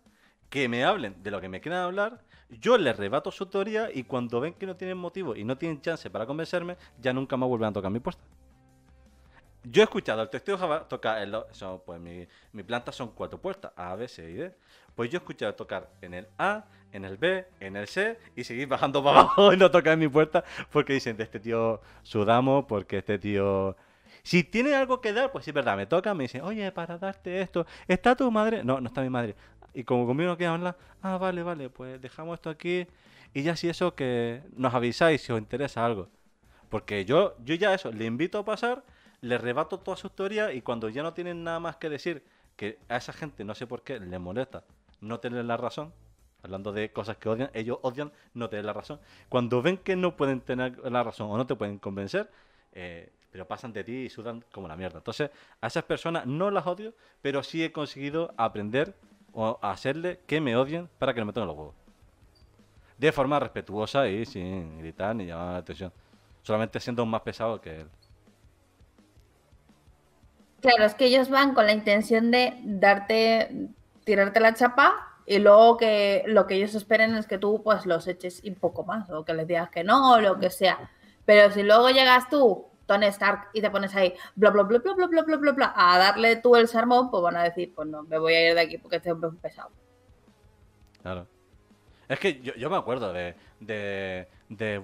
que 0.48 0.68
me 0.68 0.84
hablen 0.84 1.22
de 1.22 1.30
lo 1.30 1.40
que 1.40 1.48
me 1.48 1.60
quieran 1.60 1.82
hablar, 1.82 2.20
yo 2.48 2.76
les 2.76 2.96
rebato 2.96 3.30
su 3.30 3.46
teoría 3.46 3.90
y 3.92 4.04
cuando 4.04 4.40
ven 4.40 4.54
que 4.54 4.66
no 4.66 4.76
tienen 4.76 4.98
motivo 4.98 5.36
y 5.36 5.44
no 5.44 5.56
tienen 5.56 5.80
chance 5.80 6.10
para 6.10 6.26
convencerme, 6.26 6.76
ya 7.00 7.12
nunca 7.12 7.36
más 7.36 7.48
vuelven 7.48 7.68
a 7.68 7.72
tocar 7.72 7.90
mi 7.90 8.00
puerta. 8.00 8.22
Yo 9.62 9.82
he 9.82 9.84
escuchado 9.84 10.22
al 10.22 10.30
testigo 10.30 10.58
Jehová 10.58 10.88
tocar 10.88 11.26
los... 11.28 11.44
son, 11.52 11.80
pues 11.84 12.00
mi, 12.00 12.26
mi 12.52 12.62
planta 12.62 12.92
son 12.92 13.12
cuatro 13.12 13.40
puertas, 13.40 13.72
A, 13.76 13.94
B, 13.94 14.08
C 14.08 14.30
y 14.30 14.34
D. 14.34 14.56
Pues 14.94 15.10
yo 15.10 15.18
he 15.18 15.20
escuchado 15.20 15.54
tocar 15.54 15.90
en 16.02 16.14
el 16.14 16.26
A, 16.38 16.64
en 16.92 17.04
el 17.04 17.16
B, 17.16 17.46
en 17.60 17.76
el 17.76 17.86
C 17.86 18.18
y 18.36 18.44
seguir 18.44 18.68
bajando 18.68 19.02
para 19.02 19.20
abajo 19.20 19.52
y 19.54 19.56
no 19.56 19.70
tocar 19.70 19.94
en 19.94 20.00
mi 20.00 20.08
puerta 20.08 20.44
porque 20.70 20.92
dicen 20.92 21.16
de 21.16 21.24
este 21.24 21.40
tío 21.40 21.80
sudamos, 22.02 22.64
porque 22.66 22.98
este 22.98 23.18
tío... 23.18 23.76
Si 24.22 24.44
tiene 24.44 24.74
algo 24.74 25.00
que 25.00 25.12
dar, 25.12 25.32
pues 25.32 25.46
sí, 25.46 25.52
verdad, 25.52 25.76
me 25.76 25.86
toca, 25.86 26.12
me 26.12 26.24
dicen, 26.24 26.42
oye, 26.42 26.70
para 26.72 26.98
darte 26.98 27.40
esto, 27.40 27.66
¿está 27.88 28.14
tu 28.14 28.30
madre? 28.30 28.62
No, 28.62 28.80
no 28.80 28.88
está 28.88 29.00
mi 29.00 29.08
madre. 29.08 29.34
Y 29.72 29.84
como 29.84 30.06
conmigo 30.06 30.30
no 30.30 30.36
quieren 30.36 30.56
hablar, 30.56 30.76
ah, 31.00 31.16
vale, 31.16 31.42
vale, 31.42 31.70
pues 31.70 32.00
dejamos 32.00 32.34
esto 32.34 32.50
aquí 32.50 32.86
y 33.32 33.42
ya 33.42 33.56
si 33.56 33.68
eso 33.68 33.94
que 33.94 34.42
nos 34.56 34.74
avisáis 34.74 35.22
si 35.22 35.32
os 35.32 35.38
interesa 35.38 35.86
algo. 35.86 36.08
Porque 36.68 37.04
yo, 37.04 37.36
yo 37.44 37.54
ya 37.54 37.72
eso, 37.72 37.90
le 37.92 38.04
invito 38.04 38.38
a 38.38 38.44
pasar, 38.44 38.84
le 39.20 39.38
rebato 39.38 39.78
toda 39.78 39.96
su 39.96 40.08
historia 40.08 40.52
y 40.52 40.60
cuando 40.60 40.88
ya 40.88 41.02
no 41.02 41.14
tienen 41.14 41.42
nada 41.44 41.60
más 41.60 41.76
que 41.76 41.88
decir, 41.88 42.24
que 42.56 42.78
a 42.88 42.96
esa 42.96 43.12
gente 43.12 43.44
no 43.44 43.54
sé 43.54 43.66
por 43.66 43.82
qué 43.82 43.98
le 43.98 44.18
molesta 44.18 44.64
no 45.00 45.20
tener 45.20 45.44
la 45.44 45.56
razón, 45.56 45.92
hablando 46.42 46.72
de 46.72 46.92
cosas 46.92 47.16
que 47.16 47.28
odian, 47.28 47.50
ellos 47.54 47.78
odian 47.82 48.12
no 48.34 48.48
tener 48.48 48.64
la 48.64 48.72
razón. 48.72 49.00
Cuando 49.28 49.62
ven 49.62 49.76
que 49.78 49.96
no 49.96 50.16
pueden 50.16 50.40
tener 50.40 50.78
la 50.90 51.02
razón 51.02 51.30
o 51.30 51.36
no 51.36 51.46
te 51.46 51.54
pueden 51.54 51.78
convencer, 51.78 52.30
eh, 52.72 53.10
pero 53.30 53.46
pasan 53.46 53.72
de 53.72 53.84
ti 53.84 53.92
y 53.92 54.10
sudan 54.10 54.44
como 54.52 54.68
la 54.68 54.76
mierda. 54.76 54.98
Entonces, 54.98 55.30
a 55.60 55.66
esas 55.66 55.84
personas 55.84 56.26
no 56.26 56.50
las 56.50 56.66
odio, 56.66 56.94
pero 57.22 57.42
sí 57.42 57.62
he 57.62 57.72
conseguido 57.72 58.34
aprender 58.36 58.94
o 59.32 59.58
hacerle 59.62 60.20
que 60.26 60.40
me 60.40 60.56
odien 60.56 60.88
para 60.98 61.14
que 61.14 61.20
no 61.20 61.26
me 61.26 61.32
tomen 61.32 61.48
los 61.48 61.56
huevos. 61.56 61.74
De 62.98 63.12
forma 63.12 63.38
respetuosa 63.38 64.08
y 64.08 64.26
sin 64.26 64.78
gritar 64.78 65.14
ni 65.14 65.26
llamar 65.26 65.52
la 65.52 65.58
atención. 65.58 65.92
Solamente 66.42 66.80
siendo 66.80 67.06
más 67.06 67.22
pesado 67.22 67.60
que 67.60 67.80
él. 67.80 67.88
Claro, 70.60 70.84
es 70.84 70.94
que 70.94 71.06
ellos 71.06 71.30
van 71.30 71.54
con 71.54 71.66
la 71.66 71.72
intención 71.72 72.30
de 72.30 72.54
darte, 72.64 73.68
tirarte 74.04 74.40
la 74.40 74.54
chapa 74.54 75.10
y 75.26 75.38
luego 75.38 75.76
que 75.76 76.24
lo 76.26 76.46
que 76.46 76.56
ellos 76.56 76.74
esperen 76.74 77.14
es 77.14 77.26
que 77.26 77.38
tú 77.38 77.62
pues 77.62 77.86
los 77.86 78.08
eches 78.08 78.40
y 78.44 78.50
poco 78.52 78.84
más, 78.84 79.08
o 79.10 79.24
que 79.24 79.34
les 79.34 79.46
digas 79.46 79.70
que 79.70 79.84
no, 79.84 80.14
o 80.14 80.20
lo 80.20 80.38
que 80.38 80.50
sea. 80.50 80.90
Pero 81.24 81.52
si 81.52 81.62
luego 81.62 81.90
llegas 81.90 82.28
tú, 82.28 82.66
Tony 82.86 83.06
Stark, 83.06 83.50
y 83.52 83.60
te 83.60 83.70
pones 83.70 83.94
ahí, 83.94 84.12
bla, 84.34 84.50
bla, 84.50 84.64
bla, 84.64 84.78
bla, 84.80 84.92
bla, 84.94 85.06
bla, 85.06 85.22
bla, 85.22 85.36
bla, 85.36 85.52
bla, 85.52 85.72
a 85.76 85.98
darle 85.98 86.36
tú 86.36 86.56
el 86.56 86.66
sermón, 86.66 87.10
pues 87.10 87.22
van 87.22 87.36
a 87.36 87.44
decir, 87.44 87.72
pues 87.72 87.86
no, 87.86 88.02
me 88.02 88.18
voy 88.18 88.34
a 88.34 88.48
ir 88.48 88.54
de 88.54 88.60
aquí 88.60 88.78
porque 88.78 88.96
este 88.96 89.12
hombre 89.12 89.28
es 89.28 89.34
un 89.34 89.40
pesado. 89.40 89.70
Claro. 91.00 91.26
Es 92.08 92.18
que 92.18 92.40
yo, 92.40 92.52
yo 92.56 92.68
me 92.68 92.76
acuerdo 92.76 93.12
de, 93.12 93.36
de, 93.60 94.26
de, 94.48 94.82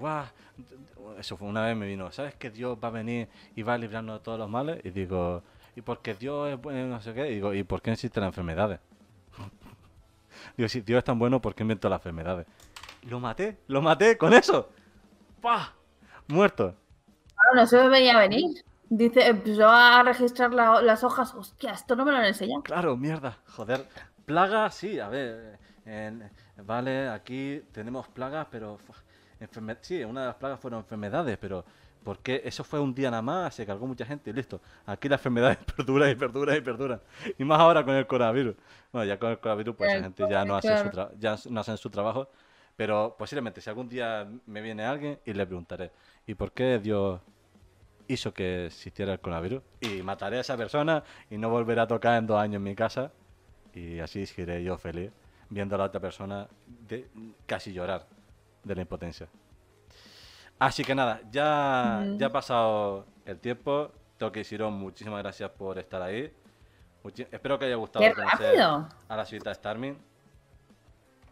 eso 1.18 1.36
fue 1.36 1.48
una 1.48 1.66
vez 1.66 1.76
me 1.76 1.86
vino, 1.86 2.12
¿sabes 2.12 2.36
que 2.36 2.50
Dios 2.50 2.78
va 2.82 2.86
a 2.86 2.92
venir 2.92 3.28
y 3.56 3.64
va 3.64 3.74
a 3.74 3.78
librarnos 3.78 4.20
de 4.20 4.24
todos 4.24 4.38
los 4.38 4.48
males? 4.48 4.78
Y 4.84 4.90
digo, 4.90 5.42
y 5.74 5.80
porque 5.80 6.14
Dios 6.14 6.50
es 6.50 6.60
bueno, 6.60 6.86
no 6.86 7.00
sé 7.00 7.12
qué, 7.14 7.28
y 7.32 7.34
digo, 7.34 7.52
¿y 7.52 7.64
por 7.64 7.82
qué 7.82 7.90
existen 7.90 8.20
las 8.20 8.28
enfermedades? 8.28 8.78
Digo, 10.56 10.68
si 10.68 10.80
Dios 10.80 10.98
es 10.98 11.04
tan 11.04 11.18
bueno, 11.18 11.40
¿por 11.40 11.54
qué 11.54 11.62
inventó 11.62 11.88
las 11.88 11.98
enfermedades? 11.98 12.46
Lo 13.02 13.20
maté, 13.20 13.58
lo 13.68 13.80
maté 13.82 14.16
con 14.18 14.34
eso. 14.34 14.70
¡Pah! 15.40 15.72
Muerto. 16.28 16.74
Claro, 17.34 17.54
no 17.56 17.66
se 17.66 17.76
me 17.82 17.88
venía 17.88 18.16
a 18.16 18.20
venir. 18.20 18.64
Dice, 18.88 19.26
empezó 19.26 19.68
a 19.68 20.02
registrar 20.02 20.52
la- 20.54 20.80
las 20.82 21.04
hojas. 21.04 21.34
Hostia, 21.34 21.72
esto 21.72 21.94
no 21.96 22.04
me 22.04 22.12
lo 22.12 22.18
han 22.18 22.24
enseñado. 22.24 22.62
Claro, 22.62 22.96
mierda, 22.96 23.38
joder. 23.48 23.86
Plagas, 24.24 24.74
sí, 24.74 24.98
a 25.00 25.08
ver. 25.08 25.58
en- 25.84 26.28
vale, 26.64 27.08
aquí 27.08 27.62
tenemos 27.72 28.08
plagas, 28.08 28.46
pero. 28.50 28.78
enferme- 29.40 29.76
sí, 29.82 30.02
una 30.02 30.22
de 30.22 30.26
las 30.28 30.36
plagas 30.36 30.58
fueron 30.60 30.80
enfermedades, 30.80 31.36
pero. 31.38 31.64
Porque 32.04 32.40
eso 32.44 32.62
fue 32.62 32.78
un 32.78 32.94
día 32.94 33.10
nada 33.10 33.22
más, 33.22 33.54
se 33.54 33.66
cargó 33.66 33.86
mucha 33.86 34.06
gente 34.06 34.30
y 34.30 34.32
listo. 34.32 34.60
Aquí 34.86 35.08
las 35.08 35.18
enfermedades 35.20 35.58
perduran 35.76 36.10
y 36.10 36.14
perduran 36.14 36.56
y 36.56 36.60
perduran. 36.60 37.00
Y 37.38 37.44
más 37.44 37.58
ahora 37.60 37.84
con 37.84 37.94
el 37.94 38.06
coronavirus. 38.06 38.54
Bueno, 38.92 39.04
ya 39.06 39.18
con 39.18 39.30
el 39.30 39.38
coronavirus, 39.38 39.74
pues 39.76 39.90
la 39.90 39.98
El 39.98 40.04
gente 40.04 40.26
ya 40.28 40.44
no 40.44 40.56
hace 40.56 40.76
su, 40.76 40.88
tra- 40.90 41.10
ya 41.18 41.36
no 41.50 41.60
hacen 41.60 41.76
su 41.76 41.90
trabajo. 41.90 42.30
Pero 42.76 43.16
posiblemente, 43.18 43.60
si 43.60 43.70
algún 43.70 43.88
día 43.88 44.28
me 44.46 44.60
viene 44.60 44.84
alguien 44.84 45.18
y 45.24 45.32
le 45.32 45.46
preguntaré, 45.46 45.90
¿y 46.26 46.34
por 46.34 46.52
qué 46.52 46.78
Dios 46.78 47.20
hizo 48.08 48.32
que 48.32 48.66
existiera 48.66 49.12
el 49.14 49.20
coronavirus? 49.20 49.62
Y 49.80 50.02
mataré 50.02 50.38
a 50.38 50.40
esa 50.40 50.56
persona 50.56 51.02
y 51.30 51.38
no 51.38 51.50
volveré 51.50 51.80
a 51.80 51.86
tocar 51.86 52.18
en 52.18 52.26
dos 52.26 52.38
años 52.38 52.56
en 52.56 52.62
mi 52.64 52.74
casa. 52.74 53.12
Y 53.74 53.98
así 54.00 54.26
seguiré 54.26 54.62
yo 54.62 54.78
feliz, 54.78 55.10
viendo 55.50 55.74
a 55.74 55.78
la 55.78 55.84
otra 55.84 56.00
persona 56.00 56.48
de, 56.66 57.08
casi 57.46 57.72
llorar 57.72 58.06
de 58.64 58.74
la 58.74 58.82
impotencia. 58.82 59.28
Así 60.58 60.82
que 60.84 60.94
nada, 60.94 61.20
ya, 61.30 62.02
Mm. 62.04 62.18
ya 62.18 62.26
ha 62.26 62.32
pasado 62.32 63.06
el 63.24 63.38
tiempo. 63.38 63.90
Tengo 64.16 64.32
que 64.32 64.40
deciros 64.40 64.72
muchísimas 64.72 65.22
gracias 65.22 65.50
por 65.50 65.78
estar 65.78 66.00
ahí. 66.00 66.32
Muchi- 67.04 67.26
espero 67.30 67.58
que 67.58 67.66
haya 67.66 67.76
gustado 67.76 68.04
¡Qué 68.04 68.14
conocer 68.14 68.58
a 68.60 69.16
la 69.16 69.24
señorita 69.26 69.52
Starmin. 69.54 69.96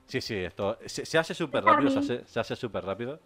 Sí, 0.07 0.21
sí, 0.21 0.37
esto 0.37 0.79
se, 0.85 1.07
se 1.07 1.19
hace 1.19 1.33
súper 1.35 1.65
rápido, 1.65 1.91
se 1.91 1.99
hace, 2.01 2.25
se 2.27 2.39
hace 2.41 2.55
súper 2.57 2.85
rápido. 2.85 3.19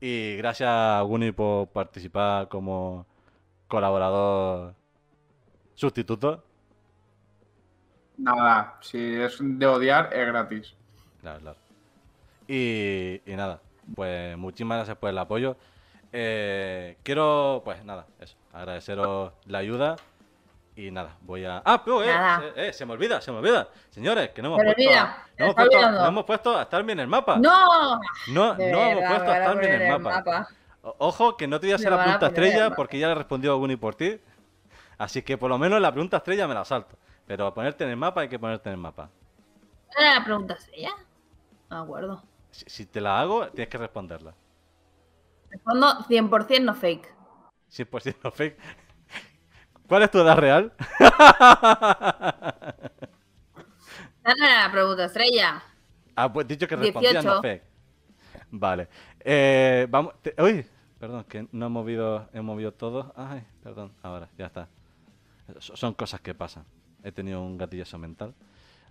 Y 0.00 0.36
gracias 0.36 0.68
a 0.68 1.00
Guni 1.02 1.30
por 1.30 1.68
participar 1.68 2.48
como 2.48 3.06
colaborador 3.68 4.74
sustituto. 5.76 6.42
Nada, 8.18 8.78
si 8.80 8.98
es 8.98 9.38
de 9.40 9.66
odiar, 9.66 10.10
es 10.12 10.26
gratis. 10.26 10.74
Claro, 11.20 11.40
claro. 11.40 11.58
Y, 12.48 13.20
y 13.24 13.36
nada, 13.36 13.60
pues 13.94 14.36
muchísimas 14.36 14.78
gracias 14.78 14.96
por 14.96 15.10
el 15.10 15.18
apoyo. 15.18 15.56
Eh, 16.12 16.98
quiero, 17.02 17.62
pues 17.64 17.84
nada, 17.84 18.06
eso, 18.20 18.36
agradeceros 18.52 19.32
la 19.46 19.58
ayuda. 19.58 19.96
Y 20.74 20.90
nada, 20.90 21.16
voy 21.20 21.44
a. 21.44 21.60
¡Ah, 21.66 21.82
pero, 21.84 22.02
eh, 22.02 22.06
Nada. 22.06 22.44
eh, 22.46 22.52
eh, 22.68 22.72
se 22.72 22.86
me 22.86 22.94
olvida, 22.94 23.20
se 23.20 23.30
me 23.30 23.38
olvida! 23.38 23.68
Señores, 23.90 24.30
que 24.30 24.40
no 24.40 24.48
hemos 24.48 24.62
puesto. 24.62 24.80
olvida, 24.82 25.02
a- 25.02 25.26
no, 25.38 25.44
hemos 25.44 25.54
puesto 25.54 25.90
no 25.90 26.06
hemos 26.06 26.24
puesto 26.24 26.58
a 26.58 26.64
Starmin 26.64 26.90
en 26.92 27.00
el 27.00 27.06
mapa. 27.08 27.36
¡No! 27.36 28.00
No, 28.28 28.54
De 28.54 28.72
no 28.72 28.78
hemos 28.80 29.04
puesto 29.04 29.30
a 29.30 29.34
a 29.34 29.42
Starmin 29.42 29.64
en 29.70 29.82
el 29.82 30.00
mapa. 30.00 30.48
Ojo, 30.98 31.36
que 31.36 31.46
no 31.46 31.60
te 31.60 31.66
voy 31.66 31.72
a 31.72 31.76
hacer 31.76 31.90
Me 31.90 31.96
la 31.96 32.02
a 32.02 32.04
pregunta 32.06 32.26
estrella 32.28 32.70
porque 32.74 32.98
ya 32.98 33.08
le 33.08 33.14
respondió 33.16 33.56
Guni 33.58 33.76
por 33.76 33.94
ti. 33.94 34.18
Así 34.96 35.20
que 35.20 35.36
por 35.36 35.50
lo 35.50 35.58
menos 35.58 35.78
la 35.78 35.92
pregunta 35.92 36.16
estrella 36.16 36.48
me 36.48 36.54
la 36.54 36.64
salto. 36.64 36.96
Pero 37.26 37.46
a 37.46 37.52
ponerte 37.54 37.84
en 37.84 37.90
el 37.90 37.96
mapa 37.98 38.22
hay 38.22 38.28
que 38.28 38.38
ponerte 38.38 38.70
en 38.70 38.74
el 38.74 38.80
mapa. 38.80 39.10
¿Era 39.96 40.14
la 40.20 40.24
pregunta 40.24 40.56
seria? 40.56 40.90
No 41.68 41.76
me 41.76 41.82
acuerdo. 41.82 42.22
Si, 42.52 42.64
si 42.68 42.86
te 42.86 43.00
la 43.00 43.20
hago, 43.20 43.48
tienes 43.48 43.68
que 43.68 43.78
responderla. 43.78 44.34
Respondo 45.50 45.86
100% 46.08 46.64
no 46.64 46.74
fake. 46.74 47.14
100% 47.68 48.16
no 48.24 48.30
fake. 48.30 48.58
¿Cuál 49.88 50.02
es 50.04 50.10
tu 50.10 50.18
edad 50.20 50.36
real? 50.38 50.72
Era 54.24 54.64
la 54.66 54.70
pregunta 54.72 55.04
estrella. 55.06 55.62
Ah, 56.14 56.32
pues 56.32 56.46
dicho 56.46 56.68
que 56.68 56.76
respondías 56.76 57.24
no 57.24 57.40
18. 57.40 57.42
fake. 57.42 57.62
Vale. 58.50 58.88
Eh, 59.20 59.86
vamos. 59.90 60.14
te- 60.22 60.34
uy, 60.38 60.64
perdón, 60.98 61.24
que 61.24 61.46
no 61.52 61.66
he 61.66 61.68
movido, 61.68 62.28
he 62.32 62.40
movido 62.40 62.72
todo. 62.72 63.12
Ay, 63.16 63.42
perdón. 63.62 63.92
Ahora, 64.02 64.28
ya 64.38 64.46
está. 64.46 64.68
So- 65.58 65.76
Son 65.76 65.94
cosas 65.94 66.20
que 66.20 66.34
pasan. 66.34 66.64
He 67.02 67.12
tenido 67.12 67.42
un 67.42 67.58
gatillazo 67.58 67.98
mental. 67.98 68.34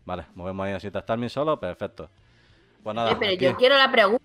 Vale, 0.05 0.25
movemos 0.35 0.65
ahí 0.65 0.73
así. 0.73 0.87
¿Estás 0.87 1.17
bien 1.17 1.29
solo? 1.29 1.59
Perfecto. 1.59 2.09
Pues 2.83 2.95
nada, 2.95 3.11
Eh, 3.11 3.17
pero 3.19 3.33
yo 3.33 3.55
quiero 3.57 3.77
la 3.77 3.91
pregunta. 3.91 4.23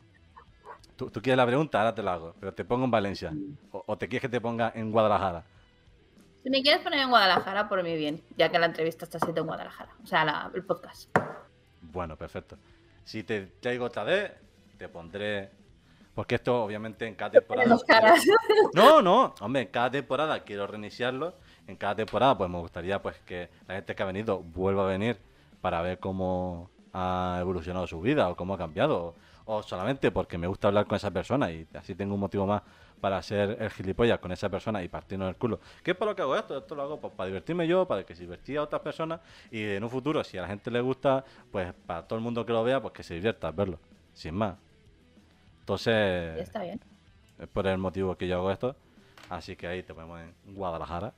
¿Tú, 0.97 1.11
tú 1.11 1.21
quieres 1.21 1.37
la 1.37 1.47
pregunta, 1.47 1.79
ahora 1.79 1.95
te 1.95 2.03
la 2.03 2.15
hago. 2.15 2.35
Pero 2.41 2.55
te 2.55 2.65
pongo 2.65 2.85
en 2.87 2.91
Valencia. 2.91 3.33
O, 3.73 3.83
o 3.87 3.99
te 3.99 4.09
quieres 4.09 4.23
que 4.23 4.29
te 4.31 4.41
ponga 4.41 4.73
en 4.75 4.91
Guadalajara. 4.91 5.45
Si 6.43 6.49
me 6.51 6.63
quieres 6.63 6.81
poner 6.83 7.01
en 7.01 7.11
Guadalajara, 7.11 7.69
por 7.69 7.83
mi 7.83 7.97
bien, 7.97 8.23
ya 8.37 8.49
que 8.51 8.59
la 8.59 8.67
entrevista 8.67 9.05
está 9.05 9.19
siendo 9.19 9.41
en 9.43 9.47
Guadalajara. 9.49 9.91
O 10.03 10.07
sea, 10.07 10.25
la- 10.25 10.51
el 10.55 10.65
podcast. 10.65 11.11
Bueno, 11.83 12.17
perfecto. 12.17 12.57
Si 13.05 13.23
te 13.25 13.47
traigo 13.61 13.85
otra 13.87 14.05
vez, 14.05 14.33
te 14.79 14.89
pondré. 14.89 15.51
Porque 16.15 16.37
esto, 16.37 16.65
obviamente, 16.65 17.07
en 17.07 17.15
cada 17.15 17.33
temporada. 17.33 17.77
No, 18.73 19.03
no, 19.03 19.35
hombre, 19.41 19.63
en 19.63 19.69
cada 19.69 19.91
temporada 19.91 20.41
quiero 20.45 20.67
reiniciarlo. 20.67 21.35
En 21.67 21.77
cada 21.77 21.95
temporada, 21.97 22.39
pues 22.39 22.49
me 22.49 22.59
gustaría 22.59 23.03
pues 23.03 23.19
que 23.27 23.51
la 23.69 23.75
gente 23.75 23.95
que 23.95 24.03
ha 24.03 24.07
venido 24.07 24.39
vuelva 24.41 24.85
a 24.85 24.87
venir 24.87 25.19
para 25.61 25.83
ver 25.83 25.99
cómo 25.99 26.71
ha 26.97 27.39
evolucionado 27.41 27.87
su 27.87 28.01
vida 28.01 28.29
o 28.29 28.37
cómo 28.37 28.55
ha 28.55 28.59
cambiado. 28.59 29.15
O, 29.45 29.57
o 29.57 29.63
solamente 29.63 30.11
porque 30.11 30.39
me 30.39 30.47
gusta 30.47 30.69
hablar 30.69 30.87
con 30.87 30.97
esa 30.97 31.11
persona 31.11 31.51
y 31.53 31.67
así 31.75 31.95
tengo 31.95 32.15
un 32.15 32.21
motivo 32.21 32.47
más 32.47 32.63
para 33.01 33.23
ser 33.23 33.59
el 33.61 33.71
gilipollas 33.71 34.19
con 34.19 34.33
esa 34.33 34.49
persona 34.49 34.83
y 34.83 34.89
partirnos 34.89 35.29
el 35.29 35.37
culo. 35.37 35.61
¿Qué 35.83 35.93
es 35.93 35.97
para 35.97 36.13
lo 36.13 36.17
que 36.17 36.23
hago 36.23 36.35
esto? 36.37 36.59
Esto 36.59 36.75
lo 36.75 36.83
hago 36.83 37.01
pues, 37.01 37.13
para 37.13 37.27
divertirme 37.27 37.69
yo, 37.69 37.87
para 37.87 38.05
que 38.05 38.15
se 38.15 38.23
divertía 38.23 38.61
a 38.61 38.63
otras 38.63 38.81
personas 38.81 39.21
y 39.51 39.63
en 39.63 39.85
un 39.85 39.91
futuro, 39.91 40.25
si 40.25 40.39
a 40.39 40.43
la 40.43 40.49
gente 40.49 40.71
le 40.71 40.81
gusta, 40.81 41.25
pues 41.53 41.73
para 41.87 42.03
todo 42.03 42.19
el 42.19 42.25
mundo 42.25 42.45
que 42.47 42.53
lo 42.53 42.65
vea, 42.65 42.81
pues 42.81 42.95
que 42.95 43.03
se 43.03 43.15
divierta 43.15 43.51
verlo. 43.51 43.79
Sin 44.15 44.35
más. 44.35 44.57
Entonces... 45.61 46.41
Está 46.41 46.63
bien. 46.63 46.81
Es 47.39 47.47
por 47.49 47.67
el 47.67 47.77
motivo 47.77 48.17
que 48.17 48.27
yo 48.27 48.37
hago 48.37 48.51
esto. 48.51 48.75
Así 49.29 49.55
que 49.55 49.67
ahí 49.67 49.83
te 49.83 49.93
ponemos 49.93 50.21
en 50.21 50.55
Guadalajara. 50.55 51.13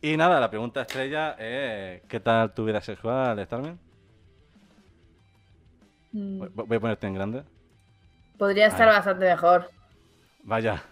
Y 0.00 0.16
nada, 0.16 0.38
la 0.40 0.48
pregunta 0.48 0.82
estrella 0.82 1.32
es: 1.32 2.02
¿Qué 2.02 2.20
tal 2.20 2.54
tu 2.54 2.64
vida 2.64 2.80
sexual, 2.80 3.44
Starmin? 3.44 3.89
Mm, 6.12 6.44
Voy, 6.54 6.76
a 6.76 6.80
ponerte 6.80 7.06
en 7.06 7.14
grande. 7.14 7.42
Podría 8.38 8.66
estar 8.66 8.88
bastante 8.88 9.26
mejor. 9.26 9.70
Vaya, 10.42 10.82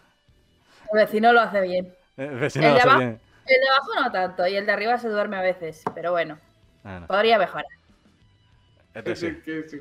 El 0.93 1.01
vecino 1.01 1.33
lo 1.33 1.41
hace 1.41 1.61
bien. 1.63 1.95
El 2.17 2.37
vecino 2.39 2.67
El 2.67 2.71
lo 2.71 2.75
de 2.75 2.81
hace 2.81 2.89
abajo. 2.89 2.99
bien. 3.01 3.21
El 3.47 3.61
de 3.61 3.69
abajo 3.69 3.91
no 4.03 4.13
tanto, 4.13 4.47
y 4.47 4.55
el 4.57 4.67
de 4.67 4.73
arriba 4.73 4.99
se 4.99 5.09
duerme 5.09 5.37
a 5.39 5.41
veces, 5.43 5.83
pero 5.95 6.13
bueno, 6.13 6.39
Ah, 6.85 7.01
no. 7.01 7.07
podría 7.07 7.39
mejorar. 7.39 7.67
Este 8.95 9.17
sí. 9.17 9.29
Sí, 9.31 9.41
que 9.45 9.69
sí. 9.69 9.79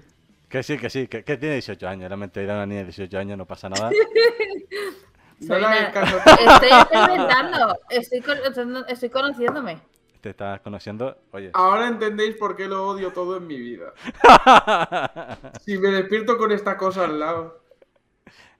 Que 0.49 0.63
sí, 0.63 0.77
que 0.77 0.89
sí, 0.89 1.07
que, 1.07 1.23
que 1.25 1.35
tiene 1.37 1.55
18 1.55 1.87
años. 1.87 2.09
La 2.09 2.15
mentalidad 2.15 2.53
de 2.53 2.57
una 2.59 2.65
niña 2.65 2.79
de 2.79 2.85
18 2.85 3.17
años 3.19 3.37
no 3.37 3.45
pasa 3.45 3.67
nada. 3.69 3.89
Soy 5.45 5.57
una-. 5.57 5.87
Estoy 5.87 6.69
experimentando, 6.69 7.77
estoy, 7.89 8.21
con- 8.21 8.85
estoy 8.87 9.09
conociéndome. 9.09 9.79
Te 10.21 10.31
estás 10.31 10.59
conociendo. 10.61 11.17
Oye. 11.31 11.51
Ahora 11.53 11.87
entendéis 11.87 12.35
por 12.35 12.55
qué 12.55 12.67
lo 12.67 12.87
odio 12.87 13.13
todo 13.13 13.37
en 13.37 13.47
mi 13.47 13.57
vida. 13.57 13.93
Si 15.61 15.77
me 15.77 15.89
despierto 15.89 16.37
con 16.37 16.51
esta 16.51 16.77
cosa 16.77 17.05
al 17.05 17.19
lado. 17.19 17.61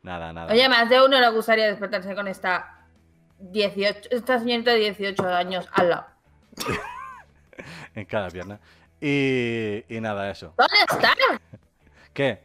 nada, 0.03 0.31
nada. 0.33 0.51
Oye, 0.53 0.67
más 0.69 0.89
de 0.89 1.03
uno 1.03 1.19
le 1.19 1.29
gustaría 1.31 1.65
despertarse 1.67 2.13
con 2.15 2.27
esta 2.27 2.85
18, 3.39 4.09
esta 4.11 4.39
señorita 4.39 4.71
de 4.71 4.77
18 4.77 5.27
años 5.27 5.67
al 5.73 5.89
lado. 5.89 6.05
En 7.95 8.05
cada 8.05 8.29
pierna. 8.29 8.59
Y, 9.01 9.83
y 9.89 9.99
nada, 9.99 10.29
eso. 10.29 10.53
¿Dónde 10.57 10.75
está? 10.87 11.13
¿Qué? 12.13 12.43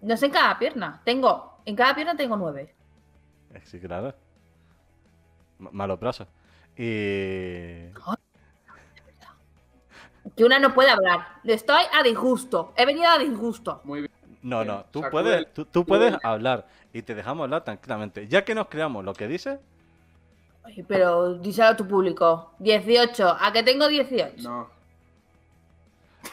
No 0.00 0.16
sé 0.16 0.26
en 0.26 0.32
cada 0.32 0.56
pierna. 0.58 1.00
Tengo, 1.04 1.60
en 1.64 1.74
cada 1.74 1.94
pierna 1.96 2.16
tengo 2.16 2.36
nueve. 2.36 2.72
Eh, 3.54 3.60
Sí, 3.64 3.80
claro. 3.80 4.14
M- 5.58 5.70
Malos 5.72 5.98
brazos. 5.98 6.28
Y. 6.76 7.92
Que 10.36 10.44
una 10.44 10.58
no 10.58 10.72
puede 10.72 10.90
hablar. 10.90 11.26
Estoy 11.44 11.82
a 11.92 12.02
disgusto. 12.02 12.72
He 12.76 12.86
venido 12.86 13.08
a 13.08 13.18
disgusto. 13.18 13.80
Muy 13.84 14.00
bien. 14.00 14.12
No, 14.42 14.64
no, 14.64 14.84
tú 14.90 15.00
sacude 15.00 15.22
puedes, 15.22 15.54
tú, 15.54 15.64
tú 15.66 15.84
puedes 15.84 16.16
hablar 16.24 16.66
y 16.92 17.02
te 17.02 17.14
dejamos 17.14 17.44
hablar 17.44 17.64
tranquilamente. 17.64 18.26
Ya 18.26 18.44
que 18.44 18.54
nos 18.54 18.68
creamos 18.68 19.04
lo 19.04 19.14
que 19.14 19.28
dices, 19.28 19.58
Oye, 20.64 20.84
pero 20.86 21.34
díselo 21.34 21.68
a 21.68 21.76
tu 21.76 21.86
público. 21.86 22.52
18. 22.58 23.36
¿A 23.40 23.52
que 23.52 23.62
tengo 23.62 23.88
18? 23.88 24.48
No. 24.48 24.70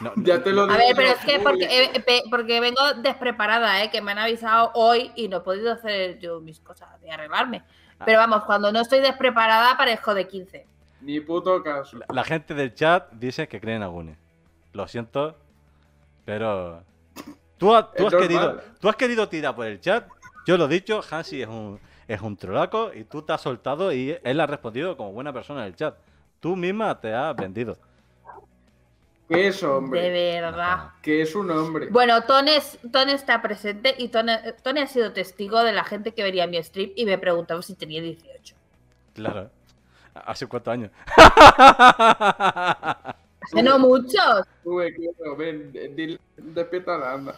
no, 0.00 0.12
Ya 0.16 0.42
te 0.42 0.52
lo 0.52 0.62
A 0.62 0.66
digo. 0.66 0.78
ver, 0.78 0.96
pero 0.96 1.08
es 1.08 1.18
que 1.18 1.34
eh, 1.36 2.22
porque 2.30 2.60
vengo 2.60 2.80
despreparada, 2.94 3.82
¿eh? 3.82 3.90
Que 3.90 4.00
me 4.00 4.12
han 4.12 4.18
avisado 4.18 4.70
hoy 4.74 5.10
y 5.16 5.28
no 5.28 5.38
he 5.38 5.40
podido 5.40 5.72
hacer 5.72 6.18
yo 6.20 6.40
mis 6.40 6.60
cosas 6.60 7.00
de 7.00 7.10
arreglarme. 7.10 7.62
Pero 8.04 8.18
vamos, 8.18 8.44
cuando 8.44 8.72
no 8.72 8.80
estoy 8.80 9.00
despreparada 9.00 9.76
parezco 9.76 10.14
de 10.14 10.26
15. 10.26 10.66
Ni 11.02 11.20
puto 11.20 11.62
caso. 11.62 11.98
la, 11.98 12.06
la 12.12 12.24
gente 12.24 12.54
del 12.54 12.74
chat 12.74 13.10
dice 13.12 13.48
que 13.48 13.60
creen 13.60 13.82
a 13.82 13.86
Guni. 13.86 14.14
Lo 14.72 14.86
siento, 14.88 15.36
pero. 16.24 16.82
Tú, 17.58 17.74
ha- 17.74 17.90
tú 17.92 18.06
has 18.06 18.14
querido, 18.14 18.60
tú 18.80 18.88
has 18.88 18.96
querido 18.96 19.28
tirar 19.28 19.54
por 19.54 19.66
el 19.66 19.80
chat. 19.80 20.08
Yo 20.46 20.56
lo 20.56 20.64
he 20.64 20.68
dicho, 20.68 21.00
Hansi 21.10 21.42
es 21.42 21.48
un, 21.48 21.78
es 22.08 22.20
un 22.22 22.36
trolaco 22.36 22.92
y 22.94 23.04
tú 23.04 23.22
te 23.22 23.32
has 23.32 23.40
soltado 23.42 23.92
y 23.92 24.16
él 24.22 24.40
ha 24.40 24.46
respondido 24.46 24.96
como 24.96 25.12
buena 25.12 25.32
persona 25.32 25.60
en 25.62 25.66
el 25.68 25.76
chat. 25.76 25.94
Tú 26.40 26.56
misma 26.56 26.98
te 26.98 27.12
has 27.14 27.36
vendido. 27.36 27.76
¿Qué 29.30 29.46
es 29.46 29.62
hombre? 29.62 30.10
De 30.10 30.40
verdad. 30.40 30.90
Que 31.02 31.22
es 31.22 31.36
un 31.36 31.50
hombre. 31.52 31.86
Bueno, 31.90 32.22
Tone, 32.22 32.56
es- 32.56 32.78
Tone 32.90 33.12
está 33.12 33.40
presente 33.40 33.94
y 33.96 34.08
Tone, 34.08 34.54
Tone 34.62 34.82
ha 34.82 34.86
sido 34.88 35.12
testigo 35.12 35.62
de 35.62 35.72
la 35.72 35.84
gente 35.84 36.12
que 36.12 36.24
vería 36.24 36.48
mi 36.48 36.60
stream 36.62 36.90
y 36.96 37.06
me 37.06 37.16
preguntaba 37.16 37.62
si 37.62 37.74
tenía 37.76 38.02
18. 38.02 38.56
Claro. 39.14 39.50
¿Hace 40.14 40.46
cuántos 40.48 40.72
años? 40.72 40.90
Hace 43.40 43.62
no 43.62 43.78
muchos. 43.78 44.12
Claro, 44.64 45.36
ven, 45.36 45.72
despierta 46.36 46.98
la 46.98 47.12
anda. 47.12 47.34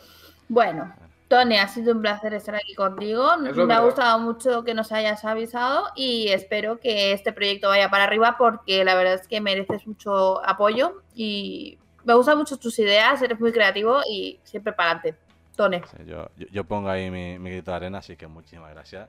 Bueno, 0.49 0.95
Tony, 1.28 1.57
ha 1.59 1.68
sido 1.68 1.93
un 1.95 2.01
placer 2.03 2.34
estar 2.34 2.55
aquí 2.55 2.74
contigo. 2.74 3.30
Eso 3.47 3.62
es 3.62 3.66
Me 3.66 3.74
ha 3.74 3.80
gustado 3.80 4.18
mucho 4.18 4.64
que 4.64 4.74
nos 4.74 4.93
hayas 4.93 5.24
avisado 5.24 5.88
y 5.95 6.28
espero 6.28 6.78
que 6.80 7.12
este 7.12 7.32
proyecto 7.32 7.68
vaya 7.68 7.90
para 7.90 8.05
arriba 8.05 8.36
porque 8.38 8.84
la 8.84 8.95
verdad 8.95 9.14
es 9.14 9.28
que 9.28 9.40
mereces 9.40 9.86
mucho 9.86 10.45
apoyo 10.47 11.03
y 11.14 11.78
me 12.05 12.14
gustan 12.14 12.38
mucho 12.38 12.57
tus 12.57 12.78
ideas, 12.78 13.20
eres 13.22 13.38
muy 13.38 13.53
creativo 13.53 14.00
y 14.09 14.38
siempre 14.44 14.72
para 14.72 14.92
adelante. 14.92 15.18
Tone. 15.57 15.82
Yo, 16.07 16.30
yo 16.50 16.64
pongo 16.64 16.88
ahí 16.88 17.11
mi, 17.11 17.38
mi 17.38 17.50
grito 17.50 17.70
de 17.70 17.76
arena, 17.76 17.98
así 17.98 18.16
que 18.16 18.26
muchísimas 18.26 18.70
gracias. 18.72 19.09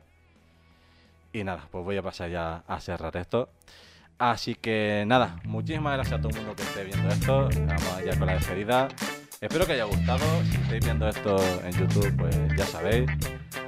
Y 1.31 1.43
nada, 1.43 1.67
pues 1.71 1.83
voy 1.83 1.97
a 1.97 2.03
pasar 2.03 2.29
ya 2.29 2.63
a 2.67 2.79
cerrar 2.79 3.15
esto. 3.17 3.49
Así 4.19 4.55
que 4.55 5.03
nada, 5.07 5.37
muchísimas 5.45 5.93
gracias 5.93 6.19
a 6.19 6.21
todo 6.21 6.29
el 6.29 6.35
mundo 6.37 6.55
que 6.55 6.63
esté 6.63 6.83
viendo 6.83 7.09
esto. 7.09 7.49
Vamos 7.65 8.03
ya 8.05 8.17
con 8.17 8.27
la 8.27 8.33
despedida. 8.35 8.87
Espero 9.41 9.65
que 9.65 9.73
haya 9.73 9.85
gustado. 9.85 10.23
Si 10.49 10.55
estáis 10.55 10.85
viendo 10.85 11.07
esto 11.07 11.37
en 11.63 11.71
YouTube, 11.71 12.15
pues 12.17 12.35
ya 12.55 12.65
sabéis. 12.65 13.09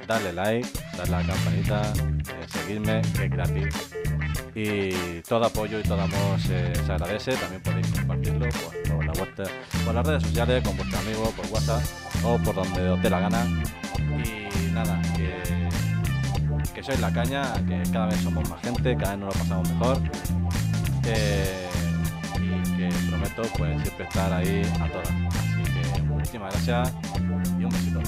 Darle 0.06 0.32
like, 0.32 0.68
darle 0.96 1.16
a 1.16 1.20
la 1.20 1.26
campanita, 1.26 1.82
eh, 1.82 2.46
seguirme, 2.48 3.02
que 3.16 3.24
es 3.24 3.30
gratis. 3.30 4.05
Y 4.58 5.20
todo 5.28 5.44
apoyo 5.44 5.78
y 5.78 5.82
todo 5.82 6.00
amor 6.00 6.40
se, 6.40 6.72
agradece. 6.90 7.32
También 7.36 7.60
podéis 7.60 7.88
compartirlo 7.88 8.46
por, 8.48 9.04
la 9.04 9.12
por 9.12 9.94
las 9.94 10.06
redes 10.06 10.22
sociales, 10.22 10.64
con 10.64 10.74
vuestros 10.78 11.02
amigos, 11.02 11.28
por 11.34 11.46
WhatsApp 11.48 11.82
o 12.24 12.38
por 12.38 12.54
donde 12.54 12.88
os 12.88 13.02
dé 13.02 13.10
la 13.10 13.20
gana. 13.20 13.44
Y 13.98 14.72
nada, 14.72 15.02
que, 15.14 15.34
que 16.74 16.82
sois 16.82 16.98
la 17.00 17.12
caña, 17.12 17.52
que 17.66 17.82
cada 17.92 18.06
vez 18.06 18.18
somos 18.22 18.48
más 18.48 18.62
gente, 18.62 18.96
cada 18.96 19.10
vez 19.10 19.18
nos 19.26 19.34
lo 19.34 19.40
pasamos 19.42 19.70
mejor. 19.72 19.98
Y 21.04 22.76
que 22.78 22.88
prometo 23.10 23.42
pues 23.58 23.82
siempre 23.82 24.06
estar 24.06 24.32
ahí 24.32 24.62
a 24.80 24.88
todas. 24.88 25.10
Así 25.10 25.94
que 25.94 26.02
muchísimas 26.02 26.54
gracias 26.54 26.94
y 27.60 27.64
un 27.64 27.68
besito. 27.68 28.00